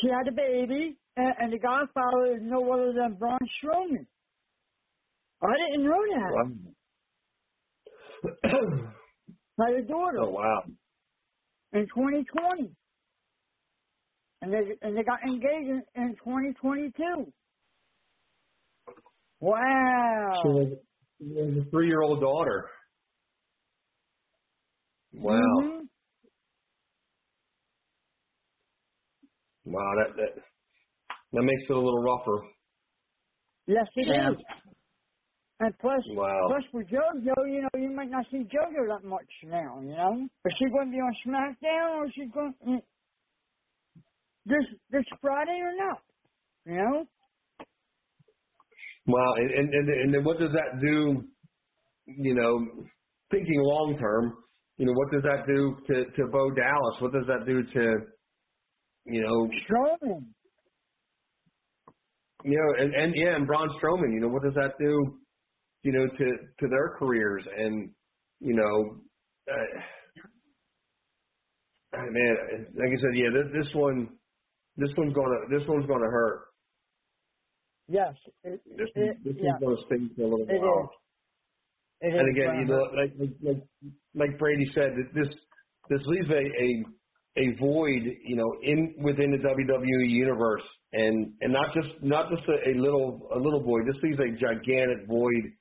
[0.00, 4.06] She had a baby, and, and the Godfather is no other than Braun Strowman.
[5.42, 6.32] I didn't know that.
[6.32, 6.50] Wow.
[9.60, 10.62] Had a daughter oh wow.
[11.72, 12.70] in 2020,
[14.42, 17.32] and they and they got engaged in, in 2022.
[19.40, 20.32] Wow.
[20.44, 20.68] She has,
[21.18, 22.68] she has a three-year-old daughter.
[25.14, 25.34] Wow.
[25.34, 25.88] Mhm.
[29.64, 29.92] Wow.
[29.98, 30.42] That that
[31.32, 32.42] that makes it a little rougher.
[33.66, 34.06] Yes, it is.
[34.08, 34.30] Yeah.
[35.60, 36.48] And plus, Wow.
[36.48, 40.26] plus with JoJo, you know, you might not see JoJo that much now, you know.
[40.44, 42.82] Is she going to be on SmackDown or is she going mm,
[44.46, 45.98] this this Friday or not?
[46.66, 47.04] You know.
[49.06, 49.34] Wow.
[49.36, 51.22] And and and, and then what does that do?
[52.06, 52.84] You know,
[53.30, 54.34] thinking long term.
[54.78, 56.96] You know, what does that do to to Bo Dallas?
[57.00, 57.96] What does that do to
[59.06, 60.24] you know Strowman.
[62.44, 64.12] you know and and yeah and Braun Strowman?
[64.12, 65.18] You know, what does that do?
[65.82, 66.24] You know, to
[66.60, 67.90] to their careers and
[68.40, 68.96] you know.
[69.50, 69.80] Uh,
[71.94, 72.36] uh, man,
[72.74, 74.08] like I said, yeah, this, this one,
[74.76, 76.42] this one's gonna, this one's gonna hurt.
[77.88, 78.14] Yes.
[78.44, 80.84] It, This, it, this yeah, one's gonna sting for a little it while.
[80.84, 80.90] is.
[82.00, 83.12] It And is again, you know, like
[83.42, 83.62] like
[84.14, 85.28] like, Brady said, this
[85.88, 86.84] this leaves a, a
[87.38, 90.62] a void, you know, in within the WWE universe,
[90.92, 93.86] and and not just not just a, a little a little void.
[93.86, 95.52] This leaves a gigantic void.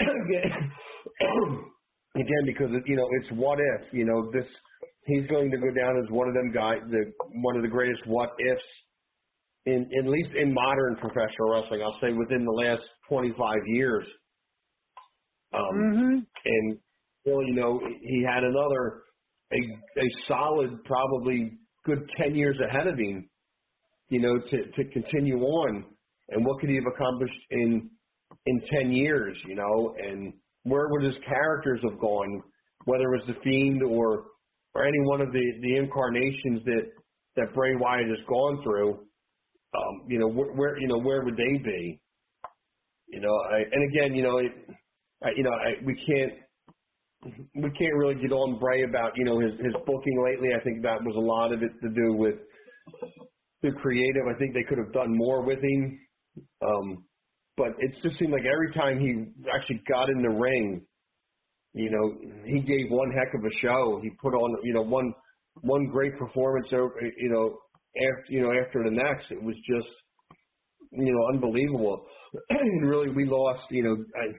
[2.16, 4.46] again, because it, you know it's what if, you know, this
[5.06, 7.12] he's going to go down as one of them guys, the
[7.42, 8.62] one of the greatest what ifs
[9.66, 11.82] in at least in modern professional wrestling.
[11.82, 14.06] I'll say within the last 25 years.
[15.54, 16.26] Um, Mhm.
[16.44, 16.78] and
[17.24, 19.02] Bill, you know, he had another
[19.52, 23.28] a a solid, probably good ten years ahead of him,
[24.08, 25.84] you know, to to continue on.
[26.28, 27.90] And what could he have accomplished in
[28.46, 29.94] in ten years, you know?
[29.98, 30.34] And
[30.64, 32.42] where would his characters have gone,
[32.84, 34.26] whether it was the Fiend or
[34.76, 36.84] or any one of the the incarnations that
[37.36, 39.00] that Bray Wyatt has gone through?
[39.74, 42.00] Um, you know, where, where you know where would they be?
[43.08, 44.52] You know, I, and again, you know, it,
[45.24, 46.32] I, you know, I, we can't
[47.54, 50.50] we can't really get on Bray about you know his his booking lately.
[50.54, 52.34] I think that was a lot of it to do with
[53.62, 54.22] the creative.
[54.28, 55.98] I think they could have done more with him.
[56.62, 57.04] Um,
[57.56, 60.84] but it just seemed like every time he actually got in the ring,
[61.76, 62.14] you know,
[62.46, 64.00] he gave one heck of a show.
[64.02, 65.12] He put on you know one
[65.60, 67.58] one great performance you know
[67.96, 69.30] after you know after the next.
[69.30, 69.88] It was just
[70.92, 72.06] you know unbelievable.
[72.50, 73.96] and really, we lost you know.
[74.20, 74.32] I,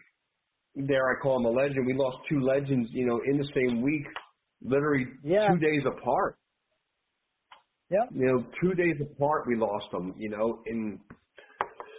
[0.87, 1.85] dare I call him a legend?
[1.85, 4.05] We lost two legends, you know, in the same week,
[4.61, 5.49] literally Yeah.
[5.51, 6.37] two days apart.
[7.89, 8.09] Yep.
[8.13, 10.13] You know, two days apart we lost them.
[10.17, 10.99] You know, and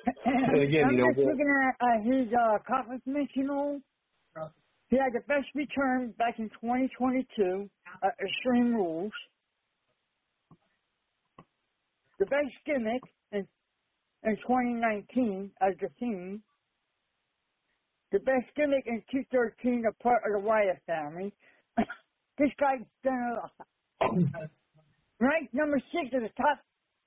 [0.25, 3.81] And again, I'm you know, just looking at uh, his uh, confirmational.
[4.89, 7.69] He had the best return back in 2022
[8.03, 9.13] at uh, Extreme Rules.
[12.19, 13.03] The best gimmick
[13.33, 13.47] in,
[14.25, 16.41] in 2019 as the Fiend.
[18.13, 21.35] The best gimmick in 2013, a part of the Wyatt family.
[22.39, 23.53] this guy's done a lot.
[25.21, 26.61] Ranked number six of the top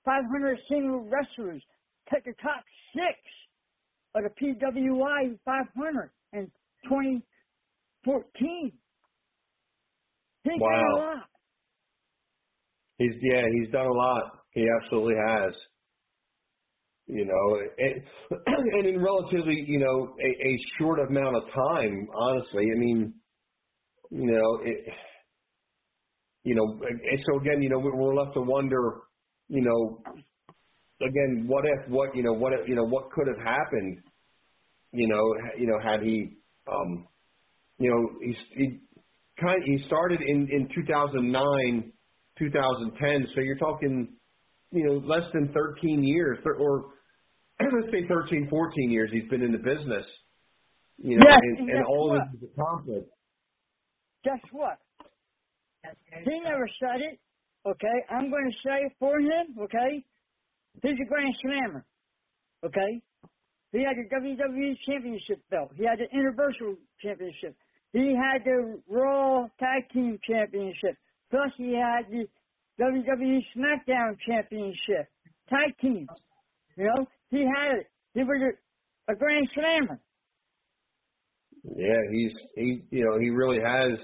[0.06, 1.64] 500 single wrestlers.
[2.14, 2.64] Take the top
[2.94, 3.18] six
[4.14, 6.52] of the PWI 500 in
[8.06, 8.72] 2014.
[10.44, 11.24] He's done a lot.
[12.98, 14.24] he's yeah, he's done a lot.
[14.52, 15.54] He absolutely has.
[17.08, 18.02] You know, and,
[18.74, 22.08] and in relatively, you know, a, a short amount of time.
[22.16, 23.14] Honestly, I mean,
[24.12, 24.86] you know, it,
[26.44, 29.02] you know, and so again, you know, we're left to wonder,
[29.48, 30.02] you know,
[31.02, 34.00] again, what if, what, you know, what, if, you know, what could have happened,
[34.92, 36.38] you know, you know, had he,
[36.72, 37.08] um,
[37.82, 38.80] you know, he, he
[39.42, 41.92] kind, he started in in 2009,
[42.38, 43.28] 2010.
[43.36, 44.10] So you're talking,
[44.72, 46.86] you know, less than 13 years, or-
[47.62, 49.10] let's say 13, 14 years.
[49.12, 50.06] He's been in the business,
[50.98, 52.22] you know, Yes, and, and and all what?
[52.22, 53.10] of his accomplished.
[54.24, 54.78] Guess what?
[56.26, 57.20] He never said it.
[57.68, 59.58] Okay, I'm going to say it for him.
[59.62, 60.04] Okay,
[60.82, 61.86] he's a Grand Slammer.
[62.66, 63.02] Okay,
[63.72, 65.72] he had the WWE Championship belt.
[65.76, 67.56] He had the Universal Championship.
[67.94, 70.96] He had the Raw Tag Team Championship.
[71.30, 72.26] Plus, he had the
[72.80, 75.08] WWE SmackDown Championship.
[75.50, 76.08] Tag teams.
[76.78, 77.88] You know, he had it.
[78.14, 80.00] He was a, a Grand Slammer.
[81.64, 84.00] Yeah, he's he you know he really has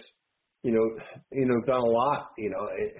[0.61, 0.85] you know
[1.31, 2.30] you know done a lot.
[2.38, 2.95] You know, it,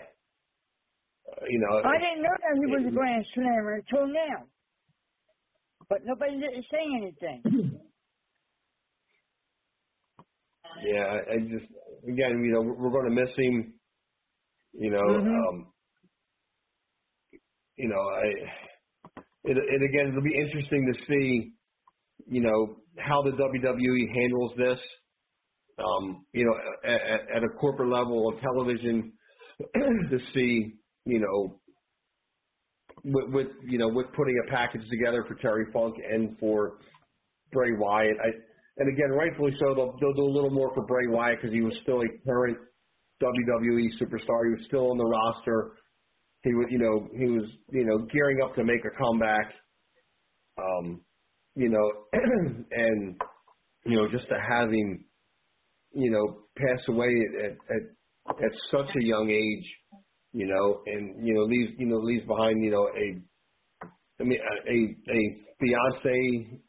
[1.30, 1.78] uh, you know.
[1.78, 4.46] I didn't know that he was a Grand Slammer until now.
[5.90, 7.80] But nobody didn't say anything.
[10.86, 11.72] Yeah, I, I just
[12.04, 13.74] again, you know, we're going to miss him.
[14.74, 15.50] You know, Mhm.
[15.50, 15.74] um,
[17.78, 18.26] you know, I
[19.44, 21.54] it, it again, it'll be interesting to see,
[22.28, 24.80] you know, how the WWE handles this.
[25.80, 26.56] Um, you know,
[26.90, 29.14] at, at a corporate level of television,
[29.76, 30.74] to see,
[31.06, 31.60] you know,
[33.04, 36.80] with, with you know, with putting a package together for Terry Funk and for
[37.52, 38.18] Bray Wyatt.
[38.22, 38.30] I,
[38.78, 41.62] and again, rightfully so, they'll, they'll do a little more for Bray Wyatt because he
[41.62, 42.58] was still a current
[43.22, 44.46] WWE superstar.
[44.46, 45.74] He was still on the roster.
[46.44, 49.52] He was, you know, he was, you know, gearing up to make a comeback.
[50.58, 51.02] Um,
[51.56, 51.92] you know,
[52.72, 53.20] and
[53.86, 55.06] you know, just to have him,
[55.94, 57.10] you know, pass away
[57.44, 60.02] at at at such a young age,
[60.34, 63.22] you know, and you know leaves you know leaves behind you know a
[64.22, 66.62] I mean a a, a fiance,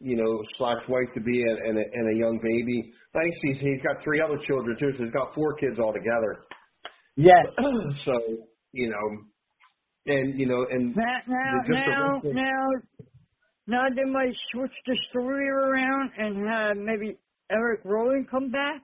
[0.00, 2.92] you know slash wife to be and, and a and a young baby.
[3.12, 6.44] Thanks, he's he's got three other children too, so he's got four kids altogether.
[7.16, 7.46] Yes.
[8.04, 8.12] so
[8.72, 12.66] you know, and you know, and Now, now, the now, now,
[13.66, 17.16] now they might switch the story around and have maybe
[17.50, 18.82] Eric Rowan come back.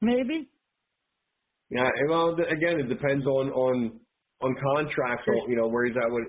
[0.00, 0.48] Maybe.
[1.70, 4.00] Yeah, well, again, it depends on on
[4.40, 5.24] on contracts.
[5.48, 6.28] You know, where he's at with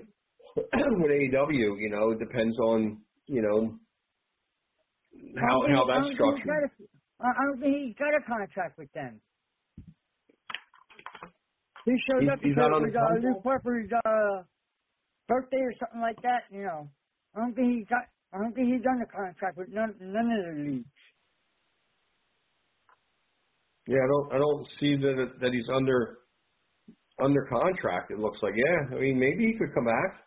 [0.56, 1.78] with AEW.
[1.80, 3.74] You know, it depends on you know
[5.36, 6.70] how how that's don't think he's structured.
[7.20, 9.20] a- I don't think he's got a contract with them.
[11.84, 13.28] He showed He's- up he's not on was uh.
[13.28, 14.42] Luke Harper's uh,
[15.28, 16.44] birthday or something like that.
[16.50, 16.88] You know,
[17.36, 18.04] I don't think he got.
[18.32, 20.86] I don't think he's done a contract with none none of the leagues.
[23.86, 26.18] Yeah, I don't I don't see that that he's under
[27.18, 28.10] under contract.
[28.10, 28.96] It looks like yeah.
[28.96, 30.24] I mean, maybe he could come back.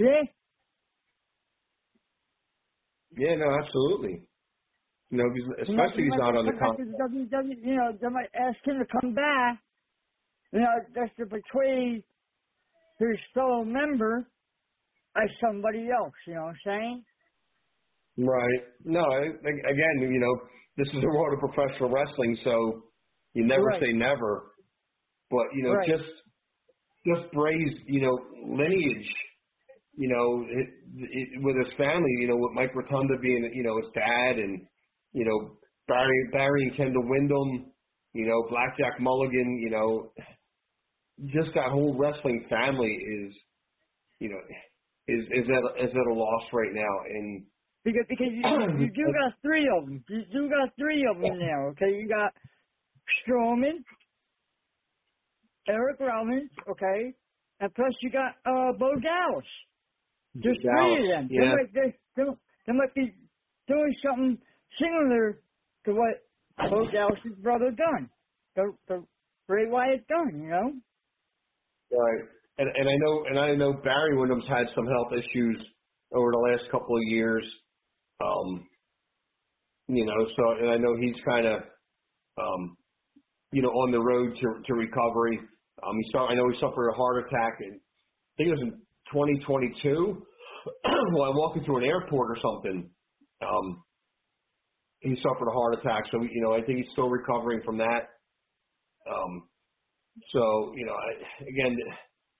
[0.00, 0.24] Yeah.
[3.18, 4.22] Yeah, no, absolutely.
[5.10, 6.78] You know, he's, He might- especially he he's not back to contract.
[6.78, 9.58] the WWE, you know, they might ask him to come back.
[10.52, 12.02] You know, just to betray
[12.98, 14.26] his fellow member
[15.16, 16.14] as somebody else.
[16.26, 17.04] You know what I'm saying?
[18.18, 18.60] Right.
[18.84, 20.34] No, I, again, you know,
[20.76, 22.84] this is a world of professional wrestling, so
[23.34, 23.80] you never Right.
[23.80, 24.52] say never.
[25.30, 25.88] But you know, Right.
[25.88, 26.10] just
[27.06, 29.08] just Bray's, you know, lineage,
[30.00, 33.76] you know, it, it, with his family, you know, with Mike Rotunda being, you know,
[33.76, 34.66] his dad, and
[35.12, 35.58] you know,
[35.88, 37.70] Barry Barry and Kendall Windham,
[38.14, 40.10] you know, Blackjack Mulligan, you know,
[41.26, 43.34] just that whole wrestling family is,
[44.20, 44.40] you know,
[45.06, 47.44] is is at is at a loss right now, and
[47.84, 48.42] Because because you,
[48.78, 50.02] you do got three of them.
[50.08, 51.68] You do got three of them now.
[51.72, 52.32] Okay, you got
[53.20, 53.84] Strowman,
[55.68, 56.48] Eric Rollins.
[56.70, 57.12] Okay,
[57.60, 59.44] and plus you got uh Bo Dallas.
[60.34, 61.32] There's three of them.
[61.34, 61.52] They Yeah.
[61.52, 62.22] might they, they,
[62.66, 63.14] they might be
[63.68, 64.38] doing something
[64.80, 65.40] similar
[65.86, 66.22] to what
[66.70, 68.10] Bo Dallas's brother done.
[68.56, 69.06] The the
[69.48, 70.40] Bray Wyatt done.
[70.42, 70.72] You know.
[71.92, 72.22] Right.
[72.58, 75.58] And and I know and I know Barry Windham's had some health issues
[76.12, 77.44] over the last couple of years.
[78.20, 78.68] Um
[79.88, 81.62] you know, so and I know he's kind of
[82.38, 82.76] um
[83.52, 85.38] you know on the road to to recovery.
[85.82, 88.62] Um he saw I know he suffered a heart attack in I think it was
[88.62, 88.82] in
[89.12, 90.26] 2022
[91.12, 92.90] while I'm walking through an airport or something.
[93.42, 93.84] Um
[95.00, 98.08] he suffered a heart attack, so you know I think he's still recovering from that.
[99.10, 99.44] Um
[100.32, 101.78] so, you know, I, again,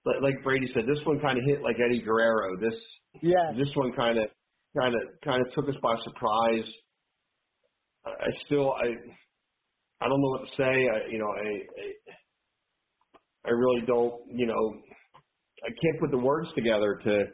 [0.06, 2.56] like, like Brady said, this one kind of hit like Eddie Guerrero.
[2.60, 2.74] This
[3.22, 3.52] Yeah.
[3.56, 4.26] this one kind of
[4.78, 6.66] kind of kind of took us by surprise.
[8.06, 8.86] I, I still I
[10.02, 10.64] I don't know what to say.
[10.64, 11.48] I you know I,
[11.82, 11.86] I
[13.48, 14.82] I really don't you know
[15.64, 17.24] I can't put the words together to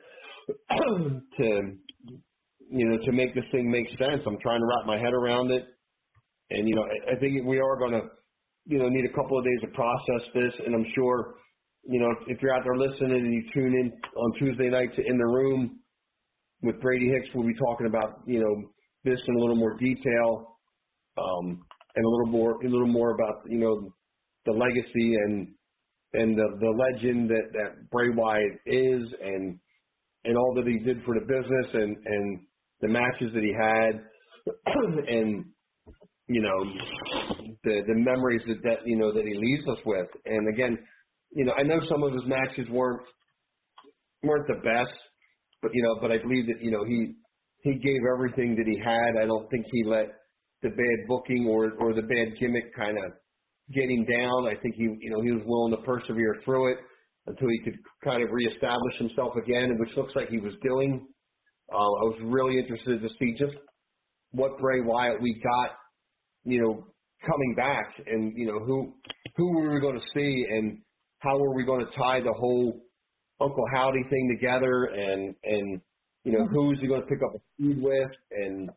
[1.39, 1.44] to
[2.70, 4.23] you know to make this thing make sense.
[4.27, 5.65] I'm trying to wrap my head around it,
[6.51, 8.03] and you know I, I think we are going to
[8.66, 11.35] you know need a couple of days to process this, and I'm sure
[11.85, 15.03] you know if, you're out there listening and you tune in on Tuesday night to
[15.07, 15.81] In the Room
[16.62, 18.70] with Brady Hicks, we'll be talking about you know
[19.05, 20.57] this in a little more detail,
[21.19, 21.62] um,
[21.94, 23.89] and a little more a little more about you know
[24.47, 25.48] the legacy and
[26.16, 29.59] and the the legend that that Bray Wyatt is and
[30.24, 32.40] and all that he did for the business and and
[32.80, 34.02] the matches that he had
[35.09, 35.44] and
[36.28, 36.59] you know
[37.64, 40.09] the the memories that that you know that he leaves us with.
[40.24, 40.78] And again,
[41.32, 43.02] you know, I know some of his matches weren't
[44.22, 44.97] weren't the best,
[45.62, 47.14] but you know, but I believe that you know he
[47.62, 49.22] he gave everything that he had.
[49.22, 50.09] I don't think he let
[50.62, 53.12] the bad booking or or the bad gimmick kind of
[53.74, 54.47] get him down.
[54.47, 56.78] I think he you know he was willing to persevere through it
[57.26, 61.06] until he could kind of reestablish himself again, which looks like he was doing.
[61.72, 63.56] Uh, I was really interested to see just
[64.30, 65.70] what Bray Wyatt we got,
[66.44, 66.86] you know,
[67.26, 68.94] coming back, and you know who
[69.36, 70.78] who were we going to see, and
[71.18, 72.80] how were we going to tie the whole
[73.40, 75.80] Uncle Howdy thing together, and and
[76.24, 78.70] you know who's he going to pick up a feud with, and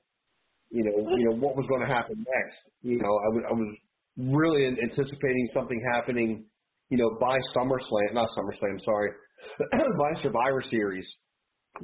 [0.71, 2.57] you know you know what was going to happen next.
[2.81, 3.75] You know, I was I was
[4.19, 6.45] really anticipating something happening,
[6.89, 9.11] you know, by SummerSlam, not SummerSlam, sorry,
[9.71, 11.05] by Survivor Series,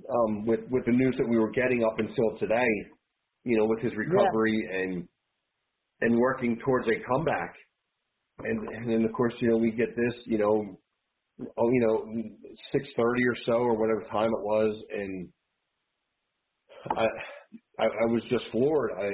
[0.10, 2.68] um, with with the news that we were getting up until today,
[3.44, 4.80] you know, with his recovery yeah.
[4.80, 5.08] and
[6.02, 7.56] and working towards a comeback.
[8.40, 10.78] And and then of course, you know, we get this, you know,
[11.58, 12.06] oh, you know,
[12.74, 15.30] six thirty or so or whatever time it was, and
[16.92, 17.06] I,
[17.80, 18.92] I I was just floored.
[19.00, 19.10] I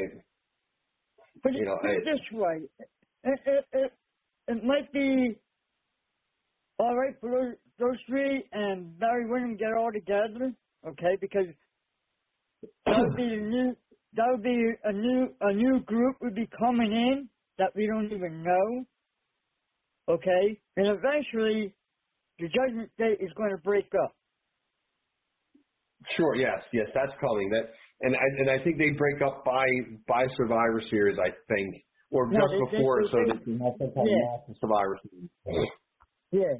[1.43, 2.61] but you know, I, this way,
[3.23, 3.93] it, it,
[4.48, 5.35] it, might be
[6.80, 10.53] all right for those, those three and Barry Windham get all together,
[10.88, 11.18] okay?
[11.19, 11.48] Because
[12.85, 13.76] that would be a new
[14.14, 18.11] that would be a new a new group would be coming in that we don't
[18.11, 18.85] even know,
[20.10, 20.60] okay?
[20.77, 21.73] And eventually,
[22.39, 24.15] the Judgment Day is going to break up.
[26.18, 26.35] Sure.
[26.35, 26.60] Yes.
[26.73, 26.88] Yes.
[26.93, 27.49] That's coming.
[27.52, 27.69] That
[28.02, 29.65] and I and I think they break up by
[30.07, 31.18] by Survivor Series.
[31.19, 34.08] I think or no, just they, before, they, so they, that you have some kind
[34.08, 34.38] yeah.
[34.50, 35.30] of Survivor Series.
[36.32, 36.56] Yeah.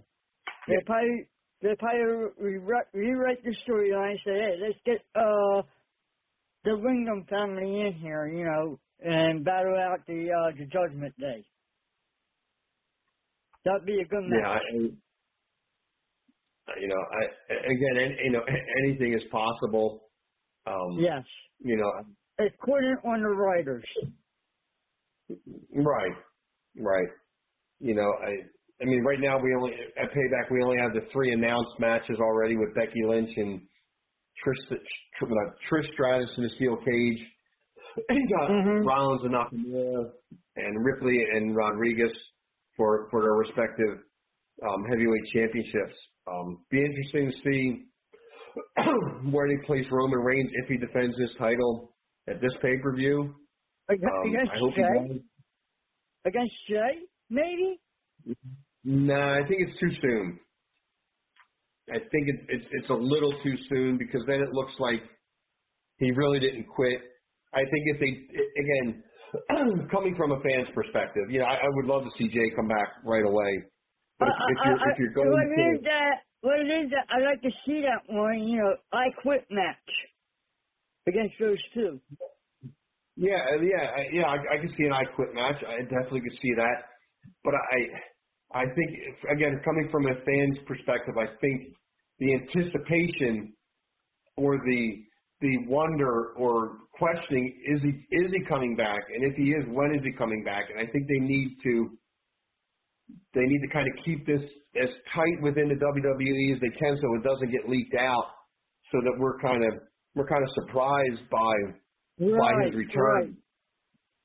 [0.68, 0.82] They Yeah.
[0.86, 1.28] probably
[1.61, 4.11] they probably rewrite, rewrite the storyline.
[4.11, 5.64] And say, hey, let's get uh
[6.65, 11.45] the Windham family in here, you know, and battle out the uh the Judgment Day.
[13.65, 14.49] That'd be a good Yeah.
[14.49, 14.60] I,
[16.80, 18.41] you know, I again, you know,
[18.86, 20.10] anything is possible.
[20.68, 21.23] Um, Yes.
[21.60, 21.91] You know,
[22.40, 23.86] it's According on the writers.
[25.75, 26.15] Right,
[26.77, 27.07] right.
[27.79, 28.31] You know, I.
[28.81, 32.17] I mean, right now we only at Payback we only have the three announced matches
[32.19, 33.61] already with Becky Lynch and
[34.43, 34.79] Trish
[35.19, 37.19] Tr- uh, Trish Stratus in a steel cage.
[38.09, 38.83] You got Mhm.
[38.83, 40.11] Rollins and Nakamura
[40.55, 42.11] and Ripley and Rodriguez
[42.75, 43.99] for for their respective
[44.67, 45.95] um, heavyweight championships.
[46.25, 47.85] Um, be interesting to see
[49.31, 51.93] where they place Roman Reigns if he defends his title
[52.27, 53.35] at this pay per view.
[53.89, 55.23] Ag- Um, against Jey?
[56.25, 57.01] Against Jey?
[57.29, 57.81] Maybe?
[58.83, 60.39] Nah, I think it's too soon.
[61.89, 65.01] I think it, it's it's a little too soon because then it looks like
[65.99, 66.99] he really didn't quit.
[67.53, 68.11] I think if they
[68.61, 69.03] again,
[69.91, 72.67] coming from a fan's perspective, you know, I, I would love to see Jey come
[72.69, 73.63] back right away.
[74.19, 77.07] But if, if you're if you're going what to is that what it is that
[77.09, 79.77] I like to see that one, you know, I quit match
[81.07, 82.01] against those two.
[83.22, 83.85] Yeah, uh, yeah,
[84.18, 84.26] yeah.
[84.26, 85.61] I, I can see an I quit match.
[85.61, 86.89] I definitely could see that.
[87.45, 88.89] But I, I think
[89.30, 91.69] again, coming from a fan's perspective, I think
[92.18, 93.53] the anticipation
[94.38, 95.06] or the
[95.39, 97.93] the wonder or questioning is he
[98.26, 100.65] is he coming back, and if he is, when is he coming back?
[100.73, 101.73] And I think they need to
[103.35, 104.41] they need to kind of keep this
[104.81, 108.34] as tight within the WWE as they can, so it doesn't get leaked out,
[108.91, 109.77] so that we're kind of
[110.15, 111.53] we're kind of surprised by
[112.19, 113.38] by his return.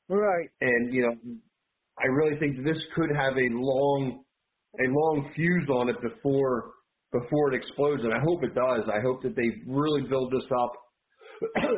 [0.08, 0.48] right, right.
[0.60, 1.14] And you know,
[1.98, 4.24] I really think this could have a long
[4.78, 6.72] a long fuse on it before
[7.12, 8.88] before it explodes, and I hope it does.
[8.92, 10.72] I hope that they really build this up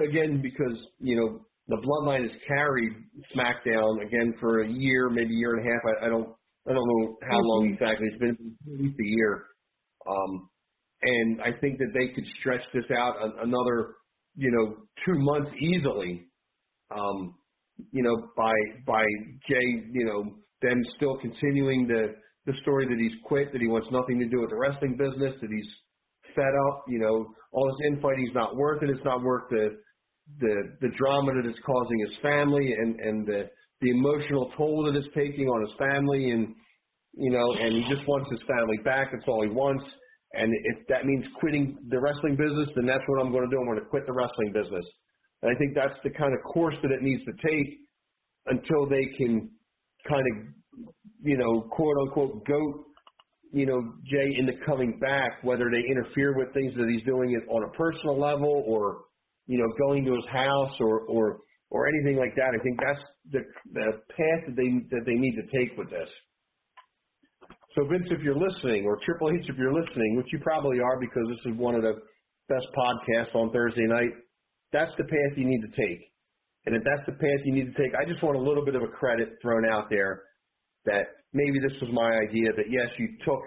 [0.09, 2.93] again because you know the bloodline has carried
[3.37, 5.83] SmackDown again for a year, maybe a year and a half.
[6.03, 6.29] I, I don't
[6.69, 8.37] I don't know how long exactly it's been,
[8.75, 9.45] at least a year.
[10.09, 10.49] Um,
[11.03, 13.95] and I think that they could stretch this out another
[14.39, 16.25] you know two months easily.
[16.95, 17.35] Um,
[17.93, 18.55] you know, by
[18.87, 19.05] by
[19.49, 20.25] Jey, you know,
[20.63, 22.15] them still continuing the
[22.47, 25.35] the story that he's quit, that he wants nothing to do with the wrestling business,
[25.43, 25.71] that he's
[26.35, 28.91] fed up, you know, all this infighting's not worth it.
[28.91, 29.77] It's not worth the
[30.41, 33.51] the the drama that it's causing his family and and the
[33.81, 36.55] the emotional toll that it's taking on his family and
[37.15, 39.09] you know, and he just wants his family back.
[39.13, 39.83] That's all he wants.
[40.33, 43.61] And if that means quitting the wrestling business, then that's what I'm going to do.
[43.61, 44.85] I'm going to quit the wrestling business.
[45.43, 47.79] And I think that's the kind of course that it needs to take
[48.47, 49.51] until they can
[50.09, 50.87] kind of,
[51.23, 52.85] you know, quote unquote, goat,
[53.53, 57.49] you know, Jey into coming back, whether they interfere with things that he's doing it
[57.51, 59.05] on a personal level or,
[59.47, 61.39] you know, going to his house or, or
[61.71, 62.57] or anything like that.
[62.59, 63.41] I think that's the
[63.73, 66.09] the path that they that they need to take with this.
[67.79, 70.99] So Vince, if you're listening, or Triple H, if you're listening, which you probably are
[70.99, 71.95] because this is one of the
[72.51, 74.11] best podcasts on Thursday night,
[74.73, 76.03] that's the path you need to take.
[76.67, 78.75] And if that's the path you need to take, I just want a little bit
[78.75, 80.27] of a credit thrown out there
[80.87, 82.51] that maybe this was my idea.
[82.59, 83.47] That yes, you took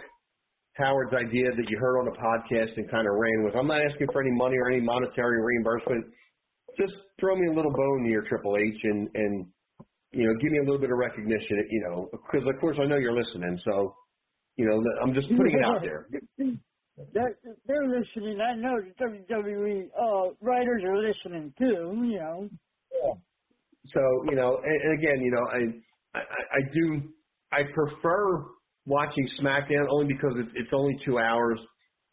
[0.79, 3.53] Howard's idea that you heard on the podcast and kind of ran with.
[3.59, 6.07] I'm not asking for any money or any monetary reimbursement
[6.79, 9.45] just throw me a little bone near Triple H and and
[10.15, 11.67] you know give me a little bit of recognition.
[11.69, 13.93] You know, because of course I know you're listening, so
[14.61, 16.07] you know I'm just putting it out there.
[17.13, 17.35] They're,
[17.65, 18.39] they're listening.
[18.41, 21.97] I know the WWE uh, writers are listening too.
[22.05, 22.49] You know.
[22.91, 23.13] Yeah.
[23.87, 27.01] So you know, and, and again, you know, I, I I do
[27.51, 28.45] I prefer
[28.85, 31.59] watching SmackDown only because it's, it's only two hours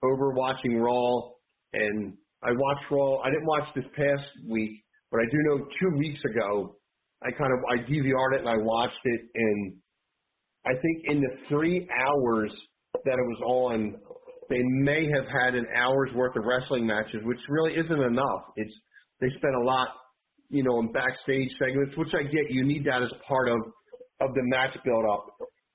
[0.02, 1.32] over watching Raw
[1.72, 3.18] and I watched Raw.
[3.18, 6.76] I didn't watch this past week, but I do know two weeks ago,
[7.22, 9.74] I kind of I DVR'd it and I watched it, and
[10.66, 12.52] I think in the three hours
[13.04, 13.94] that it was on,
[14.48, 18.42] they may have had an hour's worth of wrestling matches, which really isn't enough.
[18.56, 18.72] It's
[19.20, 19.88] they spent a lot,
[20.48, 22.50] you know, in backstage segments, which I get.
[22.50, 23.58] You need that as part of
[24.20, 25.26] of the match build up,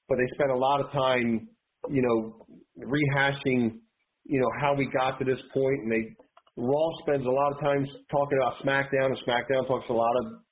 [0.10, 1.48] but they spent a lot of time,
[1.90, 2.46] you know,
[2.84, 3.80] rehashing,
[4.26, 6.16] you know, how we got to this point, and they
[6.56, 10.44] Raw spends a lot of time talking about SmackDown, and SmackDown talks a lot of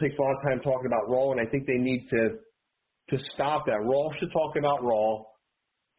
[0.00, 2.38] takes a lot of time talking about Raw, and I think they need to
[3.10, 3.80] to stop that.
[3.82, 5.22] Raw should talk about Raw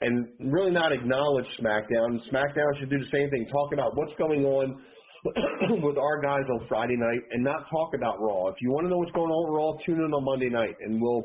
[0.01, 2.19] and really not acknowledge SmackDown.
[2.31, 4.81] SmackDown should do the same thing, talk about what's going on
[5.81, 8.47] with our guys on Friday night, and not talk about Raw.
[8.49, 10.75] If you want to know what's going on with Raw, tune in on Monday night,
[10.81, 11.23] and we'll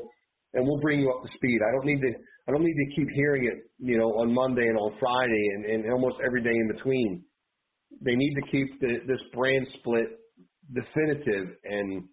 [0.53, 1.59] and we'll bring you up to speed.
[1.61, 2.13] I don't need to
[2.47, 5.65] I don't need to keep hearing it, you know, on Monday and on Friday and,
[5.65, 7.23] and almost every day in between
[8.03, 10.07] they need to keep the, this brand split
[10.73, 12.03] definitive and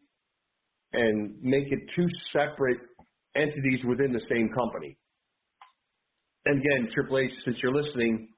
[0.92, 2.78] and make it two separate
[3.38, 4.98] entities within the same company.
[6.46, 8.28] And again, Triple H, since you're listening,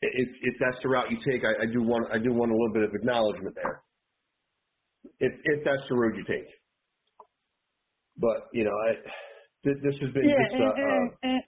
[0.00, 2.54] if, if that's the route you take, I, I do want I do want a
[2.54, 3.82] little bit of acknowledgement there.
[5.20, 6.46] If if that's the road you take,
[8.16, 8.94] but you know, I,
[9.64, 11.42] this, this has been yeah, just, and, uh, and, and,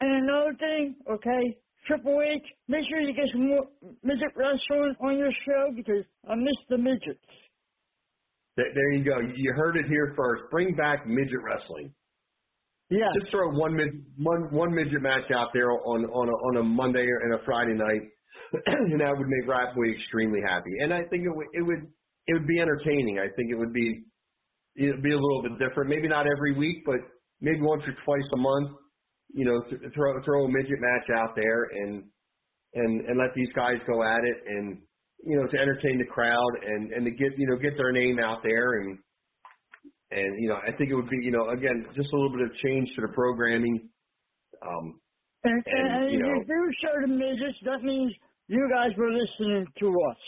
[0.00, 1.56] and another thing, okay,
[1.86, 3.64] Triple H, make sure you get some more
[4.02, 7.24] midget wrestling on your show because I miss the midgets.
[8.56, 9.18] There you go.
[9.18, 10.44] You heard it here first.
[10.50, 11.92] Bring back midget wrestling.
[12.90, 13.08] Yeah.
[13.18, 13.88] Just throw one mid
[14.18, 17.74] one one midget match out there on on a, on a Monday and a Friday
[17.74, 18.02] night,
[18.66, 20.70] and that would make Ratboy extremely happy.
[20.80, 21.88] And I think it would it would
[22.26, 23.18] it would be entertaining.
[23.18, 24.04] I think it would be
[24.76, 25.88] it would be a little bit different.
[25.88, 26.96] Maybe not every week, but
[27.40, 28.70] maybe once or twice a month
[29.34, 32.04] you know, th- throw throw a midget match out there and
[32.74, 34.78] and and let these guys go at it and
[35.24, 38.18] you know to entertain the crowd and and to get you know get their name
[38.18, 38.98] out there and
[40.14, 42.46] and you know I think it would be you know again just a little bit
[42.46, 43.88] of change to the programming.
[44.62, 45.00] Um,
[45.44, 48.14] and, and, and you know, if you show the midgets, that means
[48.48, 50.22] you guys were listening to us.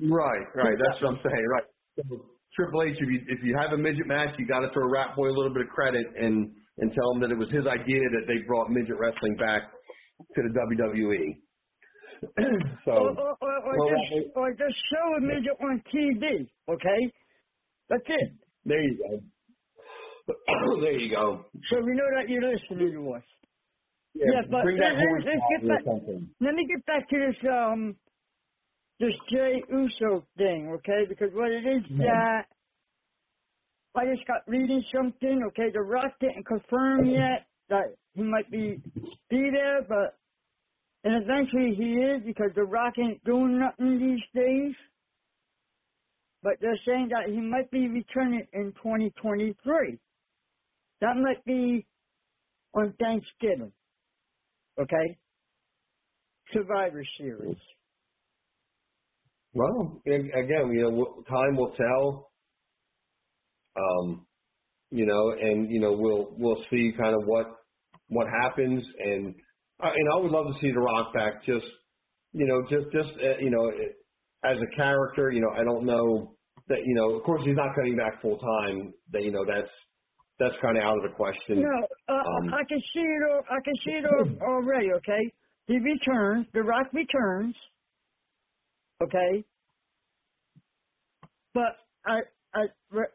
[0.00, 0.76] Right, right.
[0.78, 1.46] That's what I'm saying.
[1.50, 1.64] Right.
[1.96, 4.88] So, Triple H, if you if you have a midget match, you got to throw
[4.88, 7.66] Rat Boy a little bit of credit and and tell him that it was his
[7.66, 9.62] idea that they brought midget wrestling back
[10.34, 11.36] to the WWE.
[12.84, 17.00] so, or, or, or, or, well, just, or just show a midget on TV, okay?
[17.88, 18.32] That's it.
[18.64, 20.34] There you go.
[20.82, 21.46] there you go.
[21.70, 23.24] So we know that you're listening to us.
[24.14, 25.84] Yeah, Yeah, but bring that let- horse let's get back-
[26.40, 27.96] Let me get back to this um
[29.00, 31.06] this Jey Uso thing, okay?
[31.08, 31.98] Because what it is Mhm.
[31.98, 32.46] that
[33.96, 35.70] I just got reading something, okay?
[35.72, 38.80] The Rock didn't confirm yet that he might be
[39.30, 40.18] be there, but
[41.04, 44.74] and eventually he is because the Rock ain't doing nothing these days.
[46.42, 49.98] But they're saying that he might be returning in 2023.
[51.00, 51.86] That might be
[52.74, 53.72] on Thanksgiving.
[54.80, 55.18] Okay?
[56.52, 57.56] Survivor Series.
[59.54, 62.32] Well, ag- again, you know, time will tell.
[63.76, 64.26] Um,
[64.90, 67.46] you know, and you know, we'll we'll see kind of what
[68.08, 69.34] what happens, and
[69.82, 71.44] uh, and I would love to see The Rock back.
[71.46, 71.66] Just
[72.32, 73.70] you know, just just uh, you know,
[74.44, 76.34] as a character, you know, I don't know
[76.68, 77.14] that you know.
[77.16, 78.92] Of course, he's not coming back full time.
[79.12, 79.68] That you know, that's
[80.38, 81.62] that's kind of out of the question.
[81.62, 83.22] No, uh, Um, I can see it.
[83.30, 84.92] al- I can see it al- already.
[84.92, 85.32] Okay,
[85.66, 86.46] he returns.
[86.54, 87.54] The Rock returns.
[89.02, 89.44] Okay,
[91.54, 91.76] but
[92.06, 92.20] I,
[92.54, 92.64] I,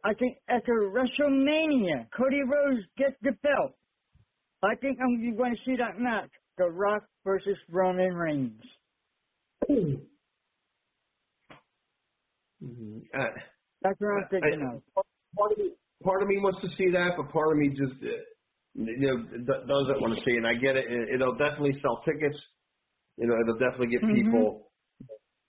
[0.04, 3.74] I think after WrestleMania, Cody Rhodes gets the belt.
[4.64, 8.62] I think I'm going to see that match: The Rock versus Roman Reigns.
[12.66, 13.30] Uh,
[13.84, 14.82] That's what I'm thinking I- of.
[15.38, 15.72] part of me,
[16.04, 18.24] part of me wants to see that, but part of me just, uh,
[18.76, 20.38] you know, doesn't want to see it.
[20.38, 20.86] And I get it.
[20.92, 22.38] It- It'll definitely sell tickets.
[23.18, 24.14] You know, it'll definitely get Mhm.
[24.16, 24.72] people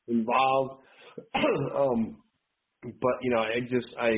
[0.09, 0.83] involved.
[1.75, 2.23] um,
[2.83, 4.11] but you know, I just, I,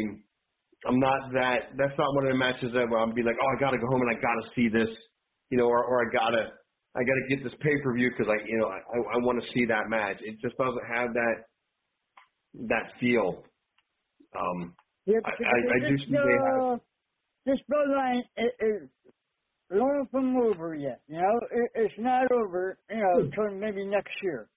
[0.86, 1.72] I'm not that.
[1.78, 3.86] That's not one of the matches that where I'll be like, oh, I gotta go
[3.88, 4.90] home and I gotta see this.
[5.50, 6.52] You know, or, or I gotta,
[6.96, 8.78] I gotta get this pay per view because I, you know, I,
[9.14, 10.18] I want to see that match.
[10.20, 11.36] It just doesn't have that,
[12.66, 13.44] that feel.
[14.38, 14.74] Um,
[15.06, 16.78] Yeah, I- I- I do this, see have- uh,
[17.46, 18.90] this bloodline is, is
[19.70, 21.00] long from over yet.
[21.08, 22.78] You know, it, it's not over.
[22.90, 24.48] You know, until maybe next year.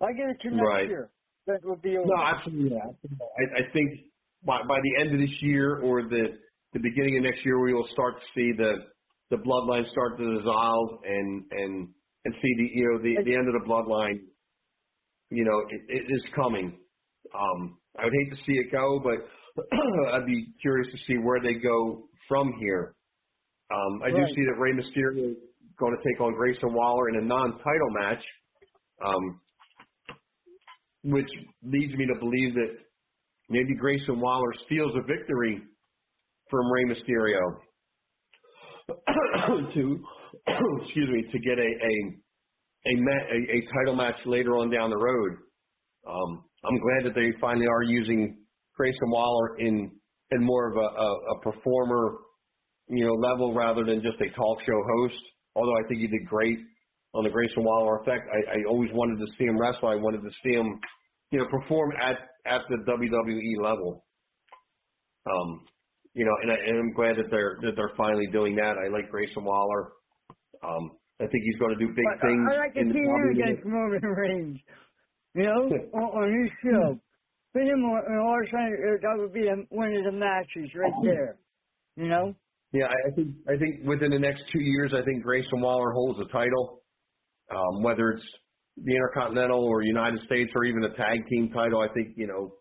[0.00, 0.88] I give it to next Right.
[0.88, 1.10] year.
[1.46, 2.08] That will be over.
[2.08, 2.76] No, absolutely.
[2.76, 2.94] not.
[3.38, 4.00] I, I think
[4.44, 6.38] by by the end of this year or the
[6.72, 8.90] the beginning of next year, we will start to see the
[9.30, 11.88] the bloodline start to dissolve and and
[12.24, 14.26] and see the you know the the end of the bloodline.
[15.30, 16.78] You know, it, it is coming.
[17.34, 19.64] Um, I would hate to see it go, but
[20.14, 22.94] I'd be curious to see where they go from here.
[23.72, 25.36] Um, I do see that Rey Mysterio is
[25.78, 28.22] going to take on Grayson Waller in a non-title match.
[29.04, 29.40] Um,
[31.04, 31.28] which
[31.64, 32.76] leads me to believe that
[33.50, 35.60] maybe Grayson Waller steals a victory
[36.48, 37.58] from Rey Mysterio
[39.74, 40.04] to
[40.82, 41.94] excuse me to get a a
[42.86, 45.38] a, a a title match later on down the road.
[46.08, 48.38] Um, I'm glad that they finally are using
[48.76, 49.90] Grayson Waller in
[50.30, 52.16] in more of a, a, a performer,
[52.88, 55.22] you know, level rather than just a talk show host.
[55.54, 56.58] Although I think he did great
[57.14, 58.24] on the Grayson Waller effect.
[58.32, 59.88] I, I always wanted to see him wrestle.
[59.88, 60.80] I wanted to see him,
[61.30, 62.16] you know, perform at
[62.46, 64.04] at the WWE level.
[65.26, 65.60] Um,
[66.14, 68.74] you know, and, I, and I'm glad that they're that they're finally doing that.
[68.78, 69.92] I like Grayson Waller.
[70.64, 72.48] Um, I think he's going to do big But things.
[72.50, 73.30] I, like to see WWE.
[73.32, 74.58] against Roman Reigns.
[75.34, 77.00] You know, on, on his show.
[77.52, 80.70] Put him on, on our side, uh, that would be the, one of the matches
[80.74, 81.36] right there.
[81.96, 82.34] You know?
[82.72, 86.18] Yeah, I think I think within the next two years, I think Grayson Waller holds
[86.18, 86.80] the title,
[87.54, 88.24] um, whether it's
[88.78, 91.80] the Intercontinental or United States or even a tag team title.
[91.80, 92.52] I think you know,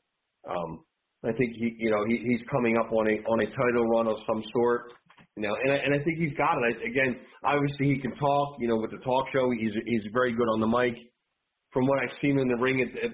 [0.50, 0.84] um,
[1.24, 4.08] I think he you know he, he's coming up on a on a title run
[4.08, 4.92] of some sort.
[5.38, 6.76] You know, and I, and I think he's got it.
[6.76, 7.16] I, again,
[7.46, 8.58] obviously he can talk.
[8.60, 10.96] You know, with the talk show, he's he's very good on the mic.
[11.72, 13.12] From what I've seen in the ring, at, at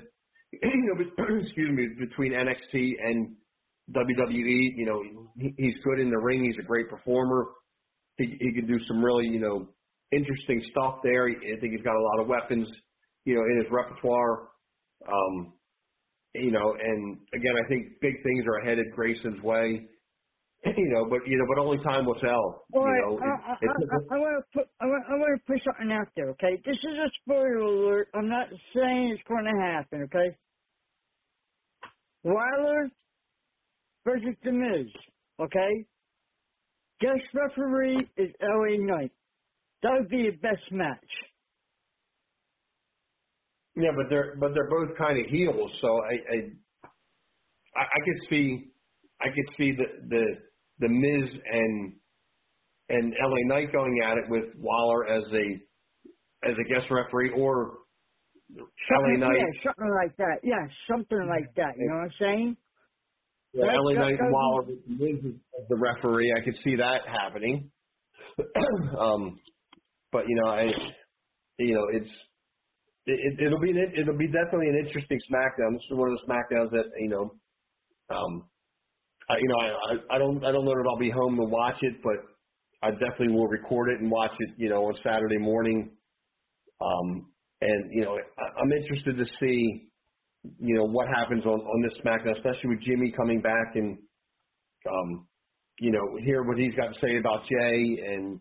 [0.51, 3.35] you know, excuse me, between NXT and
[3.95, 5.03] WWE, you know,
[5.38, 6.43] he, he's good in the ring.
[6.43, 7.47] He's a great performer.
[8.17, 9.67] He he can do some really you know
[10.11, 11.27] interesting stuff there.
[11.27, 12.67] I think he's got a lot of weapons,
[13.25, 14.49] you know, in his repertoire.
[15.07, 15.53] Um,
[16.34, 19.88] you know, and again, I think big things are ahead headed Grayson's way.
[20.77, 22.68] You know, but you know, but only time will tell.
[22.73, 25.14] All you know, I, I, it, it, I, I want to put I want, I
[25.15, 26.57] want to put something out there, okay?
[26.65, 28.10] This is a spoiler alert.
[28.15, 30.38] I'm not saying it's going to happen, okay?
[32.23, 32.89] Wilder
[34.06, 34.88] versus The Miz,
[35.39, 35.85] okay?
[37.02, 39.11] Guest referee is LA Knight.
[39.84, 41.11] That would be the best match.
[43.76, 46.38] Yeah, but they're but they're both kind of heels, so I I
[47.76, 48.73] I, I could see
[49.22, 50.26] I could see the the
[50.80, 51.94] the Miz and
[52.90, 55.78] and LA Knight going at it with Waller as a
[56.49, 57.80] as a guest referee or
[58.91, 60.40] LA Something, Knight yeah, something like that.
[60.44, 61.76] Yeah, something like that.
[61.78, 62.58] You know what I'm saying?
[63.54, 66.34] yeah, LA Knight and Waller with Miz as the referee.
[66.38, 67.72] I could see that happening.
[68.99, 69.40] um,
[70.12, 70.64] but you know, I
[71.60, 72.12] you know it's
[73.06, 75.74] it, it'll be an, it'll be definitely an interesting SmackDown.
[75.74, 77.36] This is one of the SmackDowns that you know,
[78.10, 78.49] um,
[79.30, 81.78] I, you know, I, I don't I don't know that I'll be home to watch
[81.82, 82.16] it, but
[82.82, 85.91] I definitely will record it and watch it, you know, on Saturday morning.
[86.80, 87.28] Um,
[87.62, 89.90] and you know, I, I'm interested to see,
[90.60, 93.98] you know, what happens on on this SmackDown, especially with Jimmy coming back and,
[94.90, 95.28] um,
[95.80, 98.40] you know, hear what he's got to say about Jey and.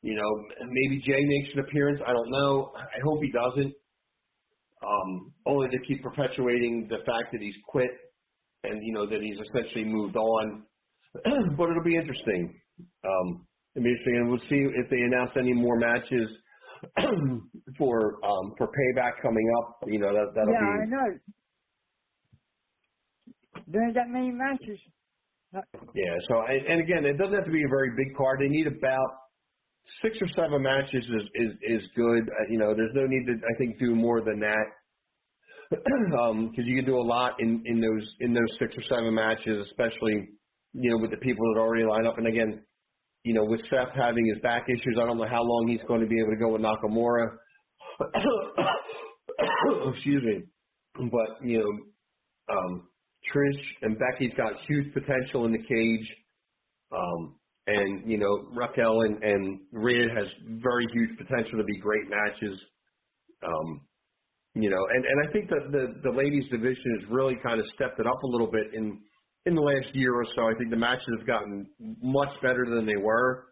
[0.00, 2.00] You know, maybe Jey makes an appearance.
[2.06, 2.70] I don't know.
[2.76, 3.74] I hope he doesn't
[4.86, 7.90] um, only to keep perpetuating the fact that he's quit
[8.64, 10.66] and you know that he's essentially moved on.
[11.56, 12.60] but it'll be interesting.
[13.04, 16.28] Um, it'll be interesting, and we'll see if they announce any more matches
[17.78, 19.78] for um, for payback coming up.
[19.86, 21.18] You know that that'll yeah, I know.
[23.68, 24.80] There ain't that many matches.
[25.94, 26.16] yeah.
[26.28, 28.40] So and, and again, it doesn't have to be a very big card.
[28.40, 29.10] They need about
[30.02, 32.24] six or seven matches is is is good.
[32.28, 34.66] Uh, you know, there's no need to I think do more than that.
[36.18, 39.66] Um, you can do a lot in in those in those six or seven matches,
[39.70, 40.28] especially
[40.72, 42.18] you know with the people that already line up.
[42.18, 42.62] And again,
[43.24, 46.00] you know with Seth having his back issues, I don't know how long he's going
[46.00, 47.36] to be able to go with Nakamura.
[49.94, 50.42] Excuse me,
[51.10, 51.70] but you know,
[52.54, 52.88] um,
[53.34, 56.08] Trish and Becky's got huge potential in the cage.
[56.92, 57.34] Um,
[57.66, 60.26] and, you know, Raquel and, and Rhea has
[60.62, 62.58] very huge potential to be great matches.
[63.46, 63.82] Um,
[64.62, 67.66] you know, and, and I think that the, the ladies division has really kind of
[67.74, 68.98] stepped it up a little bit in,
[69.46, 70.48] in the last year or so.
[70.48, 71.66] I think the matches have gotten
[72.02, 73.46] much better than they were.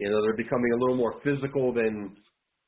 [0.00, 2.16] You know, they're becoming a little more physical than,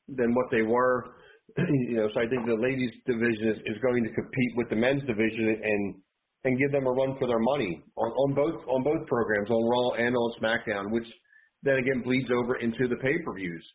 [0.07, 1.15] than what they were.
[1.57, 4.75] you know, so I think the ladies division is, is going to compete with the
[4.75, 5.95] men's division and
[6.45, 9.59] and give them a run for their money on, on both on both programs, on
[9.67, 11.03] Raw and on SmackDown, which
[11.63, 13.65] then again bleeds over into the pay per views.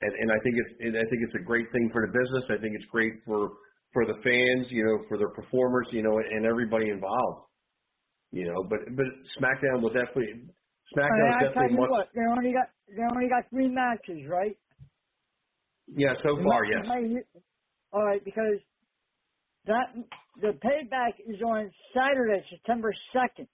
[0.00, 2.44] And and I think it's and I think it's a great thing for the business.
[2.50, 3.50] I think it's great for
[3.92, 7.48] for the fans, you know, for the performers, you know, and everybody involved.
[8.30, 9.06] You know, but but
[9.40, 10.46] SmackDown will definitely
[10.94, 14.22] SmackDown will definitely tell you much, what, they only got they only got three matches,
[14.28, 14.56] right?
[15.88, 16.84] yeah, so It far, yes.
[16.86, 17.26] might-
[17.92, 18.60] all right, because
[19.66, 19.94] that
[20.40, 23.48] the payback is on Saturday, September second.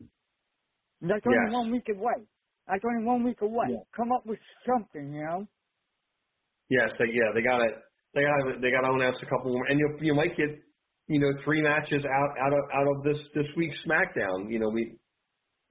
[1.01, 1.53] That's only Yes.
[1.53, 2.27] one week away.
[2.67, 3.69] That's only one week away.
[3.71, 3.85] Yeah.
[3.97, 5.47] Come up with something, you know.
[6.71, 7.69] Yes, they, yeah, they got to
[8.15, 10.49] they got they got to announce a couple more, and you you might get
[11.09, 14.51] you know three matches out out of out of this this week's SmackDown.
[14.51, 14.97] You know we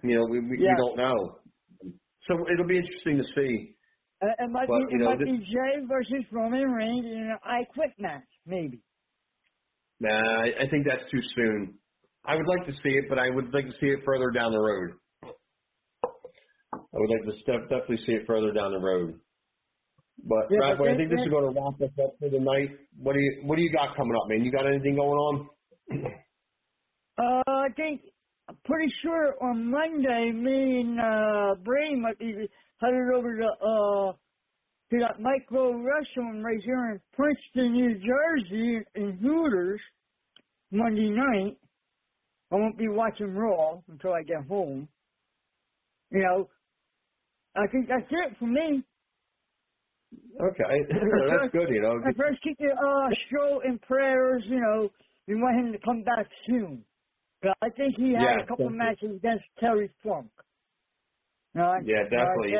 [0.03, 0.69] you know we we, Yeah.
[0.71, 1.39] we don't know,
[2.27, 3.75] so it'll be interesting to see.
[4.21, 7.29] Uh, it might But, be it know, might this- be Jey versus Roman Reigns in
[7.31, 8.79] an I Quit match, maybe.
[9.99, 10.09] Nah,
[10.43, 11.75] I, I think that's too soon.
[12.25, 14.51] I would like to see it, but I would like to see it further down
[14.53, 14.91] the road.
[16.75, 19.19] I would like to step, definitely see it further down the road.
[20.21, 22.77] But Yeah, Brad, I think this is going to wrap us up for the night.
[22.97, 24.43] What do you What do you got coming up, man?
[24.43, 25.49] You got anything going on?
[27.17, 28.01] Uh, I think
[28.49, 32.33] I'm pretty sure on Monday, me and uh, Brady might be
[32.81, 34.13] headed over to uh
[34.91, 39.81] to that micro restaurant right here in Princeton, New Jersey, in Hooters
[40.71, 41.57] Monday night.
[42.51, 44.87] I won't be watching Raw until I get home.
[46.11, 46.49] You know,
[47.55, 48.83] I think that's it for me.
[50.41, 51.69] Okay, that's good.
[51.69, 54.43] You know, I first keep the uh, show in prayers.
[54.47, 54.89] You know,
[55.27, 56.83] we want him to come back soon.
[57.41, 58.77] But I think he had Yeah, a couple definitely.
[58.77, 60.29] matches against Terry Funk.
[61.55, 62.53] No, yeah, definitely.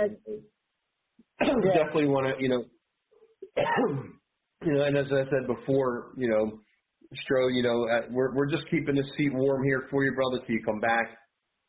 [1.63, 2.65] We definitely want to, you know,
[4.65, 6.59] you know, and as I said before, you know,
[7.13, 10.45] Stro, you know, uh, we're we're just keeping the seat warm here for you, brother,
[10.45, 11.17] till you come back.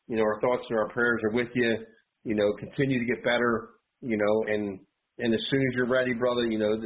[0.07, 1.77] You know, our thoughts and our prayers are with you.
[2.23, 3.69] You know, continue to get better.
[4.01, 4.79] You know, and
[5.19, 6.81] and as soon as you're ready, brother, you know,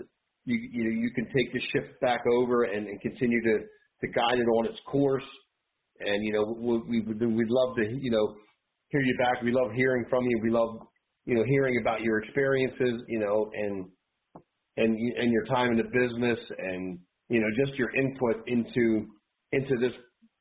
[0.45, 3.59] you you know, you can take the ship back over and, and continue to
[4.01, 5.23] to guide it on its course.
[5.99, 8.35] And you know, we we we'd love to, you know,
[8.89, 9.41] hear you back.
[9.43, 10.39] We love hearing from you.
[10.41, 10.79] We love
[11.29, 13.85] you know, hearing about your experiences, you know, and
[14.77, 16.97] and and your time in the business, and
[17.29, 19.05] you know, just your input into
[19.51, 19.91] into this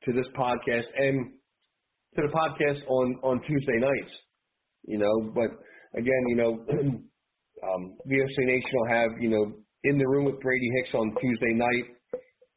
[0.04, 1.32] to this podcast and
[2.16, 4.10] to the podcast on on Tuesday nights,
[4.86, 5.30] you know.
[5.34, 5.50] But
[5.98, 6.64] again, you know,
[7.62, 9.52] um, VOC Nation will have you know
[9.84, 11.96] in the room with Brady Hicks on Tuesday night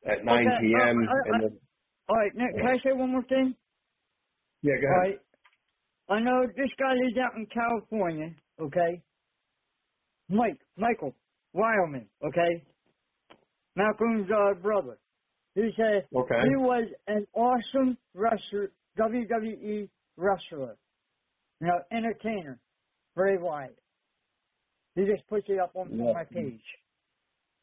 [0.07, 0.97] at 9 Okay, p.m.
[1.07, 1.59] uh, I- then,
[2.09, 3.55] All right, Nick, can I say one more thing?
[4.63, 4.97] yeah, go ahead.
[4.97, 5.19] right.
[6.09, 9.01] I know this guy lives out in California, okay?
[10.29, 11.15] Mike, Michael,
[11.53, 12.63] Wyoming, okay?
[13.75, 14.97] Malcolm's uh, brother.
[15.55, 16.41] He said Okay.
[16.49, 20.77] he was an awesome wrestler, WWE wrestler,
[21.59, 22.59] you know, entertainer,
[23.15, 23.77] Bray Wyatt.
[24.95, 26.13] He just puts it up on, Yeah.
[26.13, 26.61] my page.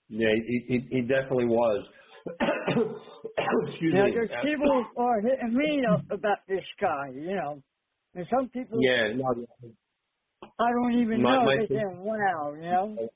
[0.09, 1.84] Yeah, he, he, he definitely was.
[3.68, 4.12] Excuse Now, me.
[4.12, 7.62] there's people are hitting me up about this guy, you know,
[8.14, 9.44] and some people Yeah, no,
[10.42, 11.44] I don't even My- know.
[11.44, 13.09] my- They saying wow, you know.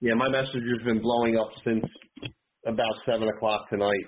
[0.00, 1.84] yeah, my message has been blowing up since
[2.66, 4.06] about seven o'clock tonight.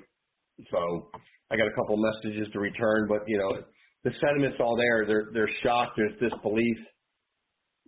[0.70, 1.10] So
[1.50, 3.62] I got a couple messages to return, but you know,
[4.04, 5.06] the sentiment's all there.
[5.06, 5.92] They're they're shocked.
[5.96, 6.78] There's disbelief.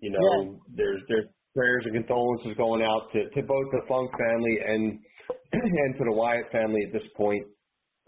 [0.01, 4.59] You know, there's there's prayers and condolences going out to to both the Funk family
[4.67, 4.99] and
[5.53, 7.45] and to the Wyatt family at this point.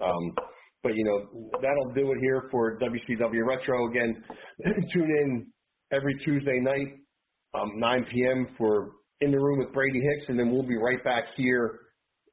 [0.03, 0.35] Um,
[0.83, 3.89] but you know, that'll do it here for WCW Retro.
[3.91, 4.23] Again,
[4.93, 5.47] tune in
[5.93, 6.99] every Tuesday night,
[7.55, 8.49] um, 9 p.m.
[8.57, 11.81] for In the Room with Brady Hicks, and then we'll be right back here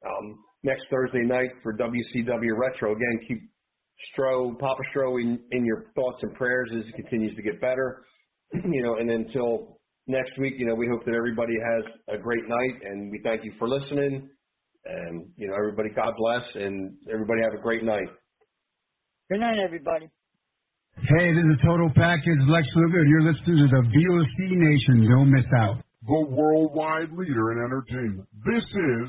[0.06, 2.92] um, next Thursday night for WCW Retro.
[2.92, 3.50] Again, keep
[4.12, 8.04] Stro, Papa Stro in, in your thoughts and prayers as he continues to get better.
[8.52, 12.48] You know, and until next week, you know, we hope that everybody has a great
[12.48, 14.28] night, and we thank you for listening.
[14.84, 18.08] And you know, everybody, God bless, and everybody have a great night.
[19.30, 20.08] Good night, everybody.
[20.96, 25.10] Hey, this is Total Package Lex Luger, and you're listening to the VOC Nation.
[25.10, 25.82] Don't miss out.
[26.06, 28.28] the worldwide leader in entertainment.
[28.46, 29.08] This is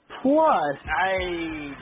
[0.21, 1.17] Plus, I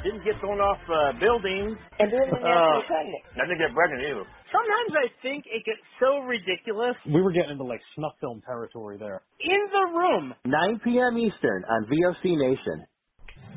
[0.03, 1.75] didn't get thrown off uh, buildings.
[1.99, 3.23] And didn't get Uh, pregnant.
[3.35, 4.25] I didn't get pregnant either.
[4.51, 6.95] Sometimes I think it gets so ridiculous.
[7.05, 9.21] We were getting into like snuff film territory there.
[9.43, 10.33] In the Room.
[10.45, 11.17] 9 p.m.
[11.19, 12.87] Eastern on VOC Nation.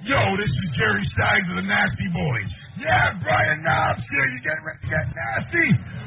[0.03, 2.51] Yo, this is Jerry Stein of the Nasty Boys.
[2.83, 4.27] Yeah, Brian Knobbs here.
[4.35, 5.69] You getting ready to get nasty?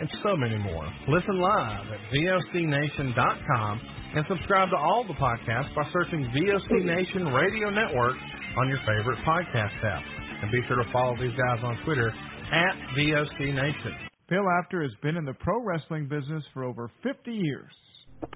[0.00, 0.84] and so many more.
[1.08, 3.80] Listen live at VOCNation.com
[4.14, 8.16] and subscribe to all the podcasts by searching VOC Nation Radio Network
[8.58, 10.02] on your favorite podcast app.
[10.42, 13.92] And be sure to follow these guys on Twitter at VOC Nation.
[14.28, 17.70] Bill Apter has been in the pro wrestling business for over 50 years.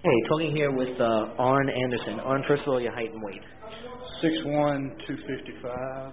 [0.03, 2.21] Hey, talking here with uh, Arn Anderson.
[2.21, 3.41] Arn, first of all, your height and weight.
[4.21, 6.13] Six one, two fifty five.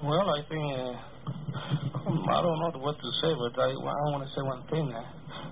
[0.00, 0.96] Well, I think uh,
[2.08, 4.88] I don't know what to say, but I, I want to say one thing.
[4.88, 5.04] Uh,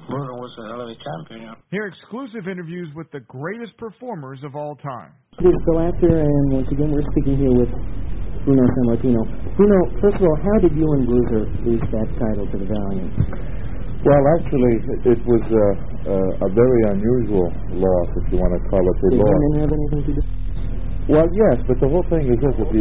[0.08, 1.52] Bruno was a hell of a champion.
[1.52, 1.54] You?
[1.68, 5.12] Hear exclusive interviews with the greatest performers of all time.
[5.36, 7.68] This is Bill Apter, and once again, we're speaking here with
[8.48, 9.20] Bruno Sammartino.
[9.60, 13.12] Bruno, first of all, how did you and Bruiser lose that title to the Valiant?
[14.00, 14.74] Well, actually,
[15.12, 15.66] it was a,
[16.08, 19.28] a, a very unusual loss, if you want to call it a Did loss.
[19.28, 20.22] women have anything to do?
[21.12, 22.80] Well, yes, but the whole thing is this: if the